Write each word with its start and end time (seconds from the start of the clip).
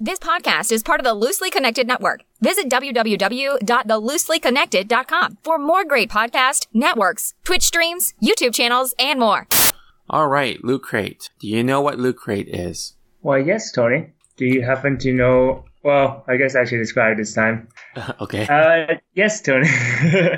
This 0.00 0.20
podcast 0.20 0.70
is 0.70 0.84
part 0.84 1.00
of 1.00 1.04
the 1.04 1.12
Loosely 1.12 1.50
Connected 1.50 1.88
Network. 1.88 2.20
Visit 2.40 2.70
www.thelooselyconnected.com 2.70 5.38
for 5.42 5.58
more 5.58 5.84
great 5.84 6.08
podcast 6.08 6.68
networks, 6.72 7.34
Twitch 7.42 7.64
streams, 7.64 8.14
YouTube 8.22 8.54
channels, 8.54 8.94
and 8.96 9.18
more. 9.18 9.48
All 10.08 10.28
right, 10.28 10.62
Loot 10.62 10.82
Crate. 10.82 11.30
Do 11.40 11.48
you 11.48 11.64
know 11.64 11.80
what 11.80 11.98
Loot 11.98 12.16
Crate 12.16 12.46
is? 12.46 12.94
Why, 13.22 13.38
yes, 13.38 13.72
Tony. 13.72 14.12
Do 14.36 14.46
you 14.46 14.62
happen 14.62 14.98
to 14.98 15.12
know? 15.12 15.64
Well, 15.82 16.22
I 16.28 16.36
guess 16.36 16.54
I 16.54 16.64
should 16.64 16.78
describe 16.78 17.16
this 17.16 17.34
time. 17.34 17.66
okay. 18.20 18.46
Uh, 18.46 18.98
yes, 19.14 19.42
Tony. 19.42 19.66
uh, 20.14 20.36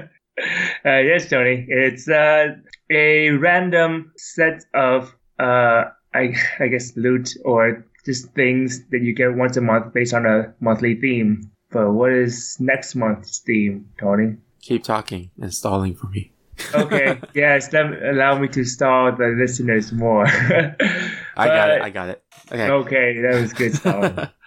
yes, 0.84 1.28
Tony. 1.28 1.66
It's 1.68 2.08
uh, 2.08 2.54
a 2.88 3.28
random 3.32 4.12
set 4.16 4.64
of, 4.72 5.14
uh, 5.38 5.84
I, 6.14 6.34
I 6.58 6.68
guess, 6.68 6.96
loot 6.96 7.34
or 7.44 7.84
just 8.04 8.32
things 8.34 8.86
that 8.90 9.02
you 9.02 9.14
get 9.14 9.34
once 9.34 9.56
a 9.56 9.60
month 9.60 9.92
based 9.92 10.14
on 10.14 10.26
a 10.26 10.54
monthly 10.60 10.94
theme. 10.94 11.50
But 11.70 11.92
what 11.92 12.12
is 12.12 12.56
next 12.58 12.94
month's 12.94 13.38
theme, 13.38 13.86
Tony? 13.98 14.36
Keep 14.62 14.84
talking 14.84 15.30
and 15.40 15.52
stalling 15.52 15.94
for 15.94 16.08
me. 16.08 16.32
Okay, 16.74 17.20
yes, 17.34 17.72
let, 17.72 17.86
allow 18.02 18.38
me 18.38 18.48
to 18.48 18.64
stall 18.64 19.12
the 19.12 19.28
listeners 19.38 19.92
more. 19.92 20.26
I 20.26 21.46
got 21.46 21.70
it. 21.70 21.82
I 21.82 21.90
got 21.90 22.08
it. 22.10 22.22
Okay. 22.50 22.68
Okay, 22.68 23.20
that 23.22 23.40
was 23.40 23.52
good 23.52 23.74
stalling. 23.74 24.28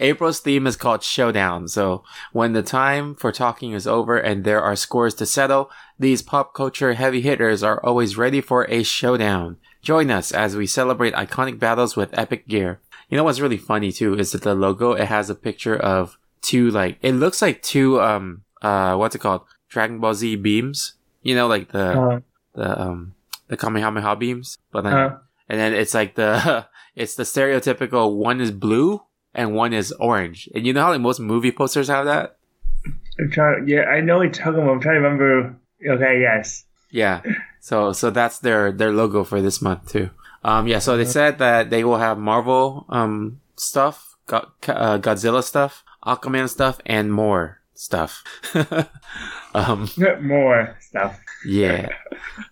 April's 0.00 0.40
theme 0.40 0.66
is 0.66 0.76
called 0.76 1.02
Showdown. 1.02 1.68
So 1.68 2.02
when 2.32 2.54
the 2.54 2.62
time 2.62 3.14
for 3.14 3.30
talking 3.30 3.72
is 3.72 3.86
over 3.86 4.16
and 4.16 4.44
there 4.44 4.62
are 4.62 4.74
scores 4.74 5.14
to 5.16 5.26
settle, 5.26 5.70
these 5.98 6.22
pop 6.22 6.54
culture 6.54 6.94
heavy 6.94 7.20
hitters 7.20 7.62
are 7.62 7.84
always 7.84 8.16
ready 8.16 8.40
for 8.40 8.64
a 8.70 8.82
showdown. 8.82 9.58
Join 9.82 10.10
us 10.10 10.32
as 10.32 10.56
we 10.56 10.66
celebrate 10.66 11.14
iconic 11.14 11.58
battles 11.58 11.96
with 11.96 12.16
epic 12.18 12.48
gear. 12.48 12.80
You 13.10 13.16
know 13.16 13.24
what's 13.24 13.40
really 13.40 13.58
funny 13.58 13.92
too 13.92 14.14
is 14.14 14.32
that 14.32 14.42
the 14.42 14.54
logo 14.54 14.92
it 14.92 15.06
has 15.06 15.28
a 15.28 15.34
picture 15.34 15.76
of 15.76 16.16
two 16.42 16.70
like 16.70 16.96
it 17.02 17.12
looks 17.12 17.42
like 17.42 17.60
two 17.60 18.00
um 18.00 18.44
uh 18.62 18.94
what's 18.96 19.14
it 19.14 19.18
called 19.18 19.42
Dragon 19.68 19.98
Ball 19.98 20.14
Z 20.14 20.36
beams. 20.36 20.94
You 21.22 21.34
know 21.34 21.46
like 21.46 21.72
the 21.72 22.00
Uh, 22.00 22.20
the 22.54 22.80
um 22.80 23.14
the 23.48 23.56
Kamehameha 23.56 24.16
beams, 24.16 24.58
but 24.72 24.82
then 24.82 24.92
uh, 24.94 25.18
and 25.48 25.60
then 25.60 25.74
it's 25.74 25.92
like 25.92 26.14
the 26.14 26.66
it's 26.94 27.16
the 27.16 27.24
stereotypical 27.24 28.16
one 28.16 28.40
is 28.40 28.50
blue 28.52 29.02
and 29.34 29.54
one 29.54 29.72
is 29.72 29.92
orange. 29.92 30.48
And 30.54 30.66
you 30.66 30.72
know 30.72 30.82
how 30.82 30.90
like 30.90 31.00
most 31.00 31.20
movie 31.20 31.52
posters 31.52 31.88
have 31.88 32.06
that? 32.06 32.36
I'm 33.18 33.30
trying. 33.30 33.68
Yeah, 33.68 33.82
I 33.82 34.00
know 34.00 34.18
what 34.18 34.24
you're 34.24 34.32
talking 34.32 34.62
about. 34.62 34.72
I'm 34.72 34.80
trying 34.80 34.94
to 34.94 35.00
remember. 35.00 35.56
Okay, 35.84 36.20
yes. 36.20 36.64
Yeah. 36.90 37.22
So 37.60 37.92
so 37.92 38.10
that's 38.10 38.38
their 38.38 38.72
their 38.72 38.92
logo 38.92 39.24
for 39.24 39.42
this 39.42 39.60
month 39.60 39.90
too. 39.92 40.10
Um 40.42 40.66
yeah, 40.66 40.78
so 40.78 40.96
they 40.96 41.04
said 41.04 41.38
that 41.38 41.70
they 41.70 41.84
will 41.84 41.98
have 41.98 42.18
Marvel 42.18 42.86
um 42.88 43.40
stuff, 43.56 44.16
Go- 44.26 44.48
uh, 44.68 44.98
Godzilla 44.98 45.42
stuff, 45.42 45.84
Aquaman 46.06 46.48
stuff 46.48 46.80
and 46.86 47.12
more 47.12 47.58
stuff. 47.74 48.22
um 49.54 49.88
More 50.22 50.76
stuff. 50.80 51.18
yeah. 51.46 51.88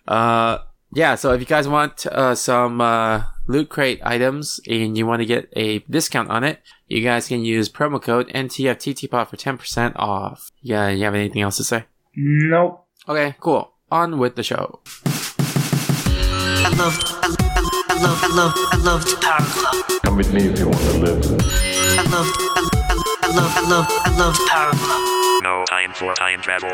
Uh, 0.07 0.59
yeah. 0.93 1.15
So 1.15 1.33
if 1.33 1.39
you 1.39 1.45
guys 1.45 1.67
want 1.67 2.05
uh, 2.07 2.33
some 2.35 2.81
uh, 2.81 3.23
loot 3.47 3.69
crate 3.69 4.01
items 4.03 4.59
and 4.67 4.97
you 4.97 5.05
want 5.05 5.21
to 5.21 5.25
get 5.25 5.49
a 5.55 5.79
discount 5.79 6.29
on 6.29 6.43
it, 6.43 6.59
you 6.87 7.03
guys 7.03 7.27
can 7.27 7.45
use 7.45 7.69
promo 7.69 8.01
code 8.01 8.27
NTFTTPOD 8.29 9.27
for 9.29 9.37
ten 9.37 9.57
percent 9.57 9.95
off. 9.97 10.51
Yeah. 10.61 10.89
You 10.89 11.03
have 11.05 11.15
anything 11.15 11.41
else 11.41 11.57
to 11.57 11.63
say? 11.63 11.85
Nope. 12.15 12.85
Okay. 13.07 13.35
Cool. 13.39 13.71
On 13.91 14.17
with 14.17 14.35
the 14.35 14.43
show. 14.43 14.79
I 16.61 16.69
love, 16.77 16.97
I, 17.23 17.35
I, 17.39 17.48
I 17.99 18.01
love, 18.01 18.23
I 18.23 18.27
love, 18.33 18.53
I 18.55 18.77
love 18.77 19.21
Power 19.21 19.45
Club. 19.45 20.01
Come 20.03 20.15
with 20.15 20.33
me 20.33 20.47
if 20.47 20.57
you 20.57 20.67
want 20.69 20.79
to 20.79 20.97
live. 20.99 21.25
I 21.25 22.03
love, 22.09 22.27
I, 22.55 22.69
I, 22.71 23.19
I 23.23 23.35
love, 23.35 23.57
I 23.57 23.69
love, 23.69 23.87
I 23.89 24.17
love 24.17 24.35
Power 24.47 24.71
Club. 24.71 25.43
No 25.43 25.65
time 25.67 25.93
for 25.93 26.13
time 26.15 26.41
travel. 26.41 26.71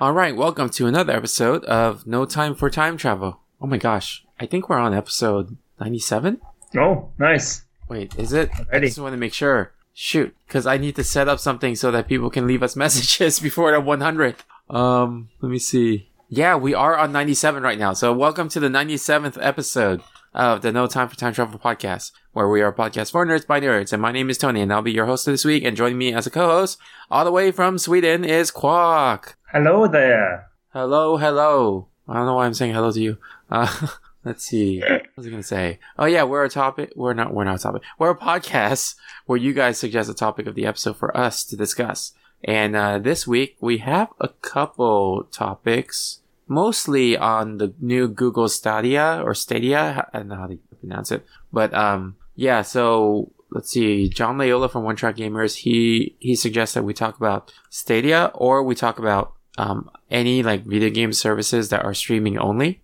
All 0.00 0.12
right. 0.12 0.34
Welcome 0.34 0.68
to 0.70 0.88
another 0.88 1.12
episode 1.12 1.64
of 1.66 2.04
No 2.04 2.24
Time 2.24 2.56
for 2.56 2.68
Time 2.68 2.96
Travel. 2.96 3.38
Oh 3.60 3.68
my 3.68 3.76
gosh. 3.76 4.24
I 4.40 4.46
think 4.46 4.68
we're 4.68 4.78
on 4.78 4.92
episode 4.92 5.56
ninety-seven. 5.80 6.40
Oh, 6.76 7.10
nice. 7.16 7.62
Wait, 7.88 8.16
is 8.18 8.32
it? 8.32 8.50
I 8.72 8.80
just 8.80 8.98
want 8.98 9.12
to 9.12 9.18
make 9.18 9.34
sure. 9.34 9.70
Shoot, 9.94 10.34
because 10.48 10.66
I 10.66 10.78
need 10.78 10.96
to 10.96 11.04
set 11.04 11.28
up 11.28 11.38
something 11.38 11.76
so 11.76 11.92
that 11.92 12.08
people 12.08 12.28
can 12.28 12.44
leave 12.44 12.64
us 12.64 12.74
messages 12.84 13.38
before 13.38 13.70
the 13.70 13.78
100th. 13.78 14.38
Um, 14.74 15.28
let 15.40 15.48
me 15.48 15.60
see. 15.60 16.08
Yeah, 16.28 16.56
we 16.56 16.74
are 16.74 16.98
on 16.98 17.12
97 17.12 17.62
right 17.62 17.78
now. 17.78 17.92
So 17.92 18.12
welcome 18.12 18.48
to 18.48 18.58
the 18.58 18.68
97th 18.68 19.38
episode 19.40 20.02
of 20.36 20.60
the 20.60 20.70
No 20.70 20.86
Time 20.86 21.08
for 21.08 21.16
Time 21.16 21.32
Travel 21.32 21.58
podcast, 21.58 22.12
where 22.32 22.48
we 22.48 22.60
are 22.60 22.68
a 22.68 22.72
podcast 22.72 23.10
for 23.10 23.26
nerds 23.26 23.46
by 23.46 23.58
nerds. 23.58 23.92
And 23.92 24.02
my 24.02 24.12
name 24.12 24.28
is 24.28 24.36
Tony, 24.36 24.60
and 24.60 24.72
I'll 24.72 24.82
be 24.82 24.92
your 24.92 25.06
host 25.06 25.24
this 25.24 25.44
week. 25.44 25.64
And 25.64 25.76
joining 25.76 25.96
me 25.96 26.12
as 26.12 26.26
a 26.26 26.30
co-host, 26.30 26.78
all 27.10 27.24
the 27.24 27.32
way 27.32 27.50
from 27.50 27.78
Sweden, 27.78 28.22
is 28.22 28.50
Quack. 28.50 29.36
Hello 29.50 29.88
there. 29.88 30.50
Hello, 30.72 31.16
hello. 31.16 31.88
I 32.06 32.14
don't 32.14 32.26
know 32.26 32.34
why 32.34 32.44
I'm 32.44 32.54
saying 32.54 32.74
hello 32.74 32.92
to 32.92 33.00
you. 33.00 33.16
Uh, 33.50 33.88
let's 34.24 34.44
see. 34.44 34.80
What 34.80 35.06
was 35.16 35.26
I 35.26 35.30
gonna 35.30 35.42
say? 35.42 35.78
Oh 35.98 36.04
yeah, 36.04 36.24
we're 36.24 36.44
a 36.44 36.50
topic. 36.50 36.92
We're 36.94 37.14
not. 37.14 37.32
We're 37.32 37.44
not 37.44 37.56
a 37.56 37.62
topic. 37.62 37.82
We're 37.98 38.10
a 38.10 38.16
podcast 38.16 38.94
where 39.24 39.38
you 39.38 39.54
guys 39.54 39.78
suggest 39.78 40.10
a 40.10 40.14
topic 40.14 40.46
of 40.46 40.54
the 40.54 40.66
episode 40.66 40.98
for 40.98 41.16
us 41.16 41.44
to 41.44 41.56
discuss. 41.56 42.12
And 42.44 42.76
uh, 42.76 42.98
this 42.98 43.26
week 43.26 43.56
we 43.60 43.78
have 43.78 44.08
a 44.20 44.28
couple 44.28 45.24
topics, 45.32 46.20
mostly 46.48 47.16
on 47.16 47.58
the 47.58 47.74
new 47.80 48.08
Google 48.08 48.48
Stadia 48.48 49.20
or 49.24 49.34
Stadia. 49.34 50.08
I 50.12 50.18
don't 50.18 50.28
know 50.28 50.36
how 50.36 50.46
to 50.46 50.58
pronounce 50.80 51.10
it, 51.12 51.24
but 51.52 51.72
um, 51.74 52.16
yeah. 52.34 52.62
So 52.62 53.32
let's 53.50 53.70
see. 53.70 54.08
John 54.08 54.38
Layola 54.38 54.70
from 54.70 54.84
One 54.84 54.96
Track 54.96 55.16
Gamers. 55.16 55.56
He 55.56 56.16
he 56.18 56.34
suggests 56.34 56.74
that 56.74 56.84
we 56.84 56.94
talk 56.94 57.16
about 57.16 57.52
Stadia 57.70 58.30
or 58.34 58.62
we 58.62 58.74
talk 58.74 58.98
about 58.98 59.34
um, 59.58 59.90
any 60.10 60.42
like 60.42 60.64
video 60.64 60.90
game 60.90 61.12
services 61.12 61.68
that 61.70 61.84
are 61.84 61.94
streaming 61.94 62.38
only. 62.38 62.82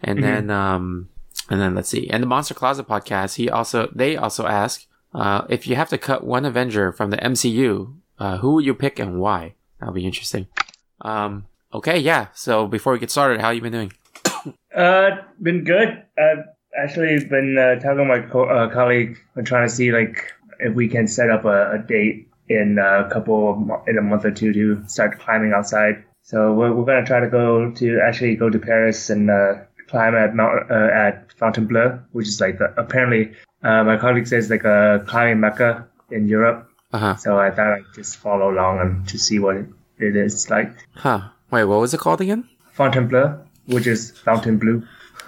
And 0.00 0.22
then, 0.22 0.50
um, 0.50 1.08
and 1.50 1.60
then 1.60 1.74
let's 1.74 1.88
see. 1.88 2.08
And 2.08 2.22
the 2.22 2.26
Monster 2.26 2.54
Closet 2.54 2.86
podcast, 2.86 3.34
he 3.34 3.50
also, 3.50 3.90
they 3.92 4.16
also 4.16 4.46
ask, 4.46 4.86
uh, 5.12 5.44
if 5.48 5.66
you 5.66 5.74
have 5.74 5.88
to 5.88 5.98
cut 5.98 6.24
one 6.24 6.44
Avenger 6.44 6.92
from 6.92 7.10
the 7.10 7.16
MCU, 7.16 7.96
uh, 8.18 8.38
who 8.38 8.54
would 8.54 8.64
you 8.64 8.74
pick 8.74 9.00
and 9.00 9.18
why? 9.18 9.54
That'll 9.80 9.94
be 9.94 10.06
interesting. 10.06 10.46
Um, 11.00 11.46
okay, 11.72 11.98
yeah. 11.98 12.28
So 12.34 12.66
before 12.66 12.92
we 12.92 12.98
get 12.98 13.10
started, 13.10 13.40
how 13.40 13.50
you 13.50 13.60
been 13.60 13.72
doing? 13.72 13.92
Uh, 14.74 15.10
been 15.42 15.64
good. 15.64 16.02
I've 16.18 16.44
actually 16.80 17.24
been 17.24 17.56
uh, 17.58 17.80
talking 17.80 17.98
to 17.98 18.04
my 18.04 18.20
co- 18.20 18.44
uh, 18.48 18.68
colleague. 18.72 19.18
I'm 19.36 19.44
trying 19.44 19.66
to 19.68 19.74
see 19.74 19.90
like 19.92 20.32
if 20.60 20.74
we 20.74 20.88
can 20.88 21.08
set 21.08 21.30
up 21.30 21.44
a, 21.44 21.72
a 21.72 21.78
date 21.78 22.28
in 22.48 22.78
a 22.78 23.08
couple 23.10 23.52
of 23.52 23.58
mo- 23.58 23.84
in 23.86 23.98
a 23.98 24.02
month 24.02 24.24
or 24.24 24.30
two 24.30 24.52
to 24.52 24.88
start 24.88 25.18
climbing 25.18 25.52
outside. 25.52 26.04
So 26.22 26.52
we're, 26.52 26.72
we're 26.72 26.84
gonna 26.84 27.06
try 27.06 27.20
to 27.20 27.28
go 27.28 27.70
to 27.72 28.00
actually 28.00 28.36
go 28.36 28.50
to 28.50 28.58
Paris 28.58 29.10
and 29.10 29.30
uh, 29.30 29.54
climb 29.88 30.14
at 30.14 30.34
Mount 30.34 30.70
uh, 30.70 30.74
at 30.74 31.32
Fontainebleau, 31.32 32.00
which 32.12 32.28
is 32.28 32.40
like 32.40 32.58
the, 32.58 32.72
apparently 32.76 33.32
uh, 33.62 33.82
my 33.84 33.96
colleague 33.96 34.26
says 34.26 34.50
like 34.50 34.64
a 34.64 35.04
climbing 35.06 35.40
mecca 35.40 35.88
in 36.10 36.28
Europe. 36.28 36.70
Uh 36.92 36.98
huh. 36.98 37.16
So 37.16 37.38
I 37.38 37.50
thought 37.50 37.72
I'd 37.72 37.94
just 37.94 38.16
follow 38.16 38.50
along 38.50 38.80
and 38.80 39.08
to 39.08 39.18
see 39.18 39.38
what 39.38 39.56
it 39.56 40.16
is 40.16 40.48
like. 40.48 40.72
Huh. 40.94 41.30
Wait, 41.50 41.64
what 41.64 41.80
was 41.80 41.94
it 41.94 42.00
called 42.00 42.20
again? 42.20 42.48
Fontainebleau, 42.72 43.44
which 43.66 43.86
is 43.86 44.10
fountain 44.18 44.58
blue. 44.58 44.82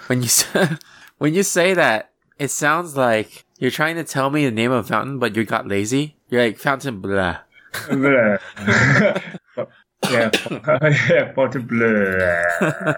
When 0.06 0.22
you 0.22 0.28
say, 0.40 0.68
when 1.18 1.34
you 1.34 1.42
say 1.42 1.74
that, 1.74 2.10
it 2.38 2.48
sounds 2.50 2.96
like 2.96 3.44
you're 3.58 3.70
trying 3.70 3.96
to 3.96 4.04
tell 4.04 4.30
me 4.30 4.44
the 4.44 4.50
name 4.50 4.72
of 4.72 4.84
a 4.84 4.88
fountain, 4.88 5.18
but 5.18 5.36
you 5.36 5.44
got 5.44 5.66
lazy. 5.68 6.16
You're 6.28 6.42
like. 6.42 6.58
Bleh. 6.58 7.38
yeah, 10.10 10.30
yeah, 11.10 11.32
Fontainebleau. 11.34 12.94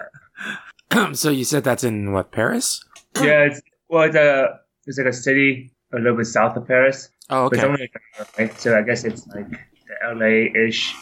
so 1.13 1.29
you 1.29 1.43
said 1.43 1.63
that's 1.63 1.83
in 1.83 2.11
what 2.11 2.31
Paris? 2.31 2.83
yeah, 3.21 3.43
it's 3.43 3.61
well, 3.89 4.03
it's 4.03 4.15
a 4.15 4.59
it's 4.85 4.97
like 4.97 5.07
a 5.07 5.13
city 5.13 5.71
a 5.93 5.97
little 5.97 6.17
bit 6.17 6.25
south 6.25 6.57
of 6.57 6.67
Paris, 6.67 7.09
Oh, 7.29 7.49
but 7.49 7.57
it's 7.59 7.63
okay. 7.63 7.71
only 7.73 7.91
like, 8.39 8.59
so 8.59 8.77
I 8.77 8.81
guess 8.81 9.03
it's 9.03 9.27
like 9.27 9.49
the 9.49 10.15
LA-ish 10.15 10.95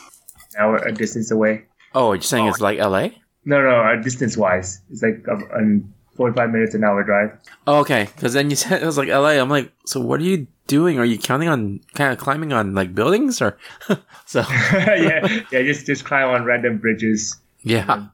hour 0.57 0.77
a 0.77 0.91
distance 0.91 1.31
away. 1.31 1.63
Oh, 1.93 2.13
you're 2.13 2.21
saying 2.21 2.47
it's 2.47 2.61
like 2.61 2.79
L.A. 2.79 3.21
No, 3.45 3.61
no, 3.61 3.81
uh, 3.81 3.95
distance 4.01 4.37
wise, 4.37 4.81
it's 4.91 5.01
like 5.01 5.25
a, 5.27 5.35
a 5.35 5.79
forty-five 6.15 6.51
minutes 6.51 6.75
an 6.75 6.83
hour 6.83 7.03
drive. 7.03 7.31
Oh, 7.67 7.79
okay. 7.79 8.07
Because 8.15 8.33
then 8.33 8.49
you 8.49 8.55
said 8.61 8.81
it 8.81 8.85
was 8.85 8.97
like 8.97 9.09
L.A. 9.09 9.39
I'm 9.39 9.49
like, 9.49 9.71
so 9.85 9.99
what 9.99 10.19
are 10.19 10.23
you 10.23 10.47
doing? 10.67 10.99
Are 10.99 11.05
you 11.05 11.17
counting 11.17 11.49
on 11.49 11.79
kind 11.95 12.13
of 12.13 12.19
climbing 12.19 12.53
on 12.53 12.73
like 12.75 12.93
buildings 12.95 13.41
or? 13.41 13.57
so 14.25 14.41
yeah, 14.73 15.27
yeah, 15.51 15.61
just 15.63 15.85
just 15.85 16.05
climb 16.05 16.29
on 16.29 16.45
random 16.45 16.77
bridges. 16.77 17.35
yeah. 17.63 18.07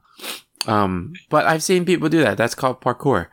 Um, 0.66 1.14
but 1.30 1.46
I've 1.46 1.62
seen 1.62 1.84
people 1.86 2.08
do 2.10 2.20
that. 2.20 2.36
That's 2.36 2.54
called 2.54 2.80
parkour. 2.82 3.28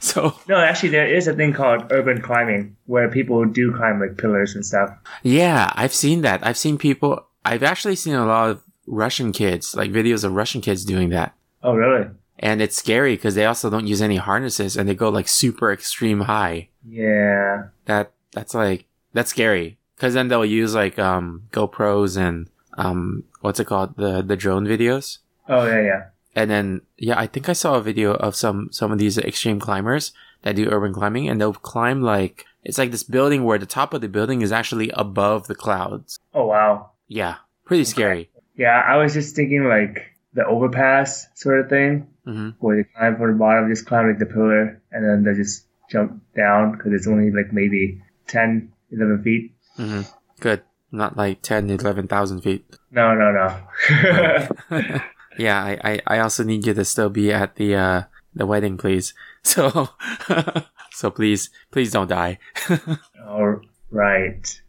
so 0.00 0.34
No, 0.48 0.56
actually, 0.56 0.90
there 0.90 1.06
is 1.06 1.28
a 1.28 1.32
thing 1.32 1.52
called 1.52 1.90
urban 1.90 2.20
climbing 2.20 2.76
where 2.86 3.08
people 3.08 3.44
do 3.46 3.72
climb 3.72 4.00
like 4.00 4.18
pillars 4.18 4.54
and 4.54 4.66
stuff. 4.66 4.90
yeah, 5.22 5.72
I've 5.74 5.94
seen 5.94 6.22
that. 6.22 6.44
I've 6.46 6.58
seen 6.58 6.76
people. 6.76 7.24
I've 7.44 7.62
actually 7.62 7.96
seen 7.96 8.14
a 8.14 8.26
lot 8.26 8.50
of 8.50 8.62
Russian 8.86 9.32
kids, 9.32 9.74
like 9.74 9.90
videos 9.90 10.24
of 10.24 10.32
Russian 10.34 10.60
kids 10.60 10.84
doing 10.84 11.10
that. 11.10 11.34
Oh, 11.62 11.74
really? 11.74 12.08
And 12.38 12.60
it's 12.60 12.76
scary 12.76 13.14
because 13.14 13.34
they 13.34 13.46
also 13.46 13.70
don't 13.70 13.86
use 13.86 14.02
any 14.02 14.16
harnesses 14.16 14.76
and 14.76 14.88
they 14.88 14.94
go 14.94 15.08
like 15.08 15.28
super 15.28 15.72
extreme 15.72 16.20
high. 16.22 16.68
Yeah. 16.86 17.68
That 17.86 18.12
that's 18.32 18.54
like 18.54 18.86
that's 19.12 19.30
scary 19.30 19.78
because 19.96 20.14
then 20.14 20.28
they'll 20.28 20.44
use 20.44 20.74
like 20.74 20.98
um 20.98 21.44
GoPros 21.52 22.16
and 22.16 22.50
um 22.76 23.24
what's 23.40 23.60
it 23.60 23.66
called 23.66 23.96
the 23.96 24.20
the 24.22 24.36
drone 24.36 24.66
videos. 24.66 25.18
Oh 25.48 25.66
yeah, 25.66 25.80
yeah. 25.80 26.04
And 26.34 26.50
then 26.50 26.82
yeah, 26.98 27.18
I 27.18 27.26
think 27.26 27.48
I 27.48 27.52
saw 27.52 27.76
a 27.76 27.82
video 27.82 28.14
of 28.14 28.34
some 28.34 28.68
some 28.72 28.90
of 28.90 28.98
these 28.98 29.16
extreme 29.16 29.60
climbers 29.60 30.12
that 30.42 30.56
do 30.56 30.68
urban 30.68 30.92
climbing, 30.92 31.28
and 31.28 31.40
they'll 31.40 31.54
climb 31.54 32.02
like 32.02 32.44
it's 32.64 32.78
like 32.78 32.90
this 32.90 33.04
building 33.04 33.44
where 33.44 33.58
the 33.58 33.66
top 33.66 33.94
of 33.94 34.00
the 34.00 34.08
building 34.08 34.42
is 34.42 34.52
actually 34.52 34.90
above 34.90 35.46
the 35.46 35.54
clouds. 35.54 36.18
Oh 36.34 36.46
wow. 36.46 36.90
Yeah, 37.06 37.36
pretty 37.64 37.84
scary. 37.84 38.30
Yeah, 38.56 38.80
I 38.86 38.96
was 38.96 39.14
just 39.14 39.34
thinking 39.34 39.64
like 39.64 40.02
the 40.32 40.44
overpass 40.46 41.26
sort 41.34 41.60
of 41.60 41.68
thing, 41.68 42.06
hmm 42.24 42.50
where 42.60 42.76
they 42.76 42.84
climb 42.96 43.16
from 43.16 43.32
the 43.32 43.38
bottom, 43.38 43.68
just 43.68 43.86
climb 43.86 44.08
like 44.08 44.18
the 44.18 44.26
pillar, 44.26 44.80
and 44.92 45.04
then 45.04 45.24
they 45.24 45.34
just 45.38 45.66
jump 45.90 46.22
down 46.36 46.72
because 46.72 46.92
it's 46.92 47.06
only 47.06 47.30
like 47.30 47.52
maybe 47.52 48.00
10, 48.28 48.72
11 48.90 49.22
feet. 49.22 49.52
hmm 49.76 50.02
Good. 50.40 50.62
Not 50.90 51.16
like 51.16 51.42
10, 51.42 51.70
11,000 51.70 52.40
feet. 52.42 52.64
No, 52.92 53.14
no, 53.14 53.32
no. 53.32 53.58
yeah, 55.38 55.62
I, 55.62 55.78
I, 55.82 56.00
I 56.06 56.18
also 56.20 56.44
need 56.44 56.64
you 56.66 56.74
to 56.74 56.84
still 56.84 57.10
be 57.10 57.32
at 57.32 57.56
the, 57.56 57.74
uh, 57.74 58.02
the 58.34 58.46
wedding, 58.46 58.76
please. 58.76 59.12
So, 59.46 59.90
so 60.92 61.10
please, 61.10 61.50
please 61.70 61.92
don't 61.92 62.08
die. 62.08 62.38
All 63.28 63.60
right. 63.90 64.60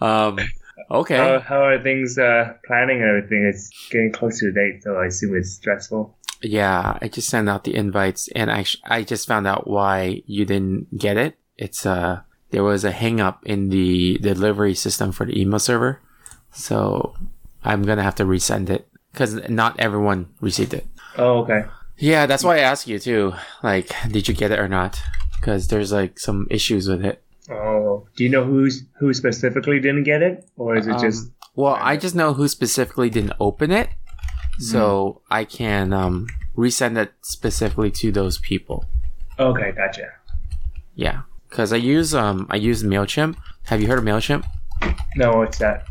um, 0.00 0.38
okay. 0.90 1.16
how, 1.16 1.40
how 1.40 1.62
are 1.64 1.82
things 1.82 2.18
uh, 2.18 2.54
planning 2.66 3.00
and 3.00 3.08
everything? 3.08 3.46
It's 3.48 3.70
getting 3.90 4.12
close 4.12 4.38
to 4.40 4.46
the 4.46 4.52
date, 4.52 4.82
so 4.82 4.96
I 4.96 5.06
assume 5.06 5.36
it's 5.36 5.52
stressful. 5.54 6.16
yeah, 6.42 6.98
I 7.00 7.08
just 7.08 7.28
sent 7.28 7.48
out 7.48 7.64
the 7.64 7.74
invites 7.74 8.28
and 8.34 8.50
I, 8.50 8.64
I 8.84 9.02
just 9.02 9.28
found 9.28 9.46
out 9.46 9.68
why 9.68 10.22
you 10.26 10.44
didn't 10.44 10.98
get 10.98 11.16
it. 11.16 11.38
It's, 11.56 11.86
uh, 11.86 12.22
there 12.50 12.64
was 12.64 12.84
a 12.84 12.92
hang 12.92 13.20
up 13.20 13.44
in 13.46 13.70
the 13.70 14.18
delivery 14.18 14.74
system 14.74 15.12
for 15.12 15.24
the 15.26 15.40
email 15.40 15.58
server. 15.58 16.00
So 16.52 17.14
I'm 17.64 17.82
gonna 17.82 18.02
have 18.02 18.16
to 18.16 18.24
resend 18.24 18.68
it 18.68 18.88
because 19.12 19.48
not 19.48 19.78
everyone 19.78 20.28
received 20.40 20.74
it. 20.74 20.86
Oh, 21.16 21.40
okay. 21.40 21.64
Yeah, 21.98 22.26
that's 22.26 22.44
why 22.44 22.56
I 22.56 22.60
asked 22.60 22.88
you 22.88 22.98
too. 22.98 23.34
Like, 23.62 23.94
did 24.10 24.28
you 24.28 24.34
get 24.34 24.50
it 24.50 24.58
or 24.58 24.68
not? 24.68 25.00
Because 25.38 25.68
there's 25.68 25.92
like 25.92 26.18
some 26.18 26.46
issues 26.50 26.88
with 26.88 27.04
it. 27.04 27.21
Oh, 27.50 28.06
do 28.16 28.24
you 28.24 28.30
know 28.30 28.44
who's 28.44 28.84
who 28.98 29.12
specifically 29.12 29.80
didn't 29.80 30.04
get 30.04 30.22
it, 30.22 30.48
or 30.56 30.76
is 30.76 30.86
it 30.86 30.98
just? 30.98 31.26
Um, 31.26 31.34
well, 31.56 31.78
I 31.80 31.96
just 31.96 32.14
know 32.14 32.34
who 32.34 32.46
specifically 32.48 33.10
didn't 33.10 33.34
open 33.40 33.70
it, 33.72 33.90
so 34.58 35.22
I 35.30 35.44
can 35.44 35.92
um, 35.92 36.28
resend 36.56 36.96
it 36.96 37.12
specifically 37.22 37.90
to 37.90 38.12
those 38.12 38.38
people. 38.38 38.84
Okay, 39.38 39.72
gotcha. 39.72 40.08
Yeah, 40.94 41.22
because 41.48 41.72
I 41.72 41.76
use 41.76 42.14
um 42.14 42.46
I 42.50 42.56
use 42.56 42.82
Mailchimp. 42.84 43.36
Have 43.64 43.80
you 43.80 43.88
heard 43.88 43.98
of 43.98 44.04
Mailchimp? 44.04 44.44
No, 45.16 45.38
what's 45.38 45.58
that? 45.58 45.86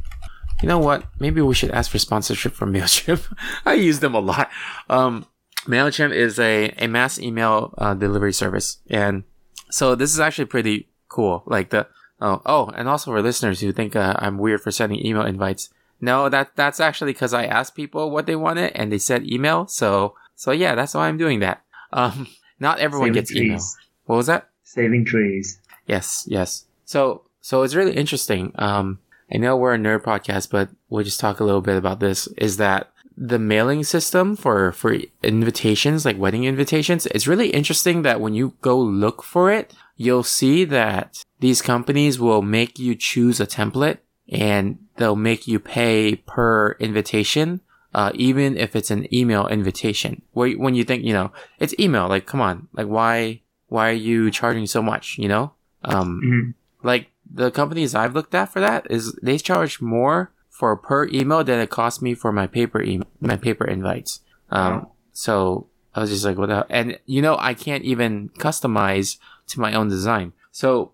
You 0.62 0.68
know 0.68 0.78
what? 0.80 1.06
Maybe 1.20 1.42
we 1.42 1.56
should 1.56 1.72
ask 1.72 1.92
for 1.92 2.00
sponsorship 2.00 2.54
from 2.54 2.74
Mailchimp. 2.74 3.28
I 3.66 3.74
use 3.74 4.00
them 4.00 4.14
a 4.14 4.20
lot. 4.20 4.50
Um, 4.90 5.26
Mailchimp 5.66 6.14
is 6.14 6.40
a 6.40 6.70
a 6.78 6.88
mass 6.88 7.20
email 7.20 7.74
uh, 7.78 7.94
delivery 7.94 8.34
service, 8.34 8.78
and 8.90 9.24
so 9.70 9.96
this 9.96 10.14
is 10.14 10.20
actually 10.20 10.46
pretty 10.46 10.88
cool. 11.12 11.44
Like 11.46 11.70
the 11.70 11.88
oh 12.20 12.42
oh, 12.46 12.72
and 12.76 12.88
also 12.88 13.12
for 13.12 13.22
listeners 13.22 13.60
who 13.60 13.72
think 13.72 13.96
uh, 13.96 14.16
I'm 14.18 14.38
weird 14.38 14.62
for 14.62 14.72
sending 14.72 15.06
email 15.06 15.26
invites. 15.26 15.70
No, 16.00 16.30
that 16.30 16.56
that's 16.56 16.80
actually 16.80 17.14
because 17.14 17.34
I 17.34 17.46
asked 17.46 17.76
people 17.76 18.10
what 18.10 18.26
they 18.26 18.36
wanted 18.36 18.72
and 18.74 18.92
they 18.92 18.98
said 18.98 19.28
email. 19.28 19.68
So 19.68 20.16
so 20.36 20.52
yeah, 20.52 20.74
that's 20.74 20.96
why 20.96 21.08
I'm 21.08 21.18
doing 21.18 21.40
that. 21.42 21.62
Um, 21.94 22.28
not 22.60 22.80
everyone 22.80 23.10
Saving 23.10 23.14
gets 23.14 23.36
email. 23.36 23.60
What 24.06 24.16
was 24.16 24.28
that? 24.28 24.50
Saving 24.64 25.06
trees. 25.06 25.60
Yes, 25.86 26.26
yes. 26.28 26.66
So, 26.86 27.24
so 27.42 27.62
it's 27.64 27.76
really 27.76 27.94
interesting. 27.94 28.52
Um, 28.56 29.00
I 29.32 29.38
know 29.38 29.56
we're 29.56 29.76
a 29.76 29.78
nerd 29.78 30.04
podcast, 30.04 30.50
but 30.50 30.70
we'll 30.90 31.04
just 31.04 31.20
talk 31.20 31.40
a 31.40 31.44
little 31.44 31.62
bit 31.62 31.78
about 31.78 32.00
this. 32.00 32.28
Is 32.38 32.58
that 32.58 32.92
the 33.16 33.40
mailing 33.40 33.84
system 33.84 34.36
for 34.36 34.72
for 34.72 34.98
invitations, 35.22 36.06
like 36.06 36.18
wedding 36.18 36.46
invitations? 36.46 37.06
It's 37.08 37.28
really 37.28 37.50
interesting 37.50 38.02
that 38.02 38.20
when 38.20 38.34
you 38.34 38.56
go 38.62 38.80
look 38.80 39.24
for 39.24 39.52
it, 39.52 39.74
you'll 40.04 40.24
see 40.40 40.66
that 40.66 41.24
these 41.40 41.62
companies 41.62 42.20
will 42.20 42.42
make 42.42 42.80
you 42.80 42.94
choose 42.96 43.40
a 43.40 43.48
template, 43.48 44.00
and 44.30 44.80
they'll 44.98 45.16
make 45.32 45.48
you 45.48 45.60
pay 45.60 46.16
per 46.16 46.72
invitation. 46.80 47.62
Uh, 47.94 48.10
even 48.16 48.56
if 48.56 48.74
it's 48.74 48.90
an 48.90 49.04
email 49.14 49.48
invitation, 49.48 50.22
where 50.32 50.50
when 50.54 50.76
you 50.76 50.84
think, 50.86 51.04
you 51.04 51.12
know, 51.12 51.30
it's 51.60 51.76
email, 51.78 52.08
like, 52.08 52.26
come 52.26 52.40
on, 52.40 52.70
like, 52.72 52.88
why, 52.88 53.42
why 53.68 53.90
are 53.90 54.04
you 54.10 54.32
charging 54.32 54.66
so 54.66 54.82
much? 54.82 55.18
You 55.20 55.28
know, 55.28 55.52
um, 55.84 56.22
Mhm. 56.24 56.54
like 56.84 57.12
the 57.30 57.52
companies 57.52 57.94
I've 57.94 58.16
looked 58.16 58.34
at 58.34 58.48
for 58.54 58.62
that 58.62 58.88
is 58.90 59.12
they 59.22 59.38
charge 59.38 59.82
more 59.82 60.32
for 60.50 60.72
per 60.78 61.08
email 61.10 61.44
than 61.44 61.60
it 61.60 61.70
cost 61.70 62.02
me 62.02 62.14
for 62.14 62.32
my 62.32 62.48
paper 62.48 62.82
email, 62.82 63.12
my 63.20 63.36
paper 63.36 63.66
invites. 63.66 64.22
Um, 64.50 64.74
Wow. 64.74 64.92
so 65.12 65.68
I 65.94 66.00
was 66.02 66.10
just 66.10 66.26
like, 66.26 66.38
what 66.38 66.48
the 66.48 66.56
hell? 66.56 66.66
And 66.70 67.00
you 67.06 67.22
know, 67.22 67.38
I 67.40 67.54
can't 67.54 67.84
even 67.84 68.30
customize 68.30 69.18
to 69.48 69.60
my 69.60 69.74
own 69.74 69.90
design. 69.90 70.34
So, 70.52 70.94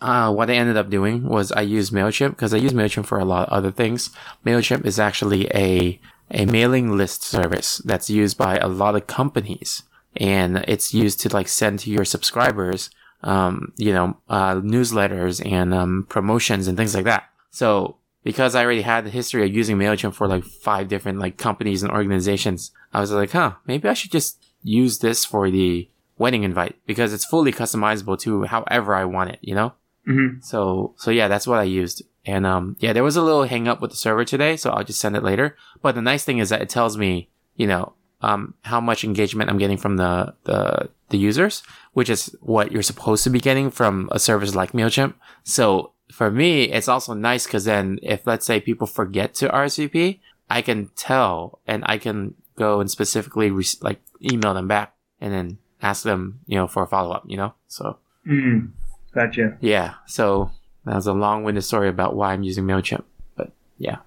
uh, 0.00 0.32
what 0.32 0.50
I 0.50 0.54
ended 0.54 0.76
up 0.76 0.90
doing 0.90 1.28
was 1.28 1.52
I 1.52 1.62
used 1.62 1.92
MailChimp 1.92 2.30
because 2.30 2.52
I 2.52 2.58
use 2.58 2.72
MailChimp 2.72 3.06
for 3.06 3.18
a 3.18 3.24
lot 3.24 3.48
of 3.48 3.52
other 3.52 3.70
things. 3.70 4.10
MailChimp 4.44 4.84
is 4.84 4.98
actually 4.98 5.46
a, 5.54 6.00
a 6.30 6.46
mailing 6.46 6.96
list 6.96 7.22
service 7.22 7.78
that's 7.84 8.10
used 8.10 8.36
by 8.36 8.58
a 8.58 8.68
lot 8.68 8.96
of 8.96 9.06
companies 9.06 9.82
and 10.16 10.58
it's 10.68 10.94
used 10.94 11.20
to 11.20 11.28
like 11.32 11.48
send 11.48 11.80
to 11.80 11.90
your 11.90 12.04
subscribers, 12.04 12.90
um, 13.22 13.72
you 13.76 13.92
know, 13.92 14.16
uh, 14.28 14.56
newsletters 14.56 15.44
and, 15.50 15.72
um, 15.72 16.06
promotions 16.08 16.68
and 16.68 16.76
things 16.76 16.94
like 16.94 17.04
that. 17.04 17.24
So 17.50 17.96
because 18.24 18.54
I 18.54 18.64
already 18.64 18.82
had 18.82 19.04
the 19.04 19.10
history 19.10 19.44
of 19.44 19.54
using 19.54 19.76
MailChimp 19.76 20.14
for 20.14 20.26
like 20.26 20.44
five 20.44 20.88
different 20.88 21.18
like 21.18 21.36
companies 21.36 21.82
and 21.82 21.92
organizations, 21.92 22.72
I 22.92 23.00
was 23.00 23.12
like, 23.12 23.30
huh, 23.30 23.54
maybe 23.66 23.88
I 23.88 23.94
should 23.94 24.10
just 24.10 24.42
use 24.62 24.98
this 24.98 25.24
for 25.24 25.50
the 25.50 25.88
wedding 26.16 26.42
invite 26.42 26.76
because 26.86 27.12
it's 27.12 27.24
fully 27.24 27.52
customizable 27.52 28.18
to 28.20 28.44
however 28.44 28.94
I 28.94 29.04
want 29.04 29.30
it, 29.30 29.38
you 29.42 29.54
know? 29.54 29.74
hmm 30.06 30.40
So, 30.40 30.94
so 30.96 31.10
yeah, 31.10 31.28
that's 31.28 31.46
what 31.46 31.58
I 31.58 31.64
used. 31.64 32.02
And, 32.26 32.46
um, 32.46 32.76
yeah, 32.80 32.94
there 32.94 33.04
was 33.04 33.16
a 33.16 33.22
little 33.22 33.44
hang 33.44 33.68
up 33.68 33.82
with 33.82 33.90
the 33.90 33.96
server 33.98 34.24
today, 34.24 34.56
so 34.56 34.70
I'll 34.70 34.84
just 34.84 35.00
send 35.00 35.14
it 35.14 35.22
later. 35.22 35.56
But 35.82 35.94
the 35.94 36.02
nice 36.02 36.24
thing 36.24 36.38
is 36.38 36.48
that 36.48 36.62
it 36.62 36.70
tells 36.70 36.96
me, 36.96 37.28
you 37.56 37.66
know, 37.66 37.92
um, 38.22 38.54
how 38.62 38.80
much 38.80 39.04
engagement 39.04 39.50
I'm 39.50 39.58
getting 39.58 39.76
from 39.76 39.98
the, 39.98 40.34
the, 40.44 40.88
the 41.10 41.18
users, 41.18 41.62
which 41.92 42.08
is 42.08 42.34
what 42.40 42.72
you're 42.72 42.82
supposed 42.82 43.24
to 43.24 43.30
be 43.30 43.40
getting 43.40 43.70
from 43.70 44.08
a 44.10 44.18
service 44.18 44.54
like 44.54 44.72
MailChimp. 44.72 45.12
So 45.42 45.92
for 46.14 46.30
me, 46.30 46.64
it's 46.70 46.86
also 46.86 47.12
nice 47.12 47.44
because 47.44 47.64
then 47.64 47.98
if 48.02 48.24
let's 48.24 48.46
say 48.46 48.60
people 48.60 48.86
forget 48.86 49.34
to 49.34 49.48
RSVP, 49.48 50.20
I 50.48 50.62
can 50.62 50.90
tell 50.94 51.58
and 51.66 51.82
I 51.86 51.98
can 51.98 52.34
go 52.56 52.80
and 52.80 52.88
specifically 52.88 53.50
re- 53.50 53.64
like 53.80 54.00
email 54.22 54.54
them 54.54 54.68
back 54.68 54.94
and 55.20 55.32
then 55.32 55.58
ask 55.82 56.04
them, 56.04 56.38
you 56.46 56.56
know, 56.56 56.68
for 56.68 56.84
a 56.84 56.86
follow 56.86 57.10
up, 57.10 57.24
you 57.26 57.36
know? 57.36 57.54
So 57.66 57.98
Mm. 58.26 58.70
Gotcha. 59.12 59.58
yeah, 59.60 59.94
so 60.06 60.50
that 60.84 60.94
was 60.94 61.06
a 61.08 61.12
long 61.12 61.42
winded 61.44 61.64
story 61.64 61.88
about 61.88 62.14
why 62.14 62.32
I'm 62.32 62.42
using 62.44 62.64
MailChimp. 62.64 63.02
But 63.36 63.50
yeah. 63.78 63.98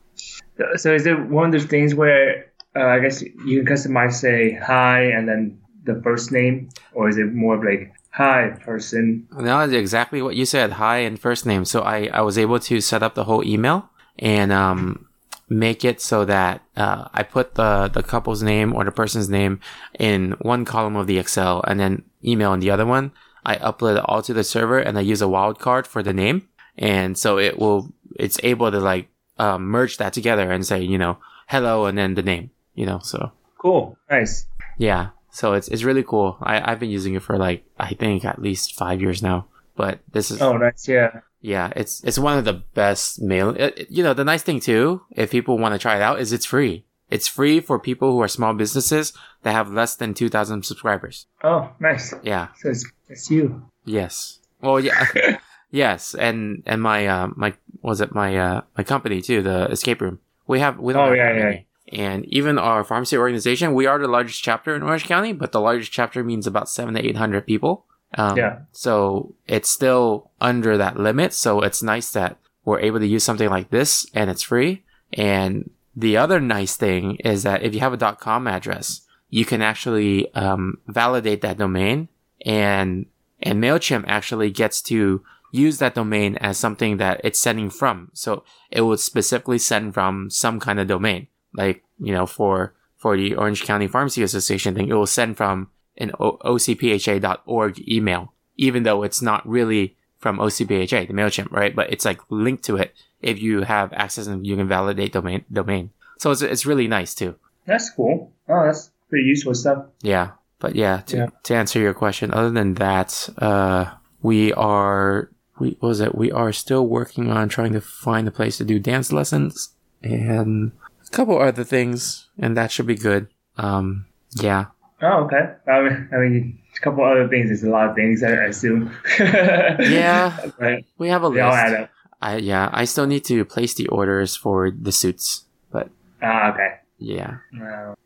So 0.78 0.94
is 0.96 1.06
it 1.06 1.20
one 1.28 1.46
of 1.48 1.52
those 1.52 1.66
things 1.66 1.94
where 1.94 2.52
uh, 2.76 2.86
I 2.86 3.00
guess 3.00 3.22
you 3.22 3.64
can 3.64 3.66
customize, 3.76 4.14
say 4.14 4.54
hi, 4.54 5.04
and 5.04 5.28
then 5.28 5.60
the 5.84 6.02
first 6.02 6.32
name, 6.32 6.70
or 6.94 7.10
is 7.10 7.18
it 7.18 7.34
more 7.34 7.56
of 7.56 7.64
like 7.64 7.94
hi 8.18 8.50
person? 8.66 9.28
No, 9.32 9.60
it's 9.60 9.74
exactly 9.74 10.24
what 10.24 10.36
you 10.36 10.46
said. 10.46 10.74
Hi 10.74 10.98
and 10.98 11.20
first 11.20 11.46
name. 11.46 11.66
So 11.66 11.82
I, 11.82 12.10
I 12.12 12.22
was 12.22 12.38
able 12.38 12.60
to 12.62 12.82
set 12.82 13.04
up 13.04 13.14
the 13.14 13.26
whole 13.26 13.46
email 13.46 13.90
and 14.18 14.52
um, 14.52 15.06
make 15.50 15.86
it 15.86 16.02
so 16.02 16.26
that 16.26 16.64
uh, 16.76 17.08
I 17.14 17.22
put 17.22 17.54
the, 17.54 17.90
the 17.94 18.02
couple's 18.02 18.42
name 18.42 18.74
or 18.74 18.84
the 18.84 18.92
person's 18.92 19.30
name 19.30 19.60
in 20.00 20.32
one 20.42 20.66
column 20.66 20.96
of 20.96 21.06
the 21.06 21.20
Excel 21.20 21.64
and 21.68 21.80
then 21.80 22.04
email 22.26 22.54
in 22.54 22.60
the 22.60 22.72
other 22.72 22.88
one. 22.88 23.12
I 23.46 23.56
upload 23.58 23.98
it 23.98 24.04
all 24.06 24.24
to 24.24 24.34
the 24.34 24.44
server 24.44 24.80
and 24.80 24.98
I 24.98 25.02
use 25.02 25.22
a 25.22 25.26
wildcard 25.26 25.86
for 25.86 26.02
the 26.02 26.14
name. 26.14 26.50
And 26.76 27.18
so 27.18 27.38
it 27.38 27.60
will, 27.60 27.94
it's 28.16 28.40
able 28.42 28.72
to 28.72 28.80
like 28.80 29.10
um, 29.38 29.68
merge 29.68 29.98
that 29.98 30.14
together 30.14 30.52
and 30.52 30.66
say, 30.66 30.82
you 30.82 30.98
know, 30.98 31.20
hello 31.48 31.86
and 31.86 31.96
then 31.96 32.16
the 32.16 32.24
name, 32.24 32.50
you 32.74 32.88
know, 32.88 33.00
so. 33.00 33.32
Cool, 33.60 33.96
nice. 34.10 34.48
Yeah. 34.80 35.10
So 35.38 35.54
it's 35.54 35.68
it's 35.68 35.84
really 35.84 36.04
cool. 36.04 36.38
I, 36.42 36.56
I've 36.72 36.80
been 36.80 36.90
using 36.90 37.14
it 37.14 37.22
for 37.22 37.38
like 37.38 37.64
I 37.78 37.94
think 37.94 38.26
at 38.26 38.42
least 38.42 38.74
five 38.76 39.00
years 39.02 39.22
now. 39.22 39.46
But 39.76 40.00
this 40.12 40.32
is 40.32 40.42
Oh, 40.42 40.58
nice. 40.58 40.88
Yeah. 40.88 41.22
yeah, 41.42 41.72
it's 41.76 42.04
it's 42.04 42.18
one 42.18 42.38
of 42.40 42.46
the 42.46 42.54
best 42.74 43.22
mail. 43.22 43.50
It, 43.56 43.86
you 43.90 44.02
know, 44.04 44.16
the 44.16 44.26
nice 44.26 44.42
thing 44.42 44.60
too, 44.60 45.02
if 45.12 45.30
people 45.30 45.60
want 45.60 45.74
to 45.76 45.80
try 45.80 45.96
it 45.98 46.02
out, 46.02 46.20
is 46.20 46.34
it's 46.34 46.48
free. 46.48 46.86
It's 47.12 47.28
free 47.28 47.60
for 47.62 47.78
people 47.78 48.12
who 48.12 48.22
are 48.26 48.28
small 48.28 48.54
businesses 48.56 49.14
that 49.44 49.54
have 49.54 49.70
less 49.72 49.96
than 49.96 50.14
two 50.16 50.30
thousand 50.30 50.66
subscribers. 50.66 51.28
Oh, 51.44 51.70
nice. 51.80 52.16
Yeah. 52.24 52.48
So 52.60 52.70
it's, 52.74 52.84
it's 53.08 53.30
you. 53.30 53.62
Yes. 53.86 54.40
Well, 54.62 54.80
yeah. 54.80 55.06
yes, 55.72 56.16
and 56.16 56.64
and 56.66 56.82
my 56.82 57.06
uh 57.06 57.28
my 57.36 57.54
was 57.84 58.02
it 58.02 58.16
my 58.16 58.36
uh 58.36 58.62
my 58.76 58.84
company 58.84 59.22
too, 59.22 59.44
the 59.44 59.70
escape 59.70 60.02
room. 60.02 60.18
We 60.48 60.60
have 60.60 60.80
we 60.80 60.94
don't 60.94 61.04
Oh, 61.04 61.10
have 61.10 61.18
yeah, 61.18 61.34
yeah. 61.38 61.44
many. 61.44 61.67
And 61.92 62.26
even 62.26 62.58
our 62.58 62.84
pharmacy 62.84 63.18
organization, 63.18 63.74
we 63.74 63.86
are 63.86 63.98
the 63.98 64.08
largest 64.08 64.44
chapter 64.44 64.76
in 64.76 64.84
Orange 64.84 65.06
County, 65.06 65.34
but 65.34 65.52
the 65.52 65.62
largest 65.62 65.92
chapter 65.92 66.24
means 66.24 66.46
about 66.46 66.70
seven 66.70 66.94
to 66.96 67.06
eight 67.06 67.16
hundred 67.16 67.46
people. 67.46 67.86
Um, 68.16 68.38
Yeah. 68.38 68.60
So 68.72 69.36
it's 69.48 69.70
still 69.70 70.32
under 70.42 70.78
that 70.78 71.00
limit. 71.00 71.34
So 71.34 71.62
it's 71.62 71.82
nice 71.84 72.12
that 72.12 72.38
we're 72.66 72.80
able 72.82 73.00
to 73.00 73.08
use 73.08 73.24
something 73.24 73.50
like 73.50 73.70
this 73.70 74.06
and 74.14 74.30
it's 74.30 74.44
free. 74.44 74.84
And 75.14 75.70
the 75.96 76.18
other 76.18 76.40
nice 76.40 76.76
thing 76.76 77.16
is 77.24 77.44
that 77.44 77.64
if 77.64 77.74
you 77.74 77.80
have 77.80 77.94
a 77.94 78.16
.com 78.16 78.48
address, 78.48 79.02
you 79.30 79.46
can 79.46 79.62
actually 79.62 80.34
um, 80.36 80.78
validate 80.88 81.42
that 81.42 81.58
domain, 81.58 82.08
and 82.46 83.08
and 83.42 83.62
Mailchimp 83.62 84.06
actually 84.08 84.52
gets 84.52 84.82
to 84.84 85.24
use 85.52 85.80
that 85.80 85.96
domain 85.96 86.38
as 86.38 86.58
something 86.58 86.98
that 86.98 87.22
it's 87.24 87.40
sending 87.40 87.70
from. 87.70 88.10
So 88.14 88.44
it 88.72 88.82
will 88.82 88.98
specifically 88.98 89.58
send 89.58 89.94
from 89.94 90.30
some 90.30 90.60
kind 90.60 90.80
of 90.80 90.88
domain, 90.88 91.28
like 91.58 91.84
you 92.00 92.14
know 92.14 92.26
for 92.26 92.74
for 92.96 93.18
the 93.18 93.36
Orange 93.36 93.64
County 93.64 93.88
Pharmacy 93.88 94.24
Association 94.24 94.74
thing, 94.76 94.88
it 94.88 94.94
will 94.94 95.06
send 95.06 95.36
from 95.38 95.70
an 95.98 96.12
o- 96.20 96.38
ocpha.org 96.46 97.90
email, 97.90 98.34
even 98.56 98.84
though 98.84 99.04
it's 99.04 99.22
not 99.22 99.48
really 99.48 99.96
from 100.20 100.38
OCPHA, 100.40 101.08
the 101.08 101.14
Mailchimp, 101.14 101.52
right? 101.52 101.76
But 101.76 101.92
it's 101.92 102.06
like 102.06 102.20
linked 102.30 102.64
to 102.66 102.78
it 102.78 102.94
if 103.22 103.40
you 103.42 103.62
have 103.64 103.94
access 103.94 104.26
and 104.28 104.46
you 104.48 104.56
can 104.56 104.68
validate 104.68 105.14
domain 105.14 105.46
domain. 105.52 105.92
So 106.18 106.32
it's 106.32 106.42
it's 106.42 106.66
really 106.66 106.88
nice 106.88 107.14
too. 107.14 107.36
That's 107.66 107.90
cool. 107.90 108.32
Oh, 108.50 108.66
that's 108.66 108.92
pretty 109.10 109.26
useful 109.26 109.54
stuff. 109.54 109.86
Yeah. 110.02 110.32
But 110.60 110.76
yeah, 110.76 111.02
to, 111.08 111.18
Yeah. 111.18 111.28
to 111.44 111.56
answer 111.56 111.80
your 111.80 111.94
question, 111.94 112.34
other 112.34 112.50
than 112.50 112.74
that, 112.76 113.30
uh, 113.38 113.92
we 114.24 114.52
are, 114.54 115.30
we, 115.60 115.78
what 115.80 115.90
was 115.90 116.00
it? 116.00 116.16
We 116.16 116.32
are 116.32 116.52
still 116.52 116.88
working 116.88 117.30
on 117.30 117.48
trying 117.48 117.74
to 117.74 117.82
find 117.82 118.28
a 118.28 118.32
place 118.32 118.58
to 118.58 118.66
do 118.66 118.80
dance 118.80 119.12
lessons 119.12 119.76
and 120.02 120.72
a 121.08 121.12
couple 121.12 121.38
other 121.40 121.64
things, 121.64 122.28
and 122.40 122.56
that 122.58 122.72
should 122.72 122.88
be 122.88 122.96
good. 122.96 123.28
Um, 123.58 124.06
yeah. 124.32 124.66
Oh, 125.02 125.26
okay. 125.26 125.54
I 125.68 125.82
mean, 125.82 126.10
I 126.12 126.18
mean, 126.18 126.60
a 126.76 126.80
couple 126.82 127.04
other 127.04 127.28
things. 127.28 127.50
There's 127.50 127.64
a 127.64 127.70
lot 127.70 127.90
of 127.90 127.96
things, 127.96 128.24
I 128.24 128.30
I 128.32 128.46
assume. 128.46 128.92
Yeah. 129.20 130.38
But 130.60 130.84
We 130.98 131.10
have 131.10 131.24
a 131.24 131.30
they 131.30 131.40
all 131.42 131.54
add 131.54 131.72
list. 131.72 131.82
up. 131.84 131.90
I, 132.22 132.38
yeah, 132.38 132.70
I 132.74 132.86
still 132.86 133.06
need 133.06 133.24
to 133.26 133.46
place 133.46 133.76
the 133.76 133.88
orders 133.90 134.36
for 134.36 134.72
the 134.72 134.92
suits, 134.92 135.46
but 135.72 135.90
Ah, 136.22 136.52
okay. 136.52 136.70
yeah. 136.98 137.38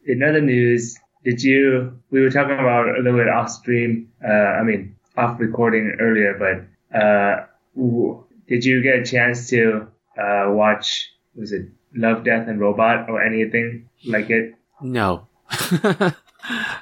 In 0.05 0.21
other 0.21 0.41
news, 0.41 0.97
did 1.23 1.41
you? 1.41 1.97
We 2.11 2.19
were 2.21 2.29
talking 2.29 2.59
about 2.59 2.89
a 2.89 2.99
little 3.01 3.17
bit 3.19 3.29
off 3.29 3.49
stream. 3.49 4.11
Uh, 4.21 4.59
I 4.59 4.63
mean, 4.63 4.95
off 5.15 5.39
recording 5.39 5.95
earlier, 5.99 6.35
but 6.37 6.97
uh, 6.97 7.45
w- 7.75 8.21
did 8.49 8.65
you 8.65 8.81
get 8.83 8.99
a 8.99 9.05
chance 9.05 9.47
to 9.51 9.87
uh, 10.19 10.47
watch? 10.49 11.09
Was 11.35 11.53
it 11.53 11.67
Love, 11.95 12.23
Death, 12.23 12.47
and 12.47 12.59
Robot 12.59 13.09
or 13.09 13.21
anything 13.21 13.89
like 14.05 14.29
it? 14.29 14.55
No. 14.81 15.27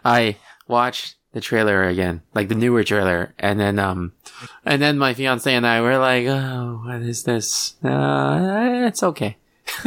I 0.06 0.38
watched 0.68 1.16
the 1.34 1.42
trailer 1.42 1.84
again, 1.84 2.22
like 2.34 2.48
the 2.50 2.56
newer 2.56 2.84
trailer, 2.84 3.34
and 3.38 3.60
then 3.60 3.80
um, 3.80 4.14
and 4.66 4.82
then 4.82 4.98
my 4.98 5.14
fiance 5.14 5.54
and 5.54 5.66
I 5.66 5.82
were 5.82 5.98
like, 5.98 6.26
"Oh, 6.26 6.82
what 6.86 7.02
is 7.02 7.24
this? 7.24 7.76
Uh, 7.84 8.86
it's 8.88 9.04
okay. 9.04 9.38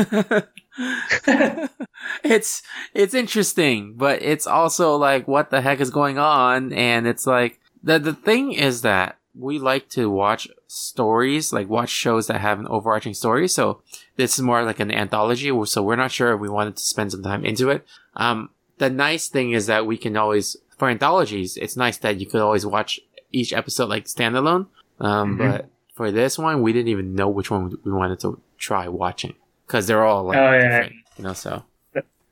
it's 2.25 2.63
it's 2.95 3.15
interesting, 3.15 3.95
but 3.97 4.23
it's 4.23 4.47
also 4.47 4.97
like, 4.97 5.27
what 5.27 5.51
the 5.51 5.61
heck 5.61 5.81
is 5.81 5.91
going 5.91 6.19
on? 6.19 6.73
And 6.73 7.07
it's 7.07 7.27
like 7.27 7.61
the 7.83 7.99
the 7.99 8.15
thing 8.15 8.53
is 8.53 8.83
that 8.83 9.19
we 9.35 9.59
like 9.59 9.89
to 9.91 10.11
watch 10.11 10.47
stories, 10.67 11.53
like 11.53 11.69
watch 11.69 11.89
shows 11.91 12.27
that 12.27 12.41
have 12.41 12.59
an 12.61 12.67
overarching 12.69 13.15
story. 13.15 13.49
So 13.49 13.81
this 14.17 14.35
is 14.35 14.43
more 14.43 14.63
like 14.63 14.81
an 14.81 14.91
anthology. 14.91 15.51
So 15.67 15.83
we're 15.83 15.97
not 15.97 16.11
sure 16.13 16.35
if 16.35 16.41
we 16.41 16.49
wanted 16.49 16.77
to 16.77 16.83
spend 16.83 17.13
some 17.13 17.23
time 17.23 17.45
into 17.45 17.71
it. 17.71 17.85
Um, 18.17 18.51
the 18.79 18.91
nice 18.91 19.29
thing 19.29 19.53
is 19.53 19.67
that 19.67 19.87
we 19.87 19.97
can 19.97 20.17
always, 20.17 20.57
for 20.77 20.89
anthologies, 20.89 21.57
it's 21.57 21.77
nice 21.77 21.97
that 21.99 22.19
you 22.21 22.27
could 22.27 22.41
always 22.41 22.67
watch 22.67 23.01
each 23.31 23.53
episode 23.53 23.89
like 23.89 24.05
standalone. 24.05 24.67
Um, 25.01 25.37
Mhm. 25.37 25.39
but 25.39 25.69
for 25.95 26.11
this 26.11 26.39
one, 26.39 26.63
we 26.63 26.73
didn't 26.73 26.89
even 26.89 27.15
know 27.15 27.29
which 27.29 27.51
one 27.51 27.77
we 27.85 27.93
wanted 27.93 28.21
to 28.21 28.41
try 28.59 28.89
watching 28.89 29.35
because 29.67 29.87
they're 29.87 30.05
all 30.05 30.25
like 30.25 30.37
Oh, 30.39 30.53
yeah. 30.53 30.63
different, 30.83 30.93
you 31.19 31.25
know. 31.25 31.33
So 31.33 31.63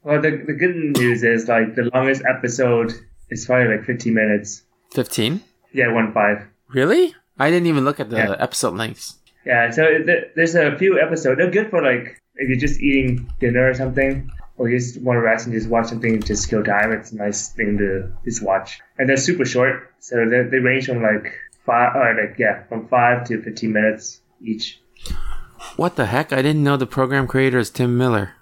Well, 0.03 0.21
the 0.21 0.31
the 0.47 0.55
good 0.55 0.75
news 0.77 1.23
is 1.23 1.47
like 1.49 1.75
the 1.77 1.91
longest 1.95 2.23
episode 2.29 2.93
is 3.31 3.45
probably 3.47 3.77
like 3.77 3.85
15 3.85 4.15
minutes. 4.15 4.63
fifteen, 4.95 5.41
Yeah, 5.73 5.93
one 5.93 6.13
five. 6.13 6.43
Really? 6.73 7.15
I 7.39 7.51
didn't 7.51 7.67
even 7.67 7.85
look 7.85 8.01
at 8.01 8.11
the 8.11 8.17
Yeah. 8.19 8.37
episode 8.39 8.75
lengths. 8.75 9.17
Yeah, 9.47 9.71
so 9.71 9.87
th- 10.05 10.29
there's 10.37 10.55
a 10.55 10.77
few 10.77 11.01
episodes. 11.01 11.39
They're 11.39 11.51
good 11.51 11.71
for 11.71 11.83
like 11.83 12.21
if 12.37 12.49
you're 12.49 12.59
just 12.59 12.81
eating 12.81 13.31
dinner 13.41 13.69
or 13.69 13.75
something, 13.75 14.31
or 14.59 14.69
you 14.69 14.79
just 14.79 15.01
want 15.01 15.17
to 15.17 15.21
rest 15.23 15.47
and 15.47 15.55
just 15.55 15.69
watch 15.69 15.87
something 15.87 16.21
to 16.21 16.27
just 16.27 16.49
kill 16.51 16.63
time. 16.63 16.93
It's 16.93 17.13
a 17.13 17.17
nice 17.17 17.49
thing 17.49 17.79
to 17.79 18.13
just 18.25 18.43
watch. 18.43 18.79
And 18.99 19.09
they're 19.09 19.17
super 19.17 19.45
short, 19.47 19.91
so 20.01 20.29
they 20.29 20.43
they 20.43 20.59
range 20.59 20.87
from 20.87 21.03
like 21.03 21.33
five 21.65 21.97
or 21.97 22.15
like 22.21 22.39
yeah, 22.39 22.65
from 22.69 22.87
five 22.89 23.25
to 23.29 23.43
15 23.43 23.73
minutes 23.73 24.21
each. 24.43 24.81
What 25.77 25.97
the 25.97 26.07
heck? 26.07 26.33
I 26.33 26.43
didn't 26.43 26.63
know 26.65 26.77
the 26.77 26.87
program 26.87 27.27
creator 27.27 27.59
is 27.59 27.71
Tim 27.71 27.97
Miller. 27.97 28.33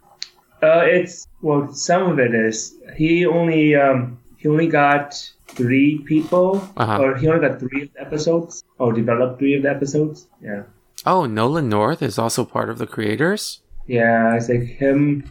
Uh, 0.62 0.82
it's 0.84 1.26
well, 1.40 1.72
some 1.72 2.02
of 2.10 2.18
it 2.18 2.34
is 2.34 2.74
he 2.96 3.24
only 3.26 3.76
um 3.76 4.18
he 4.36 4.48
only 4.48 4.66
got 4.66 5.14
three 5.58 5.98
people, 6.06 6.62
Uh-huh. 6.76 7.02
or 7.02 7.16
he 7.18 7.28
only 7.28 7.46
got 7.46 7.58
three 7.60 7.82
of 7.82 7.92
the 7.92 8.00
episodes, 8.00 8.64
or 8.78 8.92
developed 8.94 9.38
three 9.38 9.54
of 9.56 9.62
the 9.64 9.70
episodes. 9.70 10.26
Yeah. 10.40 10.62
Oh, 11.04 11.26
Nolan 11.26 11.68
North 11.68 12.00
is 12.02 12.18
also 12.18 12.44
part 12.44 12.70
of 12.70 12.78
the 12.78 12.86
creators. 12.86 13.60
Yeah, 13.86 14.34
it's 14.36 14.48
like 14.48 14.62
him, 14.64 15.24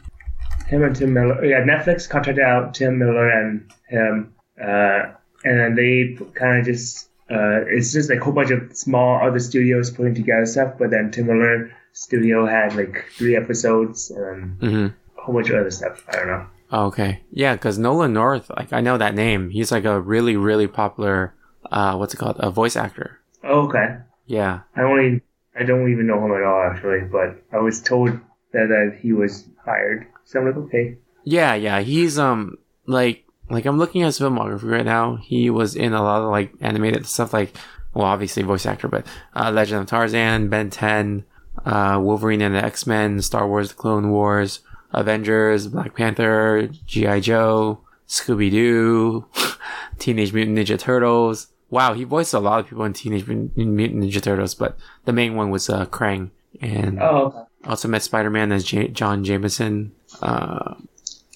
him 0.67 0.83
and 0.83 0.95
Tim 0.95 1.13
Miller. 1.13 1.43
Yeah, 1.43 1.61
Netflix 1.65 2.07
contracted 2.09 2.43
out 2.43 2.73
Tim 2.75 2.97
Miller 2.99 3.29
and 3.29 3.71
him, 3.89 4.33
uh, 4.61 5.01
and 5.43 5.55
then 5.59 5.75
they 5.75 6.17
kind 6.33 6.59
of 6.59 6.65
just. 6.65 7.09
Uh, 7.29 7.59
it's 7.75 7.91
just 7.91 8.09
like 8.09 8.19
a 8.21 8.23
whole 8.23 8.31
bunch 8.33 8.51
of 8.51 8.61
small 8.75 9.19
other 9.21 9.37
studios 9.39 9.91
putting 9.91 10.15
together 10.15 10.45
stuff, 10.45 10.75
but 10.79 10.89
then 10.91 11.11
Tim 11.11 11.27
Miller 11.27 11.69
studio 11.91 12.45
had 12.47 12.73
like 12.75 13.03
three 13.17 13.35
episodes 13.35 14.09
and 14.11 14.57
Mm-hmm. 14.61 14.85
a 15.19 15.21
whole 15.21 15.35
bunch 15.35 15.49
of 15.49 15.57
other 15.59 15.69
stuff. 15.71 16.05
I 16.07 16.15
don't 16.15 16.27
know. 16.27 16.45
Okay. 16.71 17.21
Yeah, 17.31 17.55
because 17.55 17.77
Nolan 17.77 18.13
North, 18.13 18.49
like 18.49 18.73
I 18.73 18.81
know 18.81 18.97
that 18.97 19.15
name. 19.15 19.49
He's 19.49 19.71
like 19.71 19.85
a 19.85 19.99
really, 20.01 20.35
really 20.35 20.67
popular 20.67 21.33
uh 21.71 21.95
what's 21.95 22.13
it 22.13 22.17
called? 22.17 22.37
A 22.39 22.49
voice 22.49 22.75
actor. 22.75 23.19
Oh, 23.43 23.67
okay. 23.67 23.97
Yeah. 24.25 24.61
I 24.75 24.81
only 24.81 25.21
I 25.57 25.63
don't 25.63 25.91
even 25.91 26.07
know 26.07 26.23
him 26.23 26.31
at 26.33 26.43
all 26.43 26.63
actually, 26.69 27.01
but 27.01 27.41
I 27.51 27.59
was 27.59 27.81
told 27.81 28.09
that, 28.09 28.67
that 28.67 28.97
he 29.01 29.13
was 29.13 29.47
hired. 29.63 30.07
So 30.25 30.39
I'm 30.39 30.45
like, 30.47 30.57
okay. 30.57 30.97
Yeah, 31.23 31.55
yeah. 31.55 31.79
He's 31.79 32.19
um 32.19 32.57
like 32.85 33.25
like 33.49 33.65
I'm 33.65 33.77
looking 33.77 34.03
at 34.03 34.07
his 34.07 34.19
filmography 34.19 34.69
right 34.69 34.85
now. 34.85 35.15
He 35.15 35.49
was 35.49 35.75
in 35.75 35.93
a 35.93 36.03
lot 36.03 36.21
of 36.21 36.31
like 36.31 36.51
animated 36.59 37.05
stuff 37.05 37.33
like 37.33 37.55
well 37.93 38.05
obviously 38.05 38.43
voice 38.43 38.65
actor, 38.65 38.87
but 38.87 39.05
uh 39.35 39.51
Legend 39.51 39.81
of 39.81 39.87
Tarzan, 39.87 40.49
Ben 40.49 40.69
ten, 40.69 41.23
uh 41.65 41.97
Wolverine 42.01 42.41
and 42.41 42.55
the 42.55 42.63
X 42.63 42.85
Men, 42.85 43.21
Star 43.21 43.47
Wars 43.47 43.69
the 43.69 43.75
Clone 43.75 44.09
Wars, 44.11 44.59
Avengers, 44.93 45.67
Black 45.67 45.95
Panther, 45.95 46.69
G.I. 46.85 47.19
Joe, 47.19 47.79
Scooby 48.07 48.49
Doo, 48.51 49.25
Teenage 49.99 50.33
Mutant 50.33 50.57
Ninja 50.57 50.79
Turtles. 50.79 51.47
Wow, 51.69 51.93
he 51.93 52.03
voiced 52.05 52.33
a 52.33 52.39
lot 52.39 52.59
of 52.61 52.67
people 52.67 52.85
in 52.85 52.93
Teenage 52.93 53.27
Mutant 53.27 53.55
Ninja 53.57 54.21
Turtles, 54.21 54.55
but 54.55 54.77
the 55.05 55.11
main 55.13 55.35
one 55.35 55.49
was 55.49 55.69
uh, 55.69 55.85
Krang. 55.87 56.31
And 56.61 57.01
Oh, 57.01 57.17
okay. 57.25 57.39
Ultimate 57.65 58.01
Spider-Man 58.01 58.51
as 58.51 58.63
J- 58.63 58.87
John 58.87 59.23
Jameson. 59.23 59.91
Uh, 60.21 60.75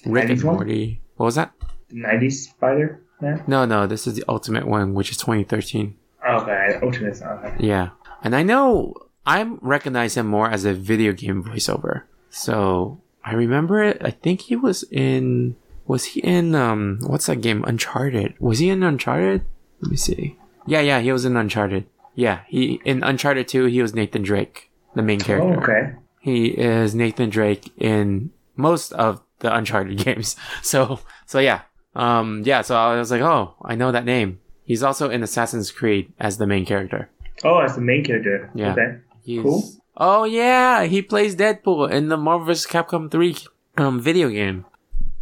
Rick 0.06 0.30
and 0.30 0.38
90s 0.38 0.44
one? 0.44 0.54
Morty. 0.54 1.00
What 1.16 1.26
was 1.26 1.34
that? 1.34 1.52
The 1.90 1.96
90s 1.96 2.32
Spider 2.48 3.02
Man? 3.20 3.44
No, 3.46 3.66
no, 3.66 3.86
this 3.86 4.06
is 4.06 4.14
the 4.14 4.24
Ultimate 4.28 4.66
one, 4.66 4.94
which 4.94 5.10
is 5.10 5.18
2013. 5.18 5.94
Okay, 6.26 6.78
Ultimate. 6.82 7.20
Okay. 7.20 7.54
Yeah. 7.60 7.90
And 8.24 8.34
I 8.34 8.42
know 8.42 8.94
I 9.26 9.42
recognize 9.60 10.16
him 10.16 10.26
more 10.26 10.48
as 10.50 10.64
a 10.64 10.72
video 10.72 11.12
game 11.12 11.44
voiceover. 11.44 12.04
So 12.30 13.01
I 13.24 13.34
remember 13.34 13.82
it. 13.82 13.98
I 14.04 14.10
think 14.10 14.42
he 14.42 14.56
was 14.56 14.82
in. 14.90 15.56
Was 15.86 16.04
he 16.04 16.20
in 16.20 16.54
um? 16.54 16.98
What's 17.06 17.26
that 17.26 17.40
game? 17.40 17.64
Uncharted. 17.64 18.34
Was 18.40 18.58
he 18.58 18.68
in 18.68 18.82
Uncharted? 18.82 19.44
Let 19.80 19.90
me 19.90 19.96
see. 19.96 20.36
Yeah, 20.66 20.80
yeah, 20.80 21.00
he 21.00 21.10
was 21.12 21.24
in 21.24 21.36
Uncharted. 21.36 21.86
Yeah, 22.14 22.40
he 22.48 22.80
in 22.84 23.02
Uncharted 23.02 23.48
2. 23.48 23.64
He 23.66 23.82
was 23.82 23.94
Nathan 23.94 24.22
Drake, 24.22 24.70
the 24.94 25.02
main 25.02 25.20
Oh, 25.22 25.24
character. 25.24 25.62
okay. 25.62 25.94
He 26.20 26.46
is 26.48 26.94
Nathan 26.94 27.30
Drake 27.30 27.72
in 27.76 28.30
most 28.54 28.92
of 28.92 29.22
the 29.40 29.52
Uncharted 29.54 29.98
games. 30.04 30.36
So, 30.62 31.00
so 31.26 31.40
yeah, 31.40 31.62
um, 31.96 32.42
yeah. 32.44 32.60
So 32.62 32.76
I 32.76 32.96
was 32.96 33.10
like, 33.10 33.22
oh, 33.22 33.54
I 33.64 33.74
know 33.74 33.90
that 33.90 34.04
name. 34.04 34.38
He's 34.64 34.82
also 34.84 35.10
in 35.10 35.22
Assassin's 35.24 35.72
Creed 35.72 36.12
as 36.20 36.38
the 36.38 36.46
main 36.46 36.64
character. 36.64 37.10
Oh, 37.44 37.58
as 37.58 37.74
the 37.74 37.80
main 37.80 38.04
character. 38.04 38.50
Yeah. 38.54 38.72
Okay. 38.72 38.98
He's, 39.24 39.42
Cool. 39.42 39.64
Oh 39.96 40.24
yeah, 40.24 40.84
he 40.84 41.02
plays 41.02 41.36
Deadpool 41.36 41.90
in 41.90 42.08
the 42.08 42.16
Marvel 42.16 42.46
vs. 42.46 42.66
Capcom 42.66 43.10
3 43.10 43.36
um 43.78 44.00
video 44.00 44.28
game. 44.28 44.64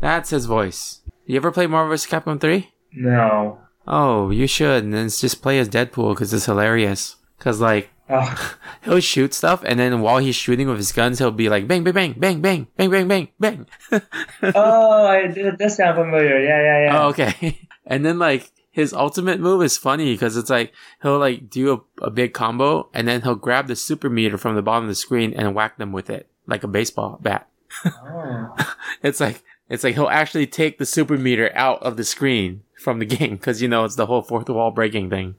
That's 0.00 0.30
his 0.30 0.46
voice. 0.46 1.02
You 1.26 1.36
ever 1.36 1.50
play 1.50 1.66
Marvel 1.66 1.90
vs. 1.90 2.10
Capcom 2.10 2.40
3? 2.40 2.68
No. 2.92 3.58
Oh, 3.86 4.30
you 4.30 4.46
should. 4.46 4.84
And 4.84 4.94
then 4.94 5.08
just 5.08 5.42
play 5.42 5.58
as 5.58 5.68
Deadpool 5.68 6.14
because 6.14 6.32
it's 6.32 6.46
hilarious. 6.46 7.16
Cause 7.38 7.60
like 7.60 7.90
Oh, 8.12 8.58
he'll 8.84 9.00
shoot 9.00 9.32
stuff, 9.32 9.62
and 9.64 9.78
then 9.78 10.00
while 10.00 10.18
he's 10.18 10.34
shooting 10.34 10.68
with 10.68 10.78
his 10.78 10.90
guns, 10.90 11.18
he'll 11.20 11.30
be 11.30 11.48
like 11.48 11.68
bang, 11.68 11.84
bang, 11.84 11.94
bang, 11.94 12.12
bang, 12.18 12.40
bang, 12.40 12.66
bang, 12.76 12.90
bang, 12.90 13.08
bang, 13.08 13.28
bang. 13.38 13.66
oh 14.42 15.06
I, 15.06 15.28
that 15.28 15.58
does 15.58 15.76
sound 15.76 15.96
familiar. 15.96 16.40
Yeah, 16.40 16.60
yeah, 16.60 16.84
yeah. 16.84 16.98
Oh, 17.00 17.08
okay. 17.10 17.60
And 17.86 18.04
then 18.04 18.20
like 18.20 18.52
his 18.70 18.92
ultimate 18.92 19.40
move 19.40 19.62
is 19.62 19.76
funny 19.76 20.14
because 20.14 20.36
it's 20.36 20.50
like 20.50 20.72
he'll 21.02 21.18
like 21.18 21.50
do 21.50 21.72
a, 22.00 22.04
a 22.06 22.10
big 22.10 22.32
combo 22.32 22.88
and 22.94 23.08
then 23.08 23.22
he'll 23.22 23.34
grab 23.34 23.66
the 23.66 23.76
super 23.76 24.08
meter 24.08 24.38
from 24.38 24.54
the 24.54 24.62
bottom 24.62 24.84
of 24.84 24.88
the 24.88 24.94
screen 24.94 25.32
and 25.34 25.54
whack 25.54 25.76
them 25.78 25.92
with 25.92 26.08
it 26.10 26.28
like 26.46 26.62
a 26.62 26.68
baseball 26.68 27.18
bat. 27.22 27.48
Oh. 27.86 28.54
It's 29.02 29.20
like 29.20 29.42
it's 29.68 29.84
like 29.84 29.94
he'll 29.94 30.08
actually 30.08 30.46
take 30.46 30.78
the 30.78 30.84
super 30.84 31.16
meter 31.16 31.50
out 31.54 31.82
of 31.82 31.96
the 31.96 32.04
screen 32.04 32.62
from 32.78 32.98
the 32.98 33.06
game 33.06 33.36
because 33.36 33.62
you 33.62 33.68
know 33.68 33.84
it's 33.84 33.96
the 33.96 34.06
whole 34.06 34.22
fourth 34.22 34.48
wall 34.48 34.70
breaking 34.72 35.08
thing. 35.10 35.36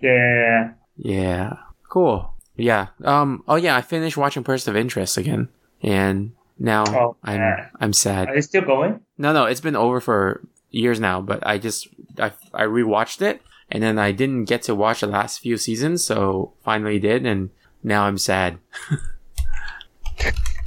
Yeah. 0.00 0.72
Yeah, 0.96 1.54
cool. 1.88 2.34
Yeah. 2.56 2.88
Um. 3.04 3.44
Oh 3.46 3.56
yeah, 3.56 3.76
I 3.76 3.82
finished 3.82 4.16
watching 4.16 4.44
Person 4.44 4.70
of 4.70 4.76
Interest 4.76 5.16
again, 5.16 5.48
and 5.82 6.32
now 6.58 6.84
Oh, 6.88 7.16
I'm. 7.22 7.68
I'm 7.80 7.92
sad. 7.92 8.28
Are 8.28 8.34
they 8.34 8.40
still 8.40 8.62
going? 8.62 9.00
No, 9.16 9.32
no, 9.32 9.44
it's 9.44 9.60
been 9.60 9.76
over 9.76 10.00
for 10.00 10.42
years 10.70 11.00
now, 11.00 11.20
but 11.20 11.46
I 11.46 11.58
just 11.58 11.88
I 12.18 12.32
I 12.54 12.64
rewatched 12.64 13.22
it 13.22 13.42
and 13.70 13.82
then 13.82 13.98
I 13.98 14.12
didn't 14.12 14.44
get 14.44 14.62
to 14.62 14.74
watch 14.74 15.00
the 15.00 15.06
last 15.06 15.40
few 15.40 15.56
seasons, 15.56 16.04
so 16.04 16.54
finally 16.64 16.98
did 16.98 17.26
and 17.26 17.50
now 17.82 18.04
I'm 18.04 18.18
sad. 18.18 18.58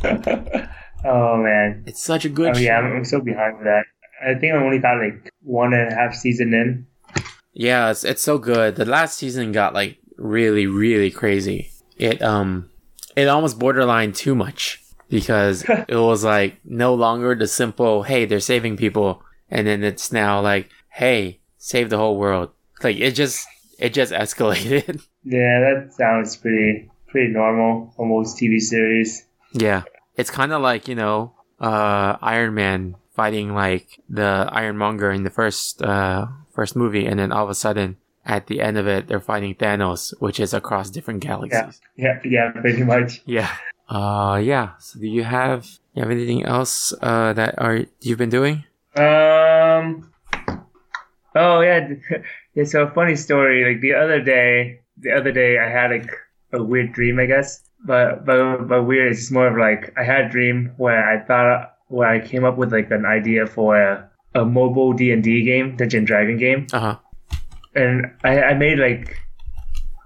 oh 0.03 1.37
man. 1.37 1.83
It's 1.85 2.03
such 2.03 2.25
a 2.25 2.29
good 2.29 2.55
Oh 2.55 2.59
yeah. 2.59 2.79
I'm, 2.79 2.97
I'm 2.97 3.05
so 3.05 3.19
behind 3.21 3.57
with 3.57 3.65
that. 3.65 3.85
I 4.25 4.35
think 4.35 4.53
I 4.53 4.57
only 4.57 4.79
got 4.79 4.99
like 4.99 5.31
one 5.41 5.73
and 5.73 5.91
a 5.91 5.95
half 5.95 6.15
season 6.15 6.53
in. 6.53 6.87
Yeah, 7.53 7.91
it's 7.91 8.03
it's 8.03 8.23
so 8.23 8.37
good. 8.37 8.75
The 8.75 8.85
last 8.85 9.17
season 9.17 9.51
got 9.51 9.73
like 9.73 9.97
really 10.17 10.67
really 10.67 11.11
crazy. 11.11 11.71
It 11.97 12.21
um 12.21 12.69
it 13.15 13.27
almost 13.27 13.59
borderline 13.59 14.13
too 14.13 14.35
much 14.35 14.81
because 15.09 15.63
it 15.87 15.95
was 15.95 16.23
like 16.23 16.57
no 16.65 16.93
longer 16.93 17.35
the 17.35 17.47
simple 17.47 18.03
hey, 18.03 18.25
they're 18.25 18.39
saving 18.39 18.77
people 18.77 19.23
and 19.49 19.67
then 19.67 19.83
it's 19.83 20.11
now 20.11 20.41
like 20.41 20.69
hey, 20.89 21.39
save 21.57 21.89
the 21.89 21.97
whole 21.97 22.17
world. 22.17 22.49
Like 22.83 22.97
it 22.97 23.11
just 23.11 23.47
it 23.79 23.93
just 23.93 24.11
escalated. 24.23 25.01
Yeah, 25.23 25.59
that 25.59 25.93
sounds 25.93 26.35
pretty 26.35 26.89
pretty 27.13 27.31
normal 27.31 27.93
for 27.95 28.05
most 28.05 28.37
TV 28.37 28.59
series. 28.59 29.25
Yeah. 29.53 29.83
It's 30.17 30.31
kind 30.31 30.51
of 30.51 30.61
like, 30.61 30.87
you 30.87 30.95
know, 30.95 31.33
uh, 31.61 32.17
Iron 32.21 32.55
Man 32.55 32.95
fighting 33.15 33.53
like 33.53 34.01
the 34.09 34.49
Ironmonger 34.51 35.11
in 35.11 35.23
the 35.23 35.29
first, 35.29 35.81
uh, 35.81 36.27
first 36.51 36.75
movie. 36.75 37.05
And 37.05 37.19
then 37.19 37.31
all 37.31 37.43
of 37.43 37.49
a 37.49 37.55
sudden 37.55 37.97
at 38.25 38.47
the 38.47 38.61
end 38.61 38.77
of 38.77 38.87
it, 38.87 39.07
they're 39.07 39.21
fighting 39.21 39.53
Thanos, 39.55 40.13
which 40.19 40.39
is 40.39 40.53
across 40.53 40.89
different 40.89 41.21
galaxies. 41.21 41.79
Yeah, 41.95 42.19
yeah, 42.25 42.51
pretty 42.51 42.83
much. 42.83 43.21
Yeah. 43.25 43.55
Uh, 43.87 44.41
yeah. 44.43 44.71
So 44.79 44.99
do 44.99 45.07
you 45.07 45.23
have, 45.23 45.67
you 45.93 46.01
have 46.01 46.11
anything 46.11 46.43
else, 46.43 46.93
uh, 47.01 47.33
that 47.33 47.55
are, 47.59 47.85
you've 48.01 48.17
been 48.17 48.29
doing? 48.29 48.63
Um. 48.95 50.11
Oh 51.35 51.61
yeah, 51.61 51.89
yeah. 52.55 52.63
So 52.63 52.87
funny 52.89 53.15
story. 53.15 53.65
Like 53.65 53.81
the 53.81 53.93
other 53.93 54.21
day, 54.21 54.81
the 54.99 55.11
other 55.11 55.31
day 55.31 55.57
I 55.59 55.69
had 55.69 55.91
like 55.91 56.09
a 56.53 56.63
weird 56.63 56.93
dream, 56.93 57.19
I 57.19 57.25
guess. 57.25 57.63
But 57.85 58.25
but 58.25 58.67
but 58.67 58.83
weird. 58.83 59.11
It's 59.11 59.31
more 59.31 59.47
of 59.47 59.57
like 59.57 59.93
I 59.97 60.03
had 60.03 60.25
a 60.25 60.29
dream 60.29 60.71
where 60.77 61.03
I 61.09 61.23
thought 61.25 61.73
where 61.87 62.07
I 62.07 62.19
came 62.19 62.45
up 62.45 62.57
with 62.57 62.71
like 62.71 62.91
an 62.91 63.05
idea 63.05 63.45
for 63.47 63.75
a, 63.79 64.09
a 64.35 64.45
mobile 64.45 64.93
D 64.93 65.11
and 65.11 65.23
D 65.23 65.43
game, 65.43 65.75
Dungeon 65.75 65.99
and 65.99 66.07
Dragon 66.07 66.37
game, 66.37 66.67
Uh 66.71 66.79
huh. 66.79 66.95
and 67.75 68.05
I, 68.23 68.41
I 68.41 68.53
made 68.53 68.77
like 68.79 69.17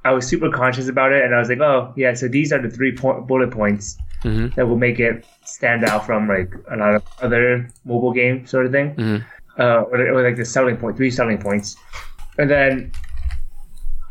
I 0.06 0.12
was 0.12 0.26
super 0.26 0.50
conscious 0.50 0.88
about 0.88 1.12
it, 1.12 1.24
and 1.26 1.36
I 1.36 1.40
was 1.40 1.50
like, 1.50 1.60
oh 1.60 1.94
yeah, 1.98 2.14
so 2.14 2.28
these 2.30 2.52
are 2.54 2.62
the 2.62 2.70
three 2.70 2.96
po- 2.96 3.22
bullet 3.22 3.52
points 3.52 3.98
Mhm. 4.24 4.56
that 4.56 4.68
will 4.68 4.78
make 4.78 5.00
it 5.00 5.26
stand 5.46 5.84
out 5.86 6.06
from 6.06 6.28
like 6.28 6.54
a 6.72 6.76
lot 6.76 6.96
of 6.96 7.04
other 7.22 7.70
mobile 7.86 8.12
game 8.14 8.46
sort 8.48 8.66
of 8.66 8.72
thing 8.72 8.96
Mhm. 8.96 9.24
uh, 9.60 9.82
or, 9.92 9.98
or 10.14 10.24
like 10.24 10.36
the 10.38 10.46
selling 10.46 10.78
point, 10.78 10.98
three 10.98 11.12
selling 11.12 11.38
points. 11.38 11.76
And 12.38 12.50
then 12.50 12.92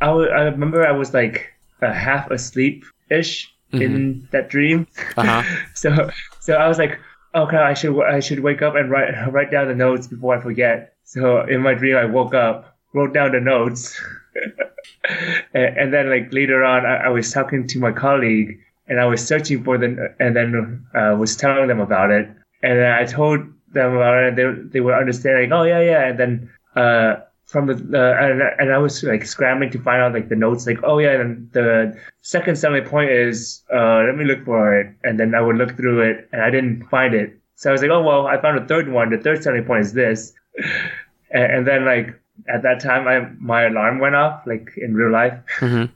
I 0.01 0.09
I 0.11 0.43
remember 0.45 0.87
I 0.87 0.93
was 0.93 1.13
like 1.15 1.53
uh, 1.83 1.93
half 1.93 2.31
asleep 2.31 2.85
ish 3.11 3.53
in 3.73 4.27
that 4.31 4.49
dream. 4.49 4.87
Uh-huh. 5.17 5.43
so 5.75 6.11
so 6.41 6.54
I 6.54 6.69
was 6.69 6.78
like, 6.78 6.99
okay, 7.35 7.59
I 7.59 7.75
should 7.75 7.95
I 8.02 8.21
should 8.21 8.41
wake 8.41 8.63
up 8.63 8.75
and 8.75 8.91
write 8.91 9.11
write 9.33 9.50
down 9.50 9.69
the 9.69 9.75
notes 9.75 10.07
before 10.07 10.37
I 10.37 10.41
forget. 10.41 10.95
So 11.04 11.43
in 11.43 11.61
my 11.63 11.75
dream, 11.75 11.97
I 11.97 12.04
woke 12.07 12.35
up, 12.35 12.76
wrote 12.95 13.13
down 13.13 13.33
the 13.33 13.41
notes, 13.41 14.00
and, 15.54 15.76
and 15.78 15.93
then 15.95 16.11
like 16.11 16.33
later 16.33 16.65
on, 16.65 16.85
I, 16.87 17.07
I 17.07 17.09
was 17.09 17.30
talking 17.33 17.67
to 17.69 17.78
my 17.78 17.93
colleague 17.93 18.59
and 18.89 19.01
I 19.01 19.07
was 19.07 19.25
searching 19.27 19.65
for 19.65 19.79
them, 19.79 19.99
and 20.21 20.37
then 20.37 20.87
uh, 20.95 21.17
was 21.19 21.37
telling 21.37 21.69
them 21.69 21.81
about 21.81 22.11
it. 22.11 22.29
And 22.63 22.79
then 22.79 22.93
I 22.93 23.05
told 23.05 23.41
them 23.73 23.95
about 23.95 24.15
it, 24.23 24.29
and 24.29 24.37
they 24.39 24.73
they 24.73 24.81
were 24.81 24.97
understanding. 24.97 25.53
Oh 25.53 25.63
yeah, 25.65 25.81
yeah. 25.81 26.09
And 26.09 26.19
then 26.19 26.51
uh, 26.77 27.17
from 27.47 27.67
the 27.67 27.75
uh, 27.75 28.25
and, 28.25 28.43
and 28.59 28.73
I 28.73 28.79
was 28.79 29.03
like 29.03 29.25
scrambling 29.25 29.71
to 29.71 29.79
find 29.79 30.03
out 30.03 30.13
like 30.13 30.29
the 30.29 30.37
notes. 30.37 30.67
Like 30.67 30.79
oh 30.83 30.99
yeah, 30.99 31.21
and 31.21 31.51
the 31.53 31.97
second 32.23 32.57
selling 32.57 32.85
point 32.85 33.11
is 33.11 33.63
uh, 33.73 34.03
let 34.07 34.17
me 34.17 34.25
look 34.25 34.45
for 34.45 34.79
it. 34.79 34.95
And 35.05 35.19
then 35.19 35.35
I 35.35 35.41
would 35.41 35.57
look 35.57 35.77
through 35.77 36.01
it, 36.03 36.29
and 36.33 36.43
I 36.43 36.51
didn't 36.51 36.89
find 36.89 37.15
it. 37.15 37.39
So 37.57 37.71
I 37.71 37.73
was 37.73 37.83
like, 37.83 37.91
oh 37.91 38.03
well, 38.03 38.27
I 38.27 38.41
found 38.41 38.59
a 38.59 38.67
third 38.67 38.91
one. 38.91 39.11
The 39.11 39.19
third 39.19 39.43
selling 39.43 39.65
point 39.65 39.81
is 39.87 39.93
this. 39.93 40.33
and, 41.31 41.45
and 41.53 41.67
then 41.67 41.85
like 41.85 42.21
at 42.49 42.63
that 42.63 42.81
time, 42.81 43.07
I 43.09 43.29
my 43.39 43.65
alarm 43.65 43.99
went 43.99 44.15
off 44.15 44.47
like 44.47 44.73
in 44.77 44.95
real 44.95 45.11
life. 45.11 45.35
Mhm. 45.59 45.91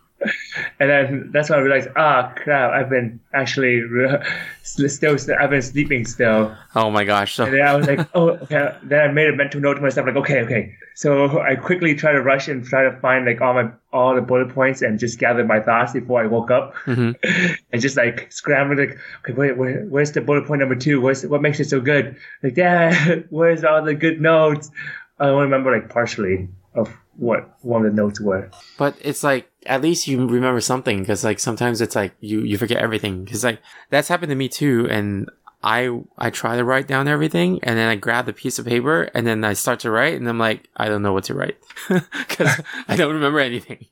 And 0.79 0.91
then 0.91 1.31
that's 1.33 1.51
when 1.51 1.59
I 1.59 1.63
realized, 1.63 1.89
ah, 1.97 2.33
crap! 2.37 2.73
I've 2.73 2.91
been 2.91 3.21
actually 3.33 3.81
re- 3.81 4.23
still, 4.63 5.17
I've 5.39 5.51
been 5.51 5.63
sleeping 5.63 6.05
still. 6.07 6.55
Oh 6.75 6.91
my 6.91 7.05
gosh. 7.05 7.35
So, 7.35 7.45
And 7.45 7.55
then 7.55 7.63
I 7.67 7.75
was 7.75 7.87
like, 7.87 8.09
oh, 8.15 8.31
okay. 8.31 8.77
Then 8.83 9.01
I 9.01 9.13
made 9.13 9.29
a 9.29 9.37
mental 9.37 9.61
note 9.61 9.75
to 9.75 9.81
myself, 9.81 10.07
like, 10.07 10.17
okay, 10.17 10.41
okay. 10.41 10.75
So 10.95 11.41
I 11.41 11.57
quickly 11.57 11.95
try 11.95 12.13
to 12.13 12.21
rush 12.21 12.49
and 12.49 12.65
try 12.65 12.83
to 12.85 12.99
find 13.01 13.25
like 13.25 13.41
all 13.41 13.55
my 13.55 13.71
all 13.93 14.15
the 14.15 14.21
bullet 14.21 14.51
points 14.51 14.83
and 14.83 14.99
just 14.99 15.19
gather 15.19 15.45
my 15.45 15.61
thoughts 15.61 15.93
before 15.93 16.23
I 16.23 16.27
woke 16.27 16.51
up. 16.51 16.75
Mhm. 16.85 17.17
and 17.73 17.81
just 17.81 17.97
like 17.97 18.31
scrambled, 18.31 18.79
like, 18.79 18.99
okay, 19.25 19.33
wait, 19.33 19.57
where, 19.57 19.85
where's 19.85 20.13
the 20.13 20.21
bullet 20.21 20.47
point 20.47 20.61
number 20.61 20.77
two? 20.77 21.01
Where's 21.01 21.25
what 21.27 21.43
makes 21.43 21.61
it 21.61 21.69
so 21.69 21.81
good? 21.81 22.17
Like, 22.43 22.55
Dad, 22.61 23.27
where's 23.31 23.65
all 23.65 23.83
the 23.83 23.95
good 23.95 24.21
notes? 24.21 24.71
I 25.19 25.29
only 25.29 25.45
remember 25.45 25.73
like 25.73 25.89
partially 25.89 26.49
of 26.75 26.95
what 27.17 27.59
one 27.63 27.85
of 27.85 27.95
the 27.95 27.97
notes 28.03 28.21
were. 28.21 28.51
But 28.79 28.97
it's 29.01 29.23
like 29.23 29.50
at 29.67 29.83
least 29.83 30.09
you 30.09 30.27
remember 30.27 30.61
something 30.61 31.01
because 31.01 31.23
like 31.25 31.39
sometimes 31.39 31.81
it's 31.81 31.95
like 31.95 32.15
you 32.21 32.41
you 32.41 32.57
forget 32.57 32.79
everything 32.79 33.25
because 33.25 33.45
like 33.45 33.61
that's 33.91 34.09
happened 34.09 34.31
to 34.31 34.37
me 34.37 34.49
too 34.49 34.87
and 34.91 35.29
I 35.63 36.01
I 36.17 36.31
try 36.31 36.57
to 36.57 36.65
write 36.65 36.89
down 36.89 37.09
everything 37.09 37.61
and 37.63 37.77
then 37.79 37.89
I 37.89 37.97
grab 37.97 38.27
the 38.27 38.33
piece 38.33 38.59
of 38.59 38.67
paper 38.67 39.11
and 39.15 39.27
then 39.27 39.45
I 39.45 39.53
start 39.53 39.81
to 39.81 39.91
write 39.91 40.15
and 40.15 40.27
I'm 40.29 40.39
like 40.39 40.69
I 40.77 40.89
don't 40.89 41.03
know 41.03 41.13
what 41.13 41.25
to 41.25 41.35
write 41.35 41.59
because 41.89 42.61
I 42.89 42.97
don't 42.97 43.13
remember 43.15 43.41
anything. 43.41 43.87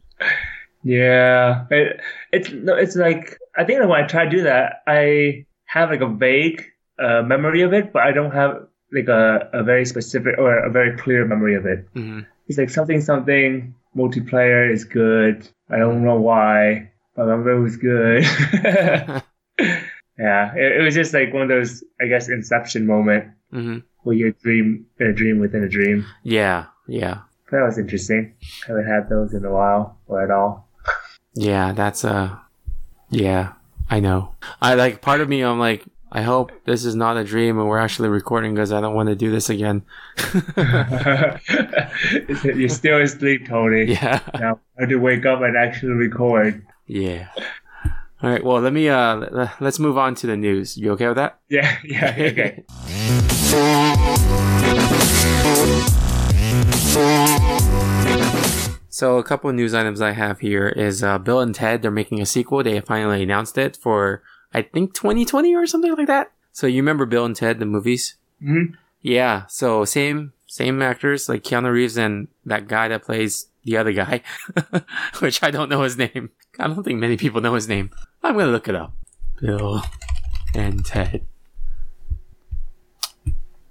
Yeah, 0.85 1.66
it, 1.70 2.00
it's 2.33 2.50
no, 2.50 2.74
it's 2.74 2.96
like 2.96 3.38
I 3.57 3.64
think 3.64 3.81
that 3.81 3.88
when 3.88 4.02
I 4.02 4.07
try 4.07 4.24
to 4.24 4.31
do 4.31 4.42
that, 4.44 4.83
I 4.87 5.44
have 5.66 5.90
like 5.90 6.00
a 6.00 6.09
vague 6.09 6.64
uh, 6.98 7.22
memory 7.22 7.62
of 7.62 7.72
it, 7.72 7.92
but 7.92 8.02
I 8.02 8.12
don't 8.12 8.31
have 8.31 8.66
like 8.92 9.09
a, 9.09 9.50
a 9.52 9.62
very 9.62 9.85
specific 9.85 10.37
or 10.38 10.57
a 10.57 10.70
very 10.70 10.96
clear 10.96 11.26
memory 11.26 11.57
of 11.57 11.66
it. 11.66 11.92
Mhm. 11.94 12.26
It's 12.46 12.57
like 12.57 12.70
something 12.70 13.00
something 13.00 13.74
multiplayer 13.99 14.71
is 14.73 14.85
good. 14.85 15.47
I 15.69 15.77
don't 15.79 16.05
know 16.05 16.21
why, 16.21 16.93
but 17.15 17.23
I 17.23 17.25
remember 17.27 17.51
it 17.59 17.61
was 17.63 17.77
good. 17.77 18.23
yeah, 20.19 20.55
it, 20.55 20.81
it 20.81 20.85
was 20.85 20.95
just 20.95 21.13
like 21.15 21.33
one 21.33 21.43
of 21.43 21.49
those 21.49 21.83
I 22.01 22.07
guess 22.07 22.29
inception 22.29 22.87
moment 22.87 23.25
hmm 23.51 23.79
where 24.05 24.15
you 24.17 24.33
dream 24.43 24.87
in 25.01 25.07
a 25.09 25.13
dream 25.13 25.39
within 25.41 25.65
a 25.65 25.69
dream. 25.69 26.07
Yeah, 26.23 26.67
yeah, 26.87 27.23
That 27.51 27.65
was 27.67 27.77
interesting. 27.77 28.35
Haven't 28.67 28.87
had 28.87 29.09
those 29.11 29.35
in 29.35 29.45
a 29.45 29.51
while 29.51 29.99
or 30.07 30.23
at 30.23 30.31
all. 30.31 30.69
yeah. 31.35 31.73
That's 31.73 32.05
uh, 32.05 32.37
yeah. 33.11 33.53
I 33.91 34.01
know. 34.01 34.35
I 34.63 34.75
like 34.75 35.03
part 35.03 35.21
of 35.21 35.29
me. 35.29 35.43
I'm 35.43 35.59
like. 35.59 35.85
I 36.11 36.23
hope 36.23 36.53
this 36.64 36.87
is 36.87 36.94
not 36.94 37.18
a 37.18 37.25
dream 37.25 37.59
and 37.59 37.68
we're 37.68 37.79
actually 37.79 38.09
recording 38.09 38.55
because 38.55 38.73
I 38.73 38.81
don't 38.81 38.94
want 38.94 39.11
to 39.11 39.14
do 39.14 39.31
this 39.31 39.51
again. 39.51 39.83
You're 42.44 42.68
still 42.71 43.03
asleep, 43.03 43.47
Tony. 43.47 43.85
yeah. 43.92 44.21
Now 44.35 44.61
I 44.79 44.83
have 44.83 44.88
to 44.88 44.97
wake 44.97 45.27
up 45.27 45.42
and 45.42 45.57
actually 45.57 45.92
record. 45.92 46.66
Yeah. 46.87 47.29
All 48.23 48.31
right. 48.31 48.42
Well, 48.42 48.61
let 48.61 48.73
me 48.73 48.88
uh 48.88 49.49
let's 49.61 49.79
move 49.79 49.99
on 49.99 50.14
to 50.16 50.27
the 50.27 50.37
news. 50.37 50.79
You 50.79 50.92
okay 50.92 51.09
with 51.09 51.16
that? 51.16 51.40
Yeah, 51.51 51.77
yeah, 51.85 52.16
okay. 52.18 52.64
So 58.88 59.18
a 59.18 59.23
couple 59.23 59.51
of 59.51 59.57
news 59.57 59.75
items 59.75 60.01
I 60.01 60.12
have 60.12 60.40
here 60.40 60.68
is 60.68 61.05
uh, 61.05 61.18
Bill 61.18 61.40
and 61.40 61.55
Ted. 61.55 61.83
They're 61.83 61.90
making 61.90 62.21
a 62.21 62.27
sequel. 62.27 62.64
They 62.64 62.81
finally 62.81 63.23
announced 63.23 63.57
it 63.59 63.77
for 63.77 64.23
I 64.53 64.63
think 64.63 64.95
2020 64.95 65.55
or 65.55 65.67
something 65.67 65.95
like 65.95 66.07
that. 66.07 66.33
So 66.53 66.67
you 66.67 66.77
remember 66.83 67.07
Bill 67.07 67.25
and 67.25 67.37
Ted 67.37 67.59
the 67.59 67.67
movies? 67.67 68.17
Mhm. 68.43 68.75
Yeah. 69.03 69.47
So 69.47 69.85
same 69.85 70.33
same 70.47 70.81
actors 70.83 71.29
like 71.29 71.43
Keanu 71.43 71.71
Reeves 71.73 71.97
and 71.99 72.29
that 72.47 72.67
guy 72.69 72.89
that 72.89 73.05
plays 73.05 73.47
the 73.65 73.77
other 73.77 73.93
guy, 73.93 74.23
which 75.21 75.43
I 75.43 75.51
don't 75.51 75.69
know 75.69 75.83
his 75.83 75.99
name. 75.99 76.31
I 76.59 76.67
don't 76.67 76.83
think 76.83 76.99
many 76.99 77.17
people 77.17 77.41
know 77.41 77.55
his 77.55 77.69
name. 77.69 77.91
I'm 78.23 78.37
gonna 78.37 78.51
look 78.51 78.69
it 78.69 78.75
up. 78.75 78.93
Bill 79.41 79.83
and 80.55 80.85
Ted. 80.85 81.27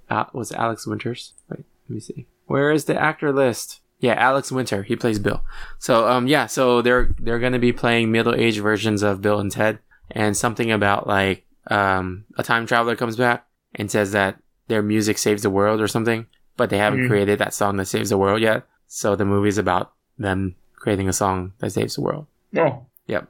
Uh, 0.08 0.24
was 0.32 0.52
Alex 0.52 0.86
Winters? 0.86 1.34
Wait, 1.50 1.64
let 1.88 1.94
me 1.94 2.00
see. 2.00 2.26
Where 2.46 2.70
is 2.70 2.86
the 2.86 2.98
actor 2.98 3.32
list? 3.32 3.80
Yeah, 4.00 4.14
Alex 4.14 4.50
Winter. 4.52 4.84
He 4.84 4.96
plays 4.96 5.18
Bill. 5.18 5.42
So 5.78 6.08
um 6.08 6.28
yeah, 6.28 6.46
so 6.46 6.80
they're 6.80 7.14
they're 7.18 7.40
gonna 7.40 7.58
be 7.58 7.72
playing 7.72 8.12
middle 8.12 8.34
aged 8.34 8.60
versions 8.62 9.02
of 9.02 9.20
Bill 9.20 9.40
and 9.40 9.50
Ted, 9.50 9.80
and 10.10 10.36
something 10.36 10.70
about 10.72 11.06
like 11.06 11.44
um 11.68 12.24
a 12.36 12.42
time 12.42 12.66
traveler 12.66 12.96
comes 12.96 13.16
back 13.16 13.46
and 13.74 13.90
says 13.90 14.12
that 14.12 14.36
their 14.68 14.82
music 14.82 15.18
saves 15.18 15.42
the 15.42 15.50
world 15.50 15.80
or 15.80 15.88
something, 15.88 16.26
but 16.56 16.70
they 16.70 16.78
haven't 16.78 17.04
Mhm. 17.04 17.08
created 17.08 17.38
that 17.38 17.54
song 17.54 17.76
that 17.76 17.86
saves 17.86 18.10
the 18.10 18.18
world 18.18 18.40
yet. 18.40 18.64
So 18.86 19.16
the 19.16 19.24
movie's 19.24 19.58
about 19.58 19.92
them 20.18 20.54
creating 20.76 21.08
a 21.08 21.12
song 21.12 21.52
that 21.58 21.70
saves 21.72 21.94
the 21.96 22.02
world. 22.02 22.26
Oh, 22.56 22.86
Yep. 23.06 23.28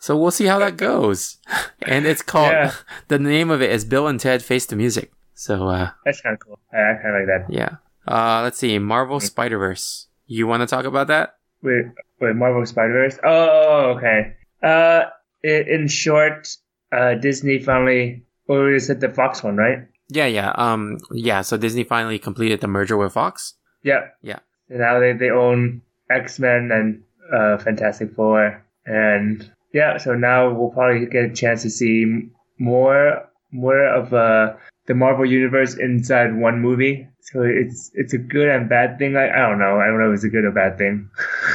So 0.00 0.16
we'll 0.16 0.30
see 0.30 0.46
how 0.46 0.58
that 0.60 0.76
goes. 0.76 1.38
And 1.82 2.06
it's 2.06 2.22
called 2.22 2.52
Yeah. 2.52 2.72
the 3.08 3.18
name 3.18 3.50
of 3.50 3.62
it 3.62 3.70
is 3.70 3.84
Bill 3.84 4.06
and 4.08 4.18
Ted 4.20 4.42
Face 4.42 4.66
the 4.66 4.76
Music. 4.76 5.10
So 5.34 5.68
uh 5.68 5.90
that's 6.04 6.20
kind 6.20 6.34
of 6.34 6.40
cool. 6.40 6.58
I, 6.72 6.76
I 6.76 6.94
kind 7.02 7.14
of 7.14 7.20
like 7.20 7.26
that. 7.26 7.52
yeah. 7.52 7.76
Uh 8.06 8.42
let's 8.42 8.58
see. 8.58 8.78
Marvel 8.78 9.20
Spider 9.20 9.58
Verse. 9.58 10.06
You 10.26 10.46
want 10.46 10.60
to 10.62 10.66
talk 10.66 10.84
about 10.84 11.06
that? 11.08 11.36
Wait, 11.62 11.86
wait, 12.20 12.36
Marvel 12.36 12.64
Spider 12.66 12.92
Verse. 12.92 13.18
Oh, 13.24 13.94
okay. 13.96 14.34
Uh, 14.62 15.04
in 15.42 15.88
short, 15.88 16.48
uh, 16.92 17.14
Disney 17.14 17.58
finally, 17.58 18.24
or 18.48 18.72
is 18.72 18.90
it 18.90 19.00
the 19.00 19.08
Fox 19.08 19.42
one, 19.42 19.56
right? 19.56 19.86
Yeah, 20.08 20.26
yeah. 20.26 20.52
Um 20.56 20.98
yeah, 21.12 21.42
so 21.42 21.56
Disney 21.56 21.84
finally 21.84 22.18
completed 22.18 22.60
the 22.60 22.68
merger 22.68 22.96
with 22.96 23.12
Fox. 23.12 23.54
Yeah. 23.82 24.08
Yeah. 24.22 24.38
And 24.68 24.80
now 24.80 25.00
they, 25.00 25.12
they 25.12 25.30
own 25.30 25.82
X 26.10 26.38
Men 26.38 26.70
and 26.72 27.02
uh, 27.32 27.58
Fantastic 27.58 28.14
Four, 28.14 28.64
and 28.86 29.50
yeah. 29.72 29.98
So 29.98 30.14
now 30.14 30.52
we'll 30.52 30.70
probably 30.70 31.06
get 31.06 31.24
a 31.24 31.34
chance 31.34 31.62
to 31.62 31.70
see 31.70 32.28
more 32.58 33.28
more 33.50 33.86
of 33.86 34.12
uh, 34.12 34.54
the 34.86 34.94
Marvel 34.94 35.26
universe 35.26 35.76
inside 35.76 36.34
one 36.34 36.60
movie. 36.60 37.08
So 37.20 37.42
it's 37.42 37.90
it's 37.94 38.14
a 38.14 38.18
good 38.18 38.48
and 38.48 38.68
bad 38.68 38.98
thing. 38.98 39.16
I, 39.16 39.28
I 39.28 39.48
don't 39.48 39.58
know. 39.58 39.78
I 39.80 39.86
don't 39.86 39.98
know 39.98 40.10
if 40.10 40.16
it's 40.16 40.24
a 40.24 40.28
good 40.28 40.44
or 40.44 40.52
bad 40.52 40.78
thing. 40.78 41.10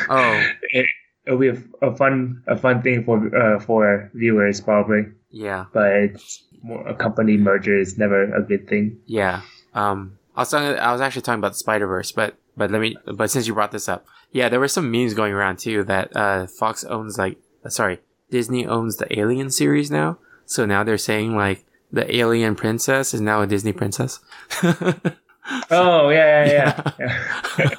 Oh. 0.09 0.43
it, 1.25 1.27
it'll 1.27 1.39
be 1.39 1.49
a, 1.49 1.57
a 1.81 1.95
fun 1.95 2.43
a 2.47 2.57
fun 2.57 2.81
thing 2.81 3.03
for 3.03 3.35
uh, 3.35 3.59
for 3.59 4.09
viewers 4.13 4.61
probably, 4.61 5.05
Yeah. 5.31 5.65
but 5.73 6.11
more, 6.61 6.87
a 6.87 6.93
company 6.95 7.37
merger 7.37 7.77
is 7.79 7.97
never 7.97 8.33
a 8.33 8.41
good 8.41 8.67
thing. 8.67 8.99
Yeah. 9.05 9.41
Um, 9.73 10.17
I 10.35 10.41
was 10.41 10.51
talking, 10.51 10.79
I 10.79 10.91
was 10.91 11.01
actually 11.01 11.21
talking 11.23 11.39
about 11.39 11.51
the 11.53 11.57
Spider 11.59 11.87
Verse, 11.87 12.11
but 12.11 12.35
but 12.57 12.71
let 12.71 12.81
me. 12.81 12.95
But 13.05 13.29
since 13.31 13.47
you 13.47 13.53
brought 13.53 13.71
this 13.71 13.89
up, 13.89 14.05
yeah, 14.31 14.49
there 14.49 14.59
were 14.59 14.67
some 14.67 14.89
memes 14.91 15.13
going 15.13 15.33
around 15.33 15.59
too 15.59 15.83
that 15.85 16.15
uh, 16.15 16.47
Fox 16.47 16.83
owns 16.83 17.17
like, 17.17 17.37
uh, 17.65 17.69
sorry, 17.69 17.99
Disney 18.29 18.65
owns 18.65 18.97
the 18.97 19.19
Alien 19.19 19.49
series 19.51 19.89
now. 19.91 20.17
So 20.45 20.65
now 20.65 20.83
they're 20.83 20.97
saying 20.97 21.35
like 21.35 21.65
the 21.91 22.15
Alien 22.15 22.55
princess 22.55 23.13
is 23.13 23.21
now 23.21 23.41
a 23.41 23.47
Disney 23.47 23.73
princess. 23.73 24.19
Oh 25.69 26.07
yeah 26.09 26.45
yeah 26.45 26.91
yeah. 26.99 27.23
yeah. 27.59 27.69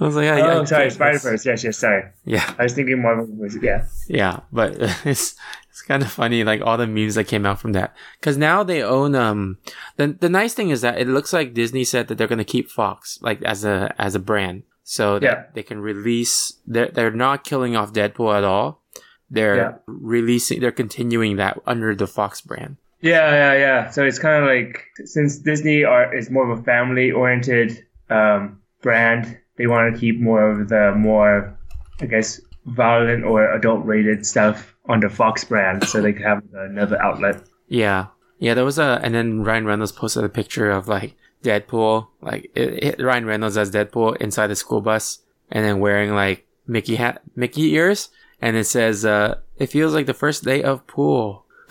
I 0.00 0.04
was 0.04 0.14
like, 0.16 0.24
yeah, 0.26 0.58
oh 0.58 0.64
sorry, 0.64 0.90
Spider 0.90 1.18
Verse. 1.18 1.44
Yes 1.44 1.64
yes 1.64 1.78
sorry. 1.78 2.04
Yeah, 2.24 2.54
I 2.58 2.62
was 2.64 2.72
thinking 2.74 3.02
Marvel 3.02 3.26
was 3.26 3.56
yeah. 3.62 3.86
yeah, 4.08 4.40
but 4.52 4.76
it's 5.04 5.34
it's 5.70 5.82
kind 5.82 6.02
of 6.02 6.10
funny, 6.10 6.44
like 6.44 6.60
all 6.62 6.76
the 6.76 6.86
memes 6.86 7.16
that 7.16 7.24
came 7.24 7.44
out 7.44 7.60
from 7.60 7.72
that. 7.72 7.94
Because 8.20 8.36
now 8.36 8.62
they 8.62 8.82
own 8.82 9.14
um 9.14 9.58
the 9.96 10.08
the 10.08 10.28
nice 10.28 10.54
thing 10.54 10.70
is 10.70 10.82
that 10.82 11.00
it 11.00 11.08
looks 11.08 11.32
like 11.32 11.52
Disney 11.54 11.84
said 11.84 12.08
that 12.08 12.16
they're 12.18 12.28
gonna 12.28 12.44
keep 12.44 12.70
Fox 12.70 13.18
like 13.22 13.42
as 13.42 13.64
a 13.64 13.92
as 13.98 14.14
a 14.14 14.20
brand, 14.20 14.62
so 14.84 15.18
that 15.18 15.24
Yeah. 15.26 15.42
they 15.54 15.62
can 15.64 15.80
release. 15.80 16.52
They're 16.66 16.88
they're 16.88 17.10
not 17.10 17.42
killing 17.44 17.74
off 17.74 17.92
Deadpool 17.92 18.36
at 18.36 18.44
all. 18.44 18.82
They're 19.30 19.56
Yeah. 19.56 19.72
releasing. 19.86 20.60
They're 20.60 20.70
continuing 20.72 21.36
that 21.36 21.58
under 21.66 21.94
the 21.94 22.06
Fox 22.06 22.40
brand. 22.40 22.76
Yeah, 23.00 23.30
yeah, 23.30 23.52
yeah. 23.54 23.90
So 23.90 24.04
it's 24.04 24.18
kind 24.18 24.42
of 24.42 24.48
like 24.48 24.84
since 25.04 25.38
Disney 25.38 25.84
are 25.84 26.14
is 26.16 26.30
more 26.30 26.50
of 26.50 26.58
a 26.58 26.62
family 26.62 27.10
oriented 27.12 27.84
um, 28.10 28.60
brand, 28.82 29.38
they 29.58 29.66
want 29.66 29.92
to 29.92 30.00
keep 30.00 30.20
more 30.20 30.50
of 30.50 30.68
the 30.68 30.94
more, 30.96 31.56
I 32.00 32.06
guess, 32.06 32.40
violent 32.66 33.24
or 33.24 33.52
adult 33.52 33.84
rated 33.84 34.24
stuff 34.26 34.74
on 34.86 35.00
the 35.00 35.10
Fox 35.10 35.44
brand, 35.44 35.84
so 35.84 36.00
they 36.00 36.12
can 36.12 36.22
have 36.22 36.42
another 36.54 37.00
outlet. 37.02 37.42
Yeah, 37.68 38.06
yeah. 38.38 38.54
There 38.54 38.64
was 38.64 38.78
a, 38.78 39.00
and 39.02 39.14
then 39.14 39.42
Ryan 39.42 39.66
Reynolds 39.66 39.92
posted 39.92 40.24
a 40.24 40.28
picture 40.28 40.70
of 40.70 40.88
like 40.88 41.16
Deadpool, 41.42 42.08
like 42.20 42.50
it, 42.54 42.98
it, 42.98 43.02
Ryan 43.02 43.26
Reynolds 43.26 43.56
as 43.56 43.70
Deadpool 43.70 44.16
inside 44.16 44.46
the 44.46 44.56
school 44.56 44.80
bus, 44.80 45.20
and 45.50 45.64
then 45.64 45.80
wearing 45.80 46.14
like 46.14 46.46
Mickey 46.66 46.96
hat, 46.96 47.22
Mickey 47.36 47.74
ears, 47.74 48.10
and 48.40 48.56
it 48.56 48.64
says, 48.64 49.04
uh, 49.04 49.38
"It 49.56 49.66
feels 49.66 49.94
like 49.94 50.06
the 50.06 50.14
first 50.14 50.44
day 50.44 50.62
of 50.62 50.86
pool." 50.86 51.44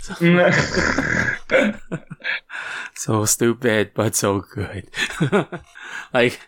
so 0.00 0.14
stupid, 3.26 3.90
but 3.94 4.14
so 4.14 4.40
good. 4.40 4.88
like 6.14 6.40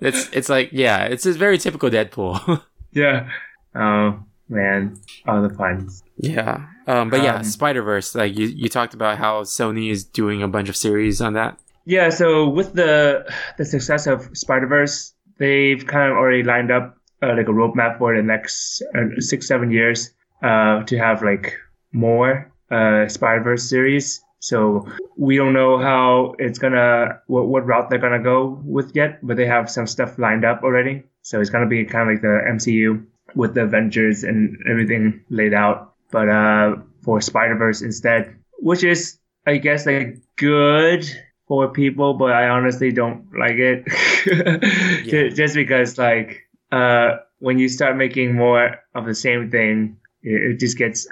it's 0.00 0.28
it's 0.32 0.48
like 0.48 0.70
yeah, 0.72 1.04
it's 1.04 1.24
just 1.24 1.38
very 1.38 1.58
typical 1.58 1.90
Deadpool. 1.90 2.62
yeah. 2.92 3.28
Oh 3.74 4.20
man, 4.48 4.98
all 5.26 5.42
the 5.42 5.50
puns. 5.50 6.02
yeah. 6.16 6.66
Um, 6.86 7.08
but 7.08 7.22
yeah, 7.22 7.36
Um, 7.36 7.44
Spider 7.44 7.82
Verse. 7.82 8.14
Like 8.14 8.36
you, 8.36 8.46
you 8.46 8.68
talked 8.68 8.92
about 8.94 9.16
how 9.18 9.42
Sony 9.42 9.90
is 9.90 10.04
doing 10.04 10.42
a 10.42 10.48
bunch 10.48 10.68
of 10.68 10.76
series 10.76 11.20
on 11.22 11.32
that. 11.32 11.58
Yeah, 11.86 12.10
so 12.10 12.48
with 12.48 12.74
the 12.74 13.26
the 13.58 13.64
success 13.64 14.06
of 14.06 14.28
Spider 14.36 14.66
Verse, 14.66 15.14
they've 15.38 15.84
kind 15.86 16.10
of 16.10 16.16
already 16.16 16.42
lined 16.42 16.70
up 16.70 16.96
uh, 17.22 17.34
like 17.36 17.48
a 17.48 17.52
roadmap 17.52 17.98
for 17.98 18.14
the 18.14 18.22
next 18.22 18.82
uh, 18.94 19.18
six 19.18 19.46
seven 19.48 19.70
years 19.70 20.12
uh, 20.42 20.82
to 20.84 20.98
have 20.98 21.22
like 21.22 21.56
more 21.92 22.50
uh, 22.70 23.08
Spider 23.08 23.42
Verse 23.42 23.68
series. 23.68 24.20
So 24.40 24.86
we 25.16 25.36
don't 25.36 25.54
know 25.54 25.78
how 25.78 26.34
it's 26.38 26.58
gonna 26.58 27.20
what, 27.28 27.46
what 27.48 27.66
route 27.66 27.88
they're 27.88 27.98
gonna 27.98 28.22
go 28.22 28.60
with 28.64 28.92
yet, 28.94 29.18
but 29.26 29.36
they 29.36 29.46
have 29.46 29.70
some 29.70 29.86
stuff 29.86 30.18
lined 30.18 30.44
up 30.44 30.62
already. 30.62 31.02
So 31.22 31.40
it's 31.40 31.50
gonna 31.50 31.66
be 31.68 31.84
kind 31.84 32.08
of 32.08 32.14
like 32.14 32.22
the 32.22 32.42
MCU 32.46 33.06
with 33.34 33.54
the 33.54 33.62
Avengers 33.62 34.22
and 34.22 34.56
everything 34.70 35.24
laid 35.30 35.54
out, 35.54 35.94
but 36.10 36.28
uh, 36.28 36.76
for 37.02 37.20
Spider 37.20 37.56
Verse 37.56 37.80
instead, 37.82 38.36
which 38.58 38.84
is 38.84 39.18
I 39.46 39.56
guess 39.58 39.86
like 39.86 40.18
good 40.36 41.04
for 41.48 41.68
people, 41.68 42.14
but 42.14 42.32
I 42.32 42.48
honestly 42.48 42.92
don't 42.92 43.26
like 43.38 43.56
it. 43.56 43.84
Ju- 45.04 45.30
Just 45.30 45.54
because 45.54 45.98
like 45.98 46.42
uh, 46.72 47.16
when 47.38 47.58
you 47.58 47.68
start 47.68 47.96
making 47.96 48.34
more 48.34 48.76
of 48.94 49.06
the 49.06 49.14
same 49.14 49.50
thing, 49.50 49.96
it, 50.22 50.52
it 50.52 50.60
just 50.60 50.78
gets 50.78 51.06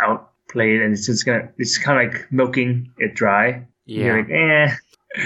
outplayed, 0.53 0.81
and 0.83 0.93
it's 0.93 1.07
just 1.07 1.25
gonna 1.27 1.49
it's 1.59 1.79
kind 1.79 2.07
of 2.07 2.13
like 2.15 2.31
milking 2.33 2.91
it 2.99 3.15
dry. 3.15 3.67
You're 3.87 4.19
like, 4.19 4.31
eh. 4.31 4.75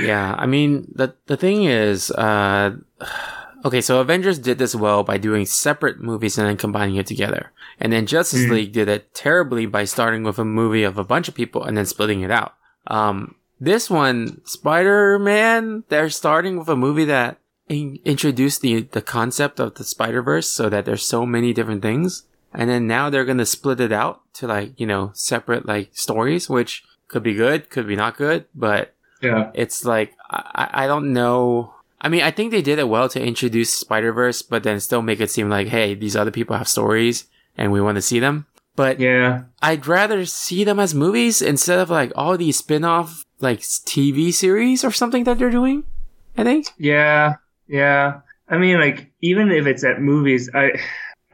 Yeah, 0.02 0.34
I 0.36 0.46
mean 0.46 0.90
the 0.94 1.14
the 1.26 1.36
thing 1.36 1.64
is, 1.64 2.10
uh, 2.12 2.76
okay, 3.64 3.80
so 3.80 4.00
Avengers 4.00 4.38
did 4.38 4.58
this 4.58 4.74
well 4.74 5.02
by 5.04 5.18
doing 5.18 5.46
separate 5.46 6.00
movies 6.00 6.38
and 6.38 6.48
then 6.48 6.56
combining 6.56 6.96
it 6.96 7.06
together, 7.06 7.52
and 7.80 7.92
then 7.92 8.06
Justice 8.06 8.46
Mhm. 8.46 8.50
League 8.50 8.72
did 8.72 8.88
it 8.88 9.14
terribly 9.14 9.66
by 9.66 9.84
starting 9.84 10.24
with 10.24 10.38
a 10.38 10.44
movie 10.44 10.82
of 10.82 10.98
a 10.98 11.04
bunch 11.04 11.28
of 11.28 11.34
people 11.34 11.62
and 11.64 11.76
then 11.76 11.86
splitting 11.86 12.22
it 12.22 12.30
out. 12.30 12.54
Um, 12.88 13.36
this 13.60 13.88
one, 13.88 14.40
Spider 14.44 15.18
Man, 15.18 15.84
they're 15.88 16.10
starting 16.10 16.58
with 16.58 16.68
a 16.68 16.76
movie 16.76 17.04
that 17.06 17.38
in- 17.68 17.98
introduced 18.04 18.60
the 18.62 18.82
the 18.90 19.02
concept 19.02 19.60
of 19.60 19.74
the 19.74 19.84
Spider 19.84 20.22
Verse, 20.22 20.48
so 20.48 20.68
that 20.68 20.84
there's 20.84 21.04
so 21.04 21.24
many 21.26 21.52
different 21.52 21.82
things, 21.82 22.24
and 22.56 22.68
then 22.70 22.86
now 22.86 23.10
they're 23.10 23.24
gonna 23.24 23.46
split 23.46 23.80
it 23.80 23.92
out 23.92 24.20
to 24.34 24.46
like 24.46 24.78
you 24.80 24.86
know 24.86 25.10
separate 25.14 25.66
like 25.66 25.90
stories, 25.92 26.48
which 26.48 26.82
could 27.08 27.22
be 27.22 27.34
good, 27.34 27.70
could 27.70 27.86
be 27.86 27.96
not 27.96 28.16
good, 28.16 28.46
but 28.54 28.94
Yeah. 29.22 29.50
it's 29.54 29.84
like 29.84 30.14
I, 30.30 30.84
I 30.84 30.86
don't 30.86 31.12
know. 31.12 31.72
I 32.00 32.08
mean, 32.08 32.22
I 32.22 32.30
think 32.30 32.50
they 32.50 32.62
did 32.62 32.78
it 32.78 32.88
well 32.88 33.08
to 33.08 33.22
introduce 33.22 33.72
Spider 33.72 34.12
Verse, 34.12 34.42
but 34.42 34.62
then 34.62 34.80
still 34.80 35.02
make 35.02 35.20
it 35.20 35.30
seem 35.30 35.48
like, 35.48 35.68
hey, 35.68 35.94
these 35.94 36.14
other 36.16 36.30
people 36.30 36.56
have 36.56 36.68
stories 36.68 37.24
and 37.56 37.72
we 37.72 37.80
want 37.80 37.96
to 37.96 38.02
see 38.02 38.20
them. 38.20 38.46
But 38.76 39.00
Yeah. 39.00 39.44
I'd 39.62 39.86
rather 39.86 40.26
see 40.26 40.62
them 40.64 40.78
as 40.78 40.94
movies 40.94 41.40
instead 41.40 41.78
of 41.78 41.88
like 41.88 42.12
all 42.14 42.36
these 42.36 42.58
spin 42.58 42.84
off 42.84 43.24
like 43.40 43.60
TV 43.60 44.32
series 44.32 44.84
or 44.84 44.90
something 44.92 45.24
that 45.24 45.38
they're 45.38 45.50
doing. 45.50 45.84
I 46.36 46.44
think. 46.44 46.66
Yeah. 46.76 47.36
Yeah. 47.66 48.20
I 48.48 48.58
mean, 48.58 48.78
like, 48.78 49.10
even 49.22 49.50
if 49.50 49.66
it's 49.66 49.82
at 49.82 50.00
movies, 50.02 50.50
I, 50.54 50.78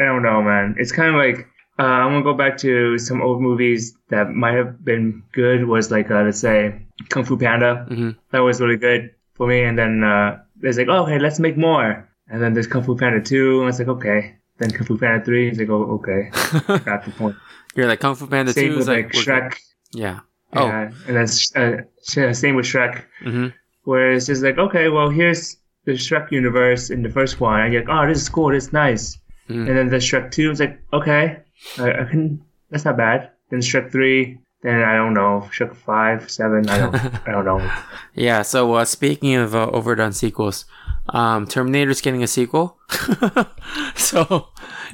I 0.03 0.07
don't 0.07 0.23
know, 0.23 0.43
man. 0.43 0.75
It's 0.79 0.93
kind 0.93 1.09
of 1.09 1.17
like, 1.17 1.47
uh, 1.79 1.83
I'm 1.83 2.11
gonna 2.13 2.23
go 2.23 2.35
back 2.35 2.59
to 2.59 2.99
some 2.99 3.23
old 3.23 3.41
movies 3.41 3.95
that 4.11 4.31
might 4.31 4.55
have 4.55 4.85
been 4.85 5.23
good. 5.33 5.67
Was 5.67 5.91
like, 5.91 6.11
uh, 6.11 6.23
let's 6.23 6.39
say, 6.41 6.85
Kung 7.09 7.25
Fu 7.25 7.37
Panda. 7.37 7.87
Mhm. 7.91 8.17
That 8.33 8.41
was 8.41 8.61
really 8.61 8.77
good 8.77 9.11
for 9.35 9.47
me. 9.47 9.63
And 9.63 9.79
then 9.79 10.05
uh, 10.05 10.39
there's 10.61 10.79
like, 10.79 10.89
oh, 10.89 11.05
okay, 11.05 11.19
let's 11.19 11.39
make 11.41 11.57
more. 11.57 12.09
And 12.29 12.43
then 12.43 12.53
there's 12.55 12.67
Kung 12.67 12.83
Fu 12.83 12.97
Panda 12.97 13.21
2, 13.21 13.61
and 13.61 13.69
it's 13.69 13.79
like, 13.79 13.89
okay. 13.89 14.37
Then 14.59 14.71
Kung 14.71 14.87
Fu 14.87 14.97
Panda 14.99 15.25
3, 15.25 15.49
it's 15.49 15.59
like, 15.59 15.71
oh, 15.71 15.99
okay, 16.01 16.31
got 16.85 17.05
the 17.05 17.13
point. 17.17 17.37
You're 17.75 17.87
like 17.89 18.01
Kung 18.01 18.15
Fu 18.15 18.27
Panda 18.27 18.53
Same 18.53 18.73
2 18.73 18.79
with 18.79 18.89
like, 18.89 19.13
like, 19.15 19.25
Shrek. 19.25 19.57
Yeah. 19.93 20.21
Oh. 20.55 20.67
Yeah, 20.67 20.91
and 21.09 21.17
then 21.17 21.25
uh, 21.57 22.33
same 22.33 22.55
with 22.57 22.67
Shrek. 22.67 23.03
hmm 23.23 23.49
Where 23.85 24.13
it's 24.13 24.27
just 24.27 24.43
like, 24.43 24.59
okay, 24.59 24.89
well, 24.91 25.09
here's 25.09 25.57
the 25.87 25.93
Shrek 25.93 26.31
universe 26.31 26.91
in 26.91 27.03
the 27.03 27.09
first 27.09 27.41
one, 27.41 27.61
and 27.61 27.73
you're 27.73 27.83
like, 27.85 27.91
oh, 27.91 28.07
this 28.07 28.21
is 28.23 28.29
cool, 28.29 28.51
this 28.51 28.67
is 28.67 28.73
nice. 28.73 29.19
Mhm. 29.49 29.69
And 29.69 29.77
then 29.79 29.89
the 29.89 29.97
Shrek 29.97 30.31
2 30.31 30.49
was 30.51 30.61
like, 30.61 30.81
okay, 30.93 31.39
I, 31.79 31.91
I 31.91 32.05
can, 32.05 32.43
that's 32.71 32.85
not 32.85 32.97
bad. 32.97 33.31
Then 33.51 33.61
Shrek 33.61 33.91
3, 33.91 34.39
then 34.63 34.83
I 34.83 34.95
don't 34.95 35.15
know. 35.15 35.49
Shook 35.51 35.75
five, 35.75 36.31
seven. 36.31 36.69
I 36.69 36.79
don't. 36.79 36.95
I 37.29 37.33
don't 37.33 37.45
know. 37.45 37.73
Yeah. 38.15 38.43
So 38.43 38.75
uh, 38.75 38.85
speaking 38.85 39.35
of 39.35 39.55
uh, 39.57 39.67
overdone 39.73 40.13
sequels, 40.13 40.65
um, 41.09 41.47
Terminator's 41.49 42.01
getting 42.01 42.23
a 42.23 42.29
sequel. 42.29 42.79
so 43.97 44.49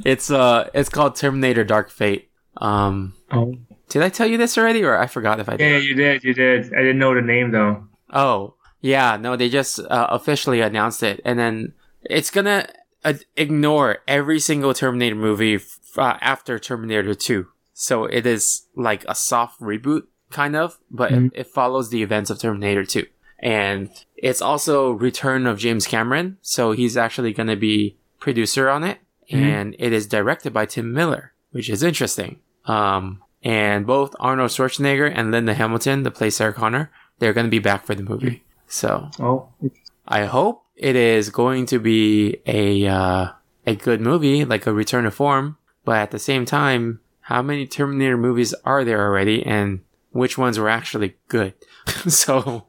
it's 0.04 0.30
uh 0.30 0.68
it's 0.74 0.88
called 0.88 1.16
Terminator 1.16 1.64
Dark 1.64 1.90
Fate. 1.90 2.30
Um, 2.56 3.14
Oh. 3.30 3.54
did 3.90 4.02
I 4.02 4.08
tell 4.08 4.26
you 4.26 4.38
this 4.38 4.56
already, 4.56 4.82
or 4.82 4.96
I 4.96 5.06
forgot 5.06 5.38
if 5.38 5.48
I 5.48 5.56
did? 5.56 5.70
Yeah, 5.70 5.78
you 5.88 5.94
did. 5.94 6.24
You 6.24 6.34
did. 6.34 6.72
I 6.74 6.78
didn't 6.78 6.98
know 6.98 7.14
the 7.14 7.20
name 7.22 7.50
though. 7.52 7.86
Oh, 8.10 8.54
yeah, 8.80 9.16
no, 9.20 9.36
they 9.36 9.48
just 9.50 9.78
uh, 9.80 10.06
officially 10.10 10.60
announced 10.62 11.02
it, 11.02 11.20
and 11.26 11.38
then 11.38 11.74
it's 12.02 12.30
gonna 12.30 12.66
uh, 13.04 13.14
ignore 13.36 13.98
every 14.08 14.40
single 14.40 14.74
Terminator 14.74 15.14
movie 15.16 15.56
f- 15.56 15.78
uh, 15.96 16.16
after 16.20 16.58
Terminator 16.58 17.14
2. 17.14 17.46
So 17.72 18.04
it 18.04 18.26
is 18.26 18.66
like 18.74 19.04
a 19.08 19.14
soft 19.14 19.60
reboot, 19.60 20.02
kind 20.30 20.56
of, 20.56 20.78
but 20.90 21.12
Mhm. 21.12 21.26
it, 21.28 21.40
it 21.40 21.46
follows 21.46 21.90
the 21.90 22.02
events 22.02 22.30
of 22.30 22.38
Terminator 22.40 22.84
2. 22.84 23.06
And 23.40 23.90
it's 24.16 24.42
also 24.42 24.90
Return 24.90 25.46
of 25.46 25.58
James 25.58 25.86
Cameron, 25.86 26.38
so 26.42 26.72
he's 26.72 26.96
actually 26.96 27.32
gonna 27.32 27.54
be 27.56 27.96
producer 28.18 28.68
on 28.68 28.82
it, 28.82 28.98
Mhm. 29.32 29.38
and 29.42 29.76
it 29.78 29.92
is 29.92 30.06
directed 30.08 30.52
by 30.52 30.66
Tim 30.66 30.92
Miller, 30.92 31.32
which 31.52 31.70
is 31.70 31.82
interesting. 31.84 32.40
Um, 32.64 33.22
and 33.44 33.86
both 33.86 34.16
Arnold 34.18 34.50
Schwarzenegger 34.50 35.10
and 35.14 35.30
Linda 35.30 35.54
Hamilton, 35.54 36.02
the 36.02 36.10
play 36.10 36.30
Sarah 36.30 36.52
Connor, 36.52 36.90
they're 37.20 37.32
going 37.32 37.46
to 37.46 37.50
be 37.50 37.60
back 37.60 37.86
for 37.86 37.94
the 37.94 38.02
movie. 38.02 38.42
So 38.66 39.08
Oh. 39.20 39.48
I 40.06 40.24
hope 40.24 40.64
it 40.78 40.96
is 40.96 41.30
going 41.30 41.66
to 41.66 41.78
be 41.78 42.38
a 42.46 42.86
uh, 42.86 43.28
a 43.66 43.74
good 43.74 44.00
movie, 44.00 44.44
like 44.44 44.66
a 44.66 44.72
return 44.72 45.04
to 45.04 45.10
form. 45.10 45.56
But 45.84 45.96
at 45.98 46.10
the 46.10 46.18
same 46.18 46.44
time, 46.44 47.00
how 47.20 47.42
many 47.42 47.66
Terminator 47.66 48.16
movies 48.16 48.54
are 48.64 48.84
there 48.84 49.00
already, 49.06 49.44
and 49.44 49.80
which 50.12 50.38
ones 50.38 50.58
were 50.58 50.68
actually 50.68 51.16
good? 51.28 51.54
so 52.08 52.66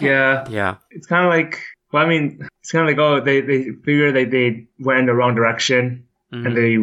Yeah. 0.00 0.46
yeah, 0.50 0.76
It's 0.90 1.06
kind 1.06 1.24
of 1.26 1.30
like. 1.30 1.60
Well, 1.92 2.02
I 2.04 2.08
mean, 2.08 2.48
it's 2.60 2.72
kind 2.72 2.88
of 2.88 2.88
like 2.88 2.98
oh, 2.98 3.20
they 3.20 3.40
they 3.42 3.70
figure 3.84 4.12
that 4.12 4.30
they 4.30 4.66
went 4.80 5.00
in 5.00 5.06
the 5.06 5.14
wrong 5.14 5.34
direction 5.34 6.06
Mhm. 6.32 6.46
and 6.46 6.56
they 6.56 6.76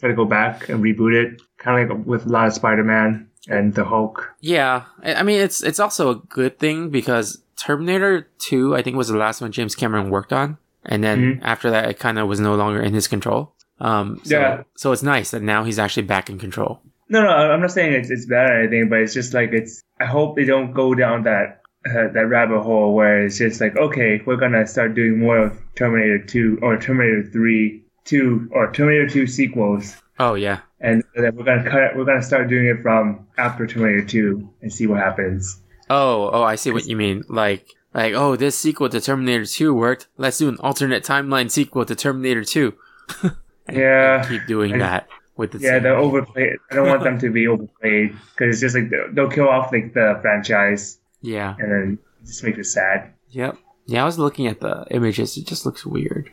try 0.00 0.08
to 0.10 0.14
go 0.16 0.24
back 0.24 0.68
and 0.68 0.82
reboot 0.82 1.14
it. 1.14 1.40
Kind 1.58 1.90
of 1.90 1.98
like 1.98 2.06
with 2.06 2.26
a 2.26 2.28
lot 2.28 2.48
of 2.48 2.52
Spider-Man 2.52 3.28
and 3.48 3.74
the 3.74 3.84
Hulk. 3.84 4.34
yeah. 4.40 4.84
I 5.02 5.22
mean, 5.22 5.40
it's 5.40 5.62
it's 5.62 5.80
also 5.80 6.10
a 6.10 6.14
good 6.16 6.58
thing 6.58 6.90
because 6.90 7.42
Terminator 7.56 8.28
Two, 8.38 8.74
I 8.76 8.82
think, 8.82 8.96
was 8.96 9.08
the 9.08 9.16
last 9.16 9.40
one 9.40 9.52
James 9.52 9.74
Cameron 9.74 10.10
worked 10.10 10.32
on, 10.32 10.58
and 10.84 11.02
then 11.02 11.18
Mhm. 11.36 11.38
after 11.42 11.70
that, 11.70 11.88
it 11.90 11.98
kind 11.98 12.18
of 12.18 12.28
was 12.28 12.40
no 12.40 12.54
longer 12.54 12.80
in 12.82 12.92
his 12.94 13.08
control. 13.08 13.52
Um, 13.80 14.20
so, 14.24 14.38
Yeah. 14.38 14.62
So 14.76 14.92
it's 14.92 15.02
nice 15.02 15.30
that 15.32 15.42
now 15.42 15.64
he's 15.64 15.78
actually 15.78 16.04
back 16.06 16.30
in 16.30 16.38
control. 16.38 16.80
No, 17.08 17.22
no, 17.22 17.28
I'm 17.28 17.60
not 17.60 17.70
saying 17.70 17.92
it's 17.92 18.10
it's 18.10 18.26
bad 18.26 18.50
or 18.50 18.60
anything, 18.60 18.88
but 18.88 19.00
it's 19.00 19.14
just 19.14 19.32
like 19.34 19.52
it's. 19.52 19.82
I 20.00 20.04
hope 20.06 20.36
they 20.36 20.44
don't 20.44 20.72
go 20.72 20.94
down 20.94 21.22
that 21.24 21.60
uh, 21.88 22.08
that 22.14 22.26
rabbit 22.28 22.62
hole 22.62 22.94
where 22.94 23.24
it's 23.24 23.38
just 23.38 23.60
like, 23.60 23.76
okay, 23.76 24.20
we're 24.26 24.36
gonna 24.36 24.66
start 24.66 24.94
doing 24.94 25.18
more 25.20 25.38
of 25.38 25.52
Terminator 25.76 26.18
Two 26.18 26.58
or 26.62 26.76
Terminator 26.78 27.22
Three, 27.22 27.84
Two 28.04 28.48
or 28.50 28.72
Terminator 28.72 29.08
Two 29.08 29.26
sequels, 29.28 29.96
Oh 30.18 30.34
yeah. 30.34 30.60
and 30.80 31.02
then 31.14 31.34
we're 31.36 31.44
gonna 31.44 31.68
cut. 31.68 31.96
We're 31.96 32.04
gonna 32.04 32.22
start 32.22 32.48
doing 32.48 32.66
it 32.66 32.82
from 32.82 33.26
after 33.38 33.66
Terminator 33.66 34.04
Two 34.06 34.48
and 34.62 34.72
see 34.72 34.86
what 34.86 34.98
happens. 35.00 35.60
Oh, 35.88 36.30
oh, 36.32 36.42
I 36.42 36.56
see 36.56 36.70
what 36.72 36.86
you 36.86 36.96
mean. 36.96 37.22
Like, 37.28 37.66
like, 37.94 38.12
oh, 38.14 38.34
this 38.36 38.58
sequel 38.58 38.88
to 38.88 39.00
Terminator 39.00 39.46
2 39.46 39.72
worked. 39.72 40.08
Let's 40.16 40.36
do 40.38 40.48
an 40.48 40.56
alternate 40.58 41.04
timeline 41.04 41.48
sequel 41.48 41.84
to 41.84 41.94
Terminator 41.94 42.42
2. 42.44 42.74
And- 43.68 43.76
Yeah. 43.78 44.24
keep 44.28 44.46
doing 44.46 44.78
that 44.78 45.06
with 45.36 45.52
the 45.52 45.58
Yeah, 45.60 45.78
they're 45.80 45.96
overplayed. 45.96 46.56
I 46.70 46.74
don't 46.76 46.88
want 46.88 47.02
them 47.04 47.18
to 47.20 47.30
be 47.30 47.46
overplayed 47.48 48.16
because 48.34 48.54
it's 48.54 48.60
just 48.60 48.74
like 48.74 48.90
they'll- 48.90 49.12
they'll 49.12 49.30
kill 49.30 49.48
off 49.48 49.72
like 49.72 49.92
the 49.94 50.18
franchise 50.22 50.98
yeah, 51.20 51.54
and 51.58 51.70
then 51.72 51.98
just 52.24 52.42
make 52.44 52.58
it 52.58 52.64
sad. 52.66 53.12
yep, 53.30 53.56
yeah. 53.86 54.02
I 54.02 54.04
was 54.06 54.18
looking 54.18 54.46
at 54.48 54.60
the 54.60 54.86
images. 54.90 55.36
It 55.36 55.46
just 55.46 55.64
looks 55.66 55.84
weird. 55.86 56.30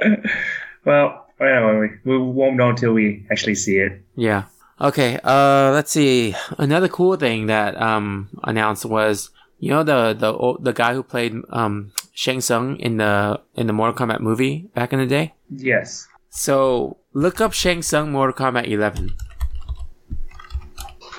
Well, 0.84 1.26
anyway, 1.40 1.90
we 2.04 2.18
won't 2.18 2.56
know 2.56 2.70
until 2.70 2.92
we 2.92 3.26
actually 3.30 3.54
see 3.54 3.76
it. 3.78 4.02
Yeah. 4.16 4.44
Okay. 4.80 5.18
Uh, 5.24 5.70
let's 5.72 5.90
see. 5.92 6.34
Another 6.58 6.88
cool 6.88 7.16
thing 7.16 7.46
that 7.46 7.80
um 7.80 8.28
announced 8.44 8.84
was 8.84 9.30
you 9.58 9.70
know 9.70 9.82
the 9.82 10.14
the 10.14 10.32
old, 10.32 10.64
the 10.64 10.72
guy 10.72 10.94
who 10.94 11.02
played 11.02 11.34
um 11.50 11.92
Shang 12.12 12.40
Tsung 12.40 12.76
in 12.80 12.96
the 12.98 13.40
in 13.54 13.66
the 13.66 13.72
Mortal 13.72 13.94
Kombat 14.06 14.20
movie 14.20 14.68
back 14.74 14.92
in 14.92 14.98
the 14.98 15.06
day. 15.06 15.34
Yes. 15.50 16.06
So 16.30 16.98
look 17.12 17.40
up 17.40 17.52
Shang 17.52 17.82
Tsung 17.82 18.12
Mortal 18.12 18.34
Kombat 18.34 18.68
11. 18.68 19.14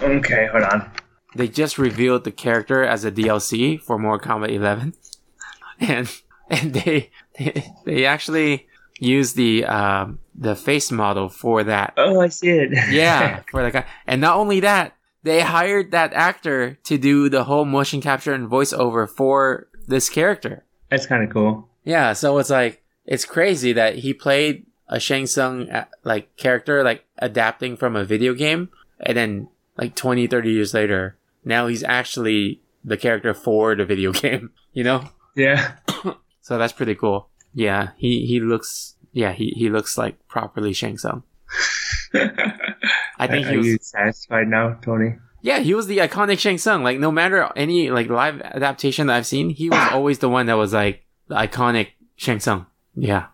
Okay, 0.02 0.48
hold 0.52 0.64
on. 0.64 0.92
they 1.36 1.48
just 1.48 1.78
revealed 1.78 2.24
the 2.24 2.32
character 2.32 2.84
as 2.84 3.04
a 3.04 3.12
DLC 3.12 3.82
for 3.82 4.00
Mortal 4.00 4.26
Kombat 4.40 4.50
11, 4.52 4.94
and 5.82 6.10
and 6.50 6.74
they 6.74 7.12
they, 7.38 7.74
they 7.86 8.06
actually 8.06 8.68
used 9.00 9.36
the 9.36 9.66
um, 9.66 10.20
the 10.36 10.56
face 10.56 10.92
model 10.92 11.30
for 11.30 11.64
that. 11.64 11.94
Oh, 11.98 12.20
I 12.22 12.28
see 12.30 12.50
it. 12.50 12.72
Yeah, 12.92 13.42
for 13.50 13.64
that 13.64 13.74
guy. 13.74 13.86
And 14.06 14.22
not 14.22 14.38
only 14.38 14.60
that, 14.62 14.96
they 15.24 15.42
hired 15.42 15.92
that 15.92 16.14
actor 16.14 16.78
to 16.84 16.98
do 16.98 17.30
the 17.30 17.46
whole 17.46 17.66
motion 17.66 18.02
capture 18.02 18.34
and 18.34 18.50
voiceover 18.50 19.10
for 19.10 19.68
this 19.88 20.10
character. 20.10 20.64
That's 20.90 21.06
kind 21.06 21.24
of 21.24 21.30
cool. 21.32 21.70
Yeah, 21.84 22.14
so 22.14 22.38
it's 22.38 22.50
like 22.50 22.84
it's 23.06 23.26
crazy 23.26 23.74
that 23.74 23.96
he 23.96 24.14
played 24.14 24.66
a 24.88 25.00
Shang 25.00 25.28
Tsung 25.28 25.70
uh, 25.70 25.86
like 26.04 26.36
character 26.38 26.84
like 26.84 27.06
adapting 27.18 27.78
from 27.78 27.96
a 27.96 28.04
video 28.04 28.34
game 28.34 28.70
and 29.00 29.16
then 29.16 29.48
like 29.78 29.96
20 29.96 30.28
30 30.28 30.52
years 30.52 30.74
later 30.74 31.16
now 31.46 31.68
he's 31.68 31.84
actually 31.84 32.62
the 32.84 32.98
character 32.98 33.34
for 33.34 33.76
the 33.76 33.86
video 33.86 34.12
game, 34.26 34.52
you 34.74 34.84
know? 34.84 35.10
Yeah. 35.36 35.74
So 36.42 36.58
that's 36.58 36.74
pretty 36.74 36.96
cool. 36.96 37.29
Yeah, 37.54 37.90
he 37.98 38.26
he 38.26 38.40
looks 38.40 38.96
yeah, 39.14 39.32
he 39.34 39.50
he 39.56 39.70
looks 39.70 39.98
like 39.98 40.16
properly 40.28 40.74
Shang 40.74 40.98
Tsung. 40.98 41.24
I 42.14 43.28
think 43.28 43.48
Are 43.48 43.52
he 43.52 43.58
was 43.58 43.68
you 43.68 43.78
satisfied 43.82 44.48
now, 44.48 44.78
Tony? 44.82 45.16
Yeah, 45.42 45.60
he 45.60 45.74
was 45.74 45.88
the 45.88 45.98
iconic 46.00 46.40
Shang 46.40 46.58
Tsung. 46.58 46.84
Like 46.84 47.00
no 47.00 47.12
matter 47.12 47.50
any 47.56 47.90
like 47.92 48.10
live 48.10 48.42
adaptation 48.42 49.08
that 49.08 49.16
I've 49.18 49.26
seen, 49.28 49.50
he 49.50 49.70
was 49.70 49.90
always 49.92 50.20
the 50.20 50.30
one 50.30 50.46
that 50.48 50.58
was 50.58 50.74
like 50.74 51.06
the 51.28 51.36
iconic 51.36 51.90
Shang 52.16 52.40
Tsung. 52.40 52.66
Yeah. 52.96 53.28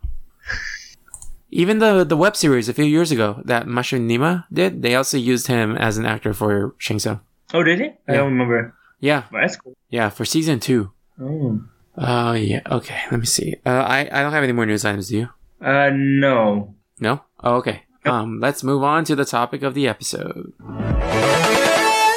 Even 1.51 1.79
the 1.79 2.03
the 2.03 2.17
web 2.17 2.35
series 2.35 2.67
a 2.69 2.73
few 2.73 2.85
years 2.85 3.11
ago 3.11 3.41
that 3.45 3.65
Machinima 3.65 4.45
did, 4.51 4.81
they 4.81 4.95
also 4.95 5.17
used 5.17 5.47
him 5.47 5.77
as 5.77 5.97
an 5.97 6.05
actor 6.05 6.33
for 6.33 6.75
Shang 6.77 6.99
Tsung. 6.99 7.21
Oh, 7.53 7.63
did 7.63 7.79
he? 7.79 7.85
I 7.85 7.91
Yeah. 8.09 8.15
don't 8.17 8.31
remember. 8.31 8.73
Yeah, 8.99 9.23
But 9.31 9.41
that's 9.41 9.55
cool. 9.57 9.75
yeah, 9.89 10.09
for 10.09 10.25
season 10.25 10.59
two. 10.59 10.91
Oh. 11.21 11.61
Oh 11.97 12.33
yeah, 12.33 12.61
okay. 12.69 13.01
Let 13.11 13.19
me 13.19 13.25
see. 13.25 13.55
Uh, 13.65 13.69
I 13.69 14.01
I 14.11 14.21
don't 14.21 14.33
have 14.33 14.43
any 14.43 14.53
more 14.53 14.65
news 14.65 14.83
items. 14.85 15.09
Do 15.09 15.17
you? 15.17 15.29
Uh, 15.61 15.91
no. 15.93 16.75
No. 16.99 17.21
Oh, 17.43 17.55
okay. 17.55 17.83
Um, 18.05 18.39
let's 18.39 18.63
move 18.63 18.83
on 18.83 19.03
to 19.05 19.15
the 19.15 19.25
topic 19.25 19.63
of 19.63 19.73
the 19.73 19.87
episode. 19.87 20.53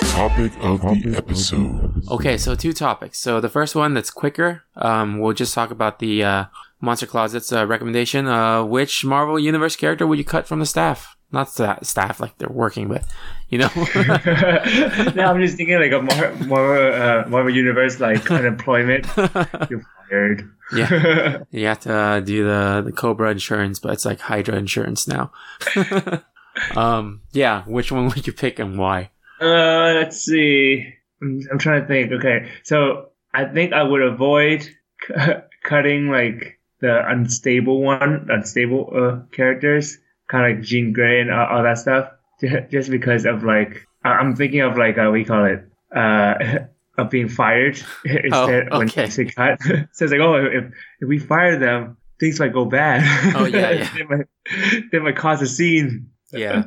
Topic 0.02 0.52
of 0.60 0.80
the 0.82 1.14
episode. 1.16 2.02
Okay, 2.10 2.36
so 2.36 2.54
two 2.54 2.72
topics. 2.72 3.18
So 3.18 3.40
the 3.40 3.48
first 3.48 3.74
one 3.74 3.94
that's 3.94 4.10
quicker. 4.10 4.64
Um, 4.76 5.18
we'll 5.20 5.32
just 5.32 5.54
talk 5.54 5.70
about 5.70 5.98
the 6.00 6.24
uh, 6.24 6.44
Monster 6.80 7.06
Closet's 7.06 7.52
uh, 7.52 7.66
recommendation. 7.66 8.26
Uh, 8.26 8.64
which 8.64 9.04
Marvel 9.04 9.38
Universe 9.38 9.76
character 9.76 10.06
would 10.06 10.18
you 10.18 10.24
cut 10.24 10.46
from 10.46 10.58
the 10.58 10.66
staff? 10.66 11.16
Not 11.30 11.50
sta- 11.50 11.80
staff 11.82 12.20
like 12.20 12.38
they're 12.38 12.48
working 12.48 12.88
with, 12.88 13.06
you 13.50 13.58
know. 13.58 13.68
no, 13.76 15.24
I'm 15.24 15.40
just 15.40 15.56
thinking 15.56 15.78
like 15.78 15.92
a 15.92 16.00
more 16.00 16.46
more 16.46 16.78
uh, 16.92 17.28
Marvel 17.28 17.54
universe 17.54 18.00
like 18.00 18.30
unemployment. 18.30 19.06
You're 19.68 19.84
fired. 20.08 20.50
yeah, 20.74 21.42
you 21.50 21.66
have 21.66 21.80
to 21.80 21.94
uh, 21.94 22.20
do 22.20 22.44
the 22.44 22.82
the 22.86 22.92
Cobra 22.92 23.30
insurance, 23.30 23.78
but 23.78 23.92
it's 23.92 24.06
like 24.06 24.20
Hydra 24.20 24.56
insurance 24.56 25.06
now. 25.06 25.30
um, 26.76 27.20
yeah, 27.32 27.62
which 27.64 27.92
one 27.92 28.08
would 28.08 28.26
you 28.26 28.32
pick 28.32 28.58
and 28.58 28.78
why? 28.78 29.10
Uh, 29.40 29.92
let's 29.94 30.24
see. 30.24 30.94
I'm, 31.20 31.40
I'm 31.52 31.58
trying 31.58 31.82
to 31.82 31.86
think. 31.88 32.12
Okay, 32.12 32.48
so 32.62 33.10
I 33.34 33.44
think 33.44 33.72
I 33.72 33.82
would 33.82 34.02
avoid 34.02 34.62
c- 35.06 35.14
cutting 35.62 36.08
like 36.08 36.58
the 36.80 37.06
unstable 37.08 37.82
one, 37.82 38.28
unstable 38.30 38.90
uh, 38.94 39.34
characters, 39.34 39.98
kind 40.28 40.50
of 40.50 40.58
like 40.58 40.66
Jean 40.66 40.92
Grey 40.92 41.20
and 41.20 41.30
all, 41.30 41.46
all 41.46 41.62
that 41.62 41.78
stuff, 41.78 42.10
just 42.70 42.90
because 42.90 43.26
of 43.26 43.42
like 43.42 43.86
I'm 44.04 44.36
thinking 44.36 44.60
of 44.60 44.76
like 44.76 44.98
uh, 44.98 45.10
we 45.12 45.24
call 45.24 45.44
it 45.44 45.64
uh 45.94 46.34
of 46.98 47.10
being 47.10 47.28
fired 47.28 47.80
instead 48.04 48.70
when 48.70 48.88
okay. 48.88 49.04
you 49.04 49.10
say 49.10 49.24
cut. 49.26 49.60
so 49.62 50.04
it's 50.04 50.12
like 50.12 50.20
oh 50.20 50.34
if 50.36 50.64
if 51.00 51.08
we 51.08 51.18
fire 51.18 51.58
them, 51.58 51.96
things 52.20 52.40
might 52.40 52.52
go 52.52 52.64
bad. 52.64 53.02
Oh, 53.36 53.44
yeah, 53.46 53.70
yeah. 53.70 53.94
they 53.94 54.04
might 54.04 54.26
they 54.92 54.98
might 54.98 55.16
cause 55.16 55.42
a 55.42 55.46
scene. 55.46 56.10
Yeah. 56.32 56.64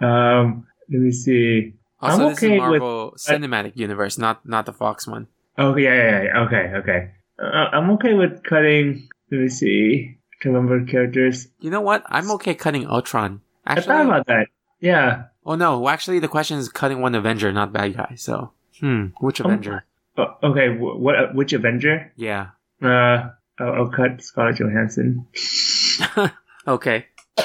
Um, 0.00 0.66
let 0.90 1.00
me 1.00 1.12
see. 1.12 1.74
Also, 2.00 2.24
I'm 2.24 2.28
this 2.30 2.38
okay 2.38 2.56
is 2.56 2.60
with- 2.60 2.80
Marvel 2.80 3.14
Cinematic 3.16 3.76
Universe, 3.76 4.18
not 4.18 4.46
not 4.46 4.66
the 4.66 4.72
Fox 4.72 5.06
one. 5.06 5.28
Oh 5.56 5.76
yeah, 5.76 5.94
yeah, 5.94 6.22
yeah. 6.24 6.40
Okay, 6.40 6.72
okay. 6.76 7.10
Uh, 7.38 7.68
I'm 7.72 7.90
okay 7.92 8.14
with 8.14 8.42
cutting. 8.42 9.08
Let 9.30 9.40
me 9.40 9.48
see. 9.48 10.18
To 10.42 10.50
remember 10.50 10.84
characters. 10.90 11.48
You 11.60 11.70
know 11.70 11.80
what? 11.80 12.02
I'm 12.06 12.30
okay 12.32 12.54
cutting 12.54 12.86
Ultron. 12.86 13.40
I 13.66 13.72
Actually, 13.74 13.86
thought 13.86 14.06
about 14.06 14.26
that. 14.26 14.46
Yeah. 14.80 15.24
Oh 15.46 15.54
no, 15.54 15.78
well, 15.80 15.92
actually 15.92 16.18
the 16.18 16.28
question 16.28 16.58
is 16.58 16.68
cutting 16.68 17.00
one 17.00 17.14
Avenger, 17.14 17.52
not 17.52 17.72
bad 17.72 17.96
guy. 17.96 18.14
So, 18.16 18.52
hmm, 18.80 19.06
which 19.20 19.40
Oh. 19.40 19.44
Avenger? 19.44 19.84
Oh, 20.16 20.36
okay, 20.42 20.68
what? 20.68 21.16
uh, 21.16 21.26
Which 21.32 21.52
Avenger? 21.52 22.12
Yeah. 22.16 22.48
Uh, 22.82 23.30
I'll, 23.58 23.72
I'll 23.74 23.88
cut 23.90 24.22
Scarlett 24.22 24.56
Johansson. 24.58 25.26
okay. 26.68 27.06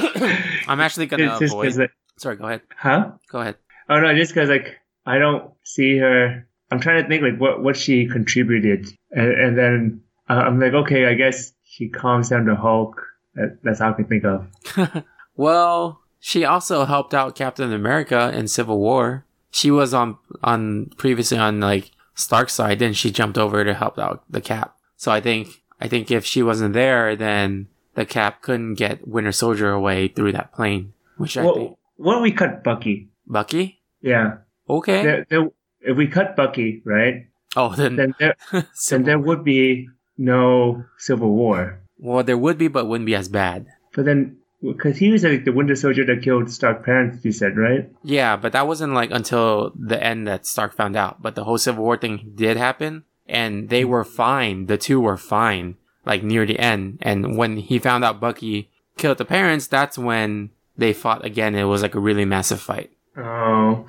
I'm 0.68 0.80
actually 0.80 1.08
gonna 1.08 1.24
It's 1.32 1.40
just 1.40 1.54
'cause, 1.54 1.76
avoid. 1.76 1.80
like, 1.80 1.92
Sorry, 2.18 2.36
go 2.36 2.46
ahead. 2.46 2.62
huh? 2.78 3.12
Go 3.32 3.40
ahead. 3.40 3.56
Oh 3.90 4.00
no, 4.00 4.14
just 4.16 4.34
because 4.34 4.50
like 4.50 4.78
I 5.06 5.18
don't 5.18 5.52
see 5.64 5.98
her. 5.98 6.46
I'm 6.72 6.80
trying 6.80 7.02
to 7.04 7.10
think 7.10 7.24
like 7.24 7.40
what 7.40 7.64
what 7.64 7.76
she 7.78 8.08
contributed, 8.08 8.88
and, 9.12 9.32
and 9.32 9.58
then 9.58 10.02
uh, 10.30 10.34
I'm 10.34 10.60
like, 10.60 10.74
okay, 10.74 11.06
I 11.08 11.14
guess 11.16 11.54
she 11.80 11.88
calms 11.88 12.28
down 12.30 12.44
the 12.46 12.56
Hulk. 12.56 13.02
That, 13.36 13.60
that's 13.64 13.80
all 13.80 13.92
I 13.92 13.94
can 13.94 14.06
think 14.06 14.26
of. 14.26 15.04
Well, 15.36 16.02
she 16.20 16.44
also 16.44 16.84
helped 16.84 17.14
out 17.14 17.34
Captain 17.34 17.72
America 17.72 18.30
in 18.36 18.50
Civil 18.50 18.78
War. 18.78 19.24
She 19.52 19.72
was 19.72 19.94
on 19.94 20.18
on 20.44 20.88
previously 20.98 21.38
on 21.38 21.62
like 21.62 21.92
Stark's 22.14 22.52
side, 22.52 22.80
then 22.80 22.92
she 22.94 23.10
jumped 23.10 23.38
over 23.38 23.64
to 23.64 23.74
help 23.74 23.98
out 23.98 24.26
the 24.30 24.42
Cap. 24.42 24.76
So 24.98 25.14
I 25.14 25.22
think 25.22 25.64
I 25.80 25.88
think 25.88 26.12
if 26.12 26.26
she 26.26 26.44
wasn't 26.44 26.74
there, 26.74 27.16
then 27.16 27.70
the 27.96 28.06
Cap 28.06 28.42
couldn't 28.42 28.74
get 28.74 29.08
Winter 29.08 29.32
Soldier 29.32 29.72
away 29.72 30.10
through 30.10 30.34
that 30.34 30.52
plane. 30.52 30.92
Which 31.16 31.38
I 31.38 31.44
think 31.44 31.56
Well, 31.56 31.80
what 31.96 32.18
if 32.18 32.22
we 32.24 32.32
cut 32.34 32.62
Bucky? 32.62 33.08
Bucky. 33.26 33.80
Yeah, 34.02 34.40
Okay. 34.70 35.04
there, 35.04 35.26
there, 35.30 35.50
if 35.80 35.96
we 35.96 36.08
cut 36.08 36.36
Bucky, 36.36 36.82
right? 36.84 37.28
oh, 37.56 37.74
then, 37.76 37.96
Then 37.96 38.16
there, 38.20 38.36
then 38.90 39.04
there 39.04 39.20
would 39.20 39.46
be 39.46 39.88
no 40.20 40.84
Civil 40.98 41.32
War. 41.32 41.80
well, 41.98 42.24
there 42.24 42.38
would 42.38 42.58
be, 42.58 42.68
but 42.68 42.88
wouldn't 42.88 43.08
be 43.08 43.16
as 43.16 43.28
bad. 43.30 43.66
But 43.96 44.06
then, 44.06 44.38
because 44.62 44.98
he 44.98 45.10
was 45.10 45.24
like 45.24 45.46
the 45.46 45.52
Winter 45.52 45.76
Soldier 45.76 46.06
that 46.06 46.22
killed 46.22 46.52
Stark 46.52 46.84
parents, 46.86 47.24
you 47.26 47.32
said, 47.32 47.58
right? 47.58 47.90
Yeah, 48.04 48.36
but 48.36 48.52
that 48.52 48.68
wasn't 48.68 48.94
like 48.94 49.10
until 49.12 49.72
the 49.76 50.02
end 50.04 50.28
that 50.28 50.46
Stark 50.46 50.74
found 50.76 50.96
out. 50.96 51.22
But 51.22 51.36
the 51.36 51.46
whole 51.46 51.58
Civil 51.58 51.84
War 51.84 51.98
thing 51.98 52.34
did 52.36 52.58
happen, 52.58 53.04
and 53.28 53.70
they 53.70 53.86
were 53.86 54.04
fine. 54.04 54.68
The 54.68 54.78
two 54.78 55.00
were 55.00 55.18
fine, 55.18 55.78
like 56.06 56.24
near 56.24 56.46
the 56.46 56.60
end. 56.60 57.00
And 57.02 57.38
when 57.38 57.58
he 57.58 57.80
found 57.80 58.04
out 58.04 58.20
Bucky 58.20 58.70
killed 58.98 59.18
the 59.18 59.26
parents, 59.26 59.68
that's 59.68 59.98
when 59.98 60.52
they 60.78 60.94
fought 60.94 61.26
again. 61.26 61.56
It 61.56 61.64
was 61.64 61.82
like 61.82 61.96
a 61.96 62.00
really 62.00 62.26
massive 62.26 62.60
fight. 62.62 62.92
Oh, 63.18 63.86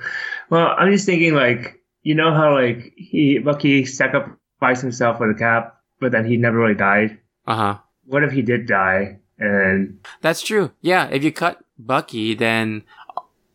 well, 0.50 0.74
I'm 0.78 0.90
just 0.92 1.06
thinking 1.06 1.34
like, 1.34 1.80
you 2.02 2.14
know 2.14 2.32
how 2.32 2.54
like 2.54 2.92
he 2.96 3.38
Bucky 3.38 3.84
sacrificed 3.84 4.82
himself 4.82 5.18
for 5.18 5.32
the 5.32 5.38
Cap, 5.38 5.79
but 6.00 6.12
then 6.12 6.24
he 6.24 6.36
never 6.36 6.58
really 6.58 6.74
died. 6.74 7.18
Uh 7.46 7.56
huh. 7.56 7.78
What 8.06 8.24
if 8.24 8.32
he 8.32 8.42
did 8.42 8.66
die? 8.66 9.18
And 9.38 10.00
That's 10.20 10.42
true. 10.42 10.72
Yeah, 10.80 11.08
if 11.10 11.22
you 11.24 11.32
cut 11.32 11.62
Bucky, 11.78 12.34
then 12.34 12.82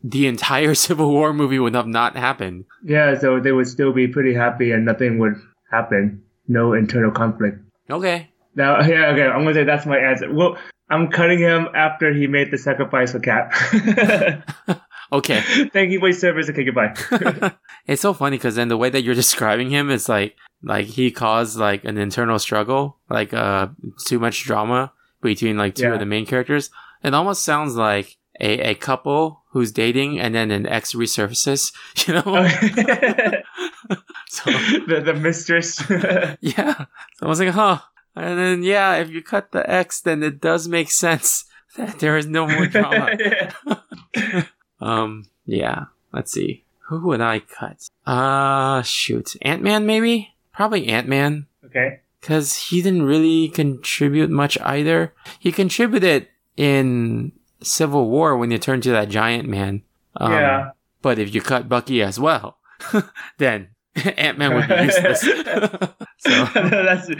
the 0.02 0.26
entire 0.26 0.74
Civil 0.86 1.10
War 1.10 1.32
movie 1.32 1.58
would 1.58 1.74
have 1.74 1.86
not 1.86 2.16
happened. 2.16 2.64
yeah, 2.82 3.18
so 3.18 3.40
they 3.40 3.52
would 3.52 3.68
still 3.68 3.92
be 3.92 4.08
pretty 4.08 4.34
happy 4.34 4.72
and 4.72 4.84
nothing 4.84 5.18
would 5.18 5.34
happen. 5.70 6.22
No 6.48 6.72
internal 6.74 7.10
conflict. 7.10 7.58
Okay. 7.90 8.30
Now, 8.54 8.80
yeah, 8.86 9.10
okay, 9.10 9.22
I'm 9.26 9.42
gonna 9.42 9.54
say 9.54 9.64
that's 9.64 9.86
my 9.86 9.98
answer. 9.98 10.32
Well, 10.32 10.56
I'm 10.88 11.08
cutting 11.08 11.38
him 11.38 11.68
after 11.74 12.12
he 12.14 12.26
made 12.26 12.50
the 12.50 12.58
sacrifice 12.58 13.12
for 13.12 13.20
Cap. 13.20 13.52
Okay. 15.12 15.40
Thank 15.72 15.92
you 15.92 16.00
for 16.00 16.08
your 16.08 16.18
service. 16.18 16.50
Okay, 16.50 16.64
goodbye. 16.64 16.92
it's 17.86 18.02
so 18.02 18.12
funny 18.12 18.38
because 18.38 18.56
then 18.56 18.66
the 18.66 18.76
way 18.76 18.90
that 18.90 19.02
you're 19.02 19.14
describing 19.14 19.70
him 19.70 19.88
is 19.88 20.08
like 20.08 20.34
like 20.66 20.86
he 20.86 21.10
caused 21.10 21.56
like 21.58 21.84
an 21.84 21.96
internal 21.96 22.38
struggle, 22.38 22.98
like 23.08 23.32
uh 23.32 23.68
too 24.06 24.18
much 24.18 24.44
drama 24.44 24.92
between 25.22 25.56
like 25.56 25.74
two 25.74 25.84
Yeah. 25.84 25.94
of 25.94 26.00
the 26.00 26.06
main 26.06 26.26
characters. 26.26 26.70
It 27.02 27.14
almost 27.14 27.44
sounds 27.44 27.76
like 27.76 28.16
a, 28.40 28.70
a 28.70 28.74
couple 28.74 29.42
who's 29.52 29.72
dating 29.72 30.20
and 30.20 30.34
then 30.34 30.50
an 30.50 30.66
ex 30.66 30.92
resurfaces, 30.92 31.72
you 32.06 32.14
know? 32.14 32.22
so 34.28 34.50
the, 34.86 35.00
the 35.04 35.14
mistress. 35.14 35.80
yeah. 36.40 36.74
So 37.16 37.22
I 37.22 37.26
was 37.26 37.40
like, 37.40 37.50
huh. 37.54 37.78
And 38.14 38.38
then 38.38 38.62
yeah, 38.62 38.96
if 38.96 39.10
you 39.10 39.22
cut 39.22 39.52
the 39.52 39.68
X, 39.70 40.00
then 40.00 40.22
it 40.22 40.40
does 40.40 40.68
make 40.68 40.90
sense 40.90 41.44
that 41.76 41.98
there 41.98 42.16
is 42.16 42.26
no 42.26 42.46
more 42.48 42.66
drama. 42.66 43.16
Um, 44.80 45.24
yeah. 45.44 45.86
Let's 46.12 46.32
see. 46.32 46.64
Who 46.88 47.00
would 47.08 47.20
I 47.20 47.40
cut? 47.40 47.88
Uh, 48.06 48.82
shoot. 48.82 49.36
Ant 49.42 49.62
Man, 49.62 49.84
maybe? 49.86 50.34
Probably 50.56 50.88
Ant 50.88 51.06
Man. 51.08 51.46
okay. 51.64 52.00
Because 52.20 52.56
he 52.56 52.82
didn't 52.82 53.02
really 53.02 53.48
contribute 53.50 54.30
much 54.30 54.58
either. 54.60 55.12
He 55.38 55.52
contributed 55.52 56.26
in 56.56 57.30
Civil 57.62 58.08
War 58.10 58.36
when 58.36 58.50
you 58.50 58.58
turned 58.58 58.82
to 58.84 58.90
that 58.90 59.08
giant 59.10 59.48
man. 59.48 59.82
Um, 60.16 60.32
yeah. 60.32 60.70
But 61.02 61.18
if 61.20 61.32
you 61.34 61.40
cut 61.40 61.68
Bucky 61.68 62.02
as 62.02 62.18
well, 62.18 62.56
then 63.38 63.68
Ant 64.16 64.38
Man 64.38 64.54
would 64.54 64.66
be 64.66 64.74
useless. 64.84 65.20
so, 65.20 66.44
That's 66.54 67.10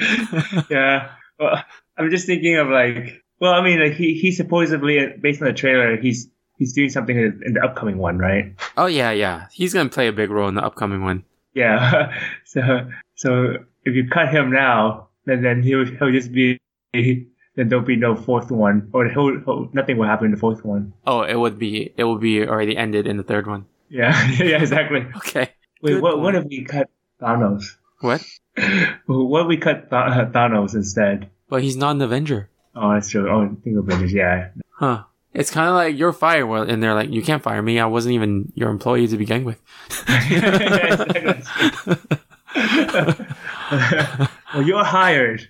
yeah. 0.70 1.10
Well, 1.38 1.62
I'm 1.96 2.10
just 2.10 2.26
thinking 2.26 2.56
of 2.56 2.68
like, 2.68 3.22
well, 3.38 3.52
I 3.52 3.62
mean, 3.62 3.80
like 3.80 3.92
he 3.92 4.14
he 4.14 4.32
supposedly 4.32 5.12
based 5.20 5.40
on 5.40 5.46
the 5.48 5.54
trailer, 5.54 5.96
he's 5.98 6.28
he's 6.58 6.72
doing 6.72 6.88
something 6.88 7.16
in 7.16 7.42
in 7.44 7.52
the 7.54 7.62
upcoming 7.62 7.98
one, 7.98 8.18
right? 8.18 8.54
oh 8.76 8.86
yeah, 8.86 9.10
yeah. 9.12 9.46
He's 9.52 9.72
gonna 9.74 9.90
play 9.90 10.08
a 10.08 10.12
big 10.12 10.30
role 10.30 10.48
in 10.48 10.54
the 10.56 10.64
upcoming 10.64 11.02
one. 11.02 11.22
Yeah. 11.54 12.12
So 12.44 12.88
so 13.16 13.56
if 13.84 13.94
you 13.94 14.08
cut 14.08 14.28
him 14.28 14.50
now, 14.52 15.08
then 15.24 15.42
then 15.42 15.62
he'll 15.62 15.84
he'll 15.84 16.12
just 16.12 16.32
be 16.32 16.58
then 16.92 17.68
there'll 17.68 17.84
be 17.84 17.96
no 17.96 18.14
fourth 18.14 18.50
one, 18.50 18.88
or 18.92 19.08
he'll, 19.08 19.40
he'll 19.40 19.68
nothing 19.72 19.96
will 19.96 20.06
happen 20.06 20.26
in 20.26 20.30
the 20.30 20.36
fourth 20.36 20.64
one. 20.64 20.92
Oh, 21.06 21.22
it 21.22 21.34
would 21.34 21.58
be, 21.58 21.92
it 21.96 22.04
would 22.04 22.20
be 22.20 22.46
already 22.46 22.76
ended 22.76 23.06
in 23.06 23.16
the 23.16 23.22
third 23.22 23.46
one. 23.46 23.64
Yeah. 23.88 24.30
yeah. 24.38 24.60
Exactly. 24.60 25.06
Okay. 25.16 25.50
Wait. 25.82 25.94
Good 25.94 26.02
What 26.02 26.20
what 26.20 26.34
if 26.34 26.44
we 26.44 26.64
cut 26.64 26.88
Thanos? 27.20 27.76
What? 28.00 28.22
What 29.06 29.42
if 29.42 29.48
we 29.48 29.56
cut 29.58 29.90
Th- 29.90 30.32
Thanos 30.32 30.74
instead? 30.74 31.28
But 31.48 31.62
he's 31.62 31.76
not 31.76 31.96
an 31.96 32.02
Avenger. 32.02 32.48
Oh, 32.74 32.92
that's 32.92 33.10
true. 33.10 33.30
Oh, 33.30 33.54
think 33.62 33.78
of 33.78 33.88
it. 33.90 34.10
Yeah. 34.10 34.48
Huh. 34.72 35.04
It's 35.34 35.50
kind 35.50 35.68
of 35.68 35.74
like 35.74 35.98
you're 35.98 36.14
fired, 36.14 36.70
and 36.70 36.82
they're 36.82 36.94
like, 36.94 37.10
you 37.10 37.22
can't 37.22 37.42
fire 37.42 37.60
me. 37.60 37.78
I 37.78 37.84
wasn't 37.84 38.14
even 38.14 38.52
your 38.54 38.70
employee 38.70 39.06
to 39.08 39.16
begin 39.16 39.44
with. 39.44 39.60
Yeah, 40.08 40.94
exactly. 41.04 42.18
well, 44.54 44.62
you're 44.62 44.84
hired. 44.84 45.48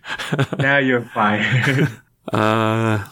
Now 0.59 0.79
you're 0.79 1.03
fired. 1.03 1.89
Uh, 2.33 3.07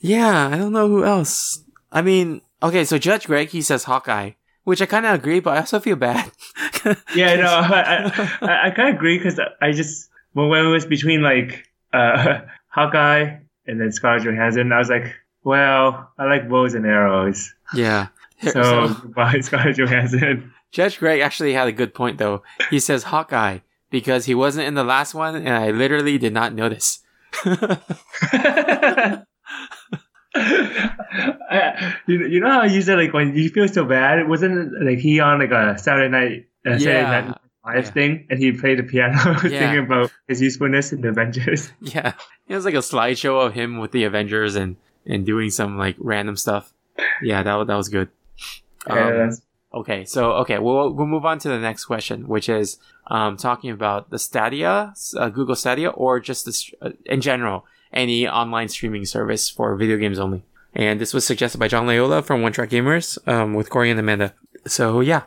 yeah, 0.00 0.48
I 0.48 0.58
don't 0.58 0.72
know 0.72 0.88
who 0.88 1.04
else. 1.04 1.62
I 1.92 2.02
mean, 2.02 2.40
okay, 2.60 2.84
so 2.84 2.98
Judge 2.98 3.28
Greg, 3.28 3.50
he 3.50 3.62
says 3.62 3.84
Hawkeye, 3.84 4.32
which 4.64 4.82
I 4.82 4.86
kind 4.86 5.06
of 5.06 5.14
agree, 5.14 5.38
but 5.38 5.54
I 5.54 5.58
also 5.58 5.78
feel 5.78 5.94
bad. 5.94 6.32
yeah, 7.14 7.36
no, 7.36 7.46
I 7.46 8.10
I, 8.42 8.66
I 8.66 8.70
kind 8.70 8.88
of 8.88 8.96
agree 8.96 9.16
because 9.16 9.38
I 9.60 9.70
just 9.70 10.10
when, 10.32 10.48
when 10.48 10.66
it 10.66 10.70
was 10.70 10.84
between 10.86 11.22
like 11.22 11.68
uh 11.92 12.40
Hawkeye 12.66 13.36
and 13.68 13.80
then 13.80 13.92
Scarlett 13.92 14.24
Johansson, 14.24 14.72
I 14.72 14.78
was 14.78 14.90
like, 14.90 15.14
well, 15.44 16.10
I 16.18 16.24
like 16.24 16.48
bows 16.48 16.74
and 16.74 16.84
arrows, 16.84 17.54
yeah. 17.74 18.08
so, 18.42 18.50
So, 18.50 18.88
goodbye 19.02 19.38
Scarlett 19.38 19.78
Johansson. 19.78 20.52
Judge 20.72 20.98
Greg 20.98 21.20
actually 21.20 21.52
had 21.52 21.68
a 21.68 21.72
good 21.72 21.94
point, 21.94 22.18
though. 22.18 22.42
He 22.70 22.80
says 22.80 23.04
Hawkeye 23.04 23.58
because 23.90 24.24
he 24.24 24.34
wasn't 24.34 24.66
in 24.66 24.74
the 24.74 24.82
last 24.84 25.14
one, 25.14 25.36
and 25.36 25.48
I 25.50 25.70
literally 25.70 26.18
did 26.18 26.32
not 26.32 26.54
notice. 26.54 27.00
I, 27.44 29.22
you, 32.06 32.26
you 32.26 32.40
know 32.40 32.50
how 32.50 32.64
you 32.64 32.80
said 32.82 32.96
like 32.98 33.12
when 33.12 33.36
you 33.36 33.48
feel 33.50 33.68
so 33.68 33.84
bad, 33.84 34.26
wasn't 34.28 34.72
like 34.84 34.98
he 34.98 35.20
on 35.20 35.40
like 35.40 35.50
a 35.50 35.76
Saturday 35.78 36.08
night 36.08 36.46
uh, 36.66 36.78
Saturday 36.78 37.00
Yeah. 37.00 37.20
night 37.20 37.36
live 37.64 37.84
Yeah. 37.84 37.90
thing, 37.90 38.26
and 38.30 38.38
he 38.38 38.52
played 38.52 38.78
the 38.78 38.82
piano, 38.82 39.14
Yeah. 39.44 39.58
thinking 39.60 39.84
about 39.84 40.10
his 40.26 40.40
usefulness 40.40 40.92
in 40.92 41.00
the 41.02 41.08
Avengers. 41.08 41.70
Yeah, 41.80 42.14
it 42.48 42.54
was 42.54 42.64
like 42.64 42.74
a 42.74 42.78
slideshow 42.78 43.44
of 43.46 43.54
him 43.54 43.78
with 43.78 43.92
the 43.92 44.04
Avengers 44.04 44.56
and 44.56 44.76
and 45.06 45.26
doing 45.26 45.50
some 45.50 45.76
like 45.78 45.96
random 45.98 46.36
stuff. 46.36 46.72
Yeah, 47.22 47.42
that 47.42 47.66
that 47.66 47.76
was 47.76 47.88
good. 47.88 48.08
Yeah, 48.86 48.92
Um, 48.94 49.12
that's- 49.12 49.42
Okay, 49.74 50.04
so 50.04 50.32
okay, 50.42 50.58
we'll 50.58 50.92
we'll 50.92 51.06
move 51.06 51.24
on 51.24 51.38
to 51.40 51.48
the 51.48 51.58
next 51.58 51.86
question, 51.86 52.28
which 52.28 52.48
is 52.48 52.78
um, 53.06 53.36
talking 53.36 53.70
about 53.70 54.10
the 54.10 54.18
Stadia, 54.18 54.92
uh, 55.16 55.28
Google 55.30 55.56
Stadia, 55.56 55.88
or 55.88 56.20
just 56.20 56.44
the, 56.44 56.72
uh, 56.82 56.90
in 57.06 57.20
general 57.20 57.64
any 57.92 58.26
online 58.28 58.68
streaming 58.68 59.04
service 59.04 59.48
for 59.50 59.74
video 59.76 59.96
games 59.96 60.18
only. 60.18 60.42
And 60.74 61.00
this 61.00 61.12
was 61.12 61.26
suggested 61.26 61.58
by 61.58 61.68
John 61.68 61.86
Layola 61.86 62.24
from 62.24 62.40
One 62.42 62.52
Track 62.52 62.70
Gamers 62.70 63.18
um, 63.28 63.52
with 63.54 63.68
Corey 63.68 63.90
and 63.90 64.00
Amanda. 64.00 64.32
So 64.66 65.00
yeah, 65.00 65.22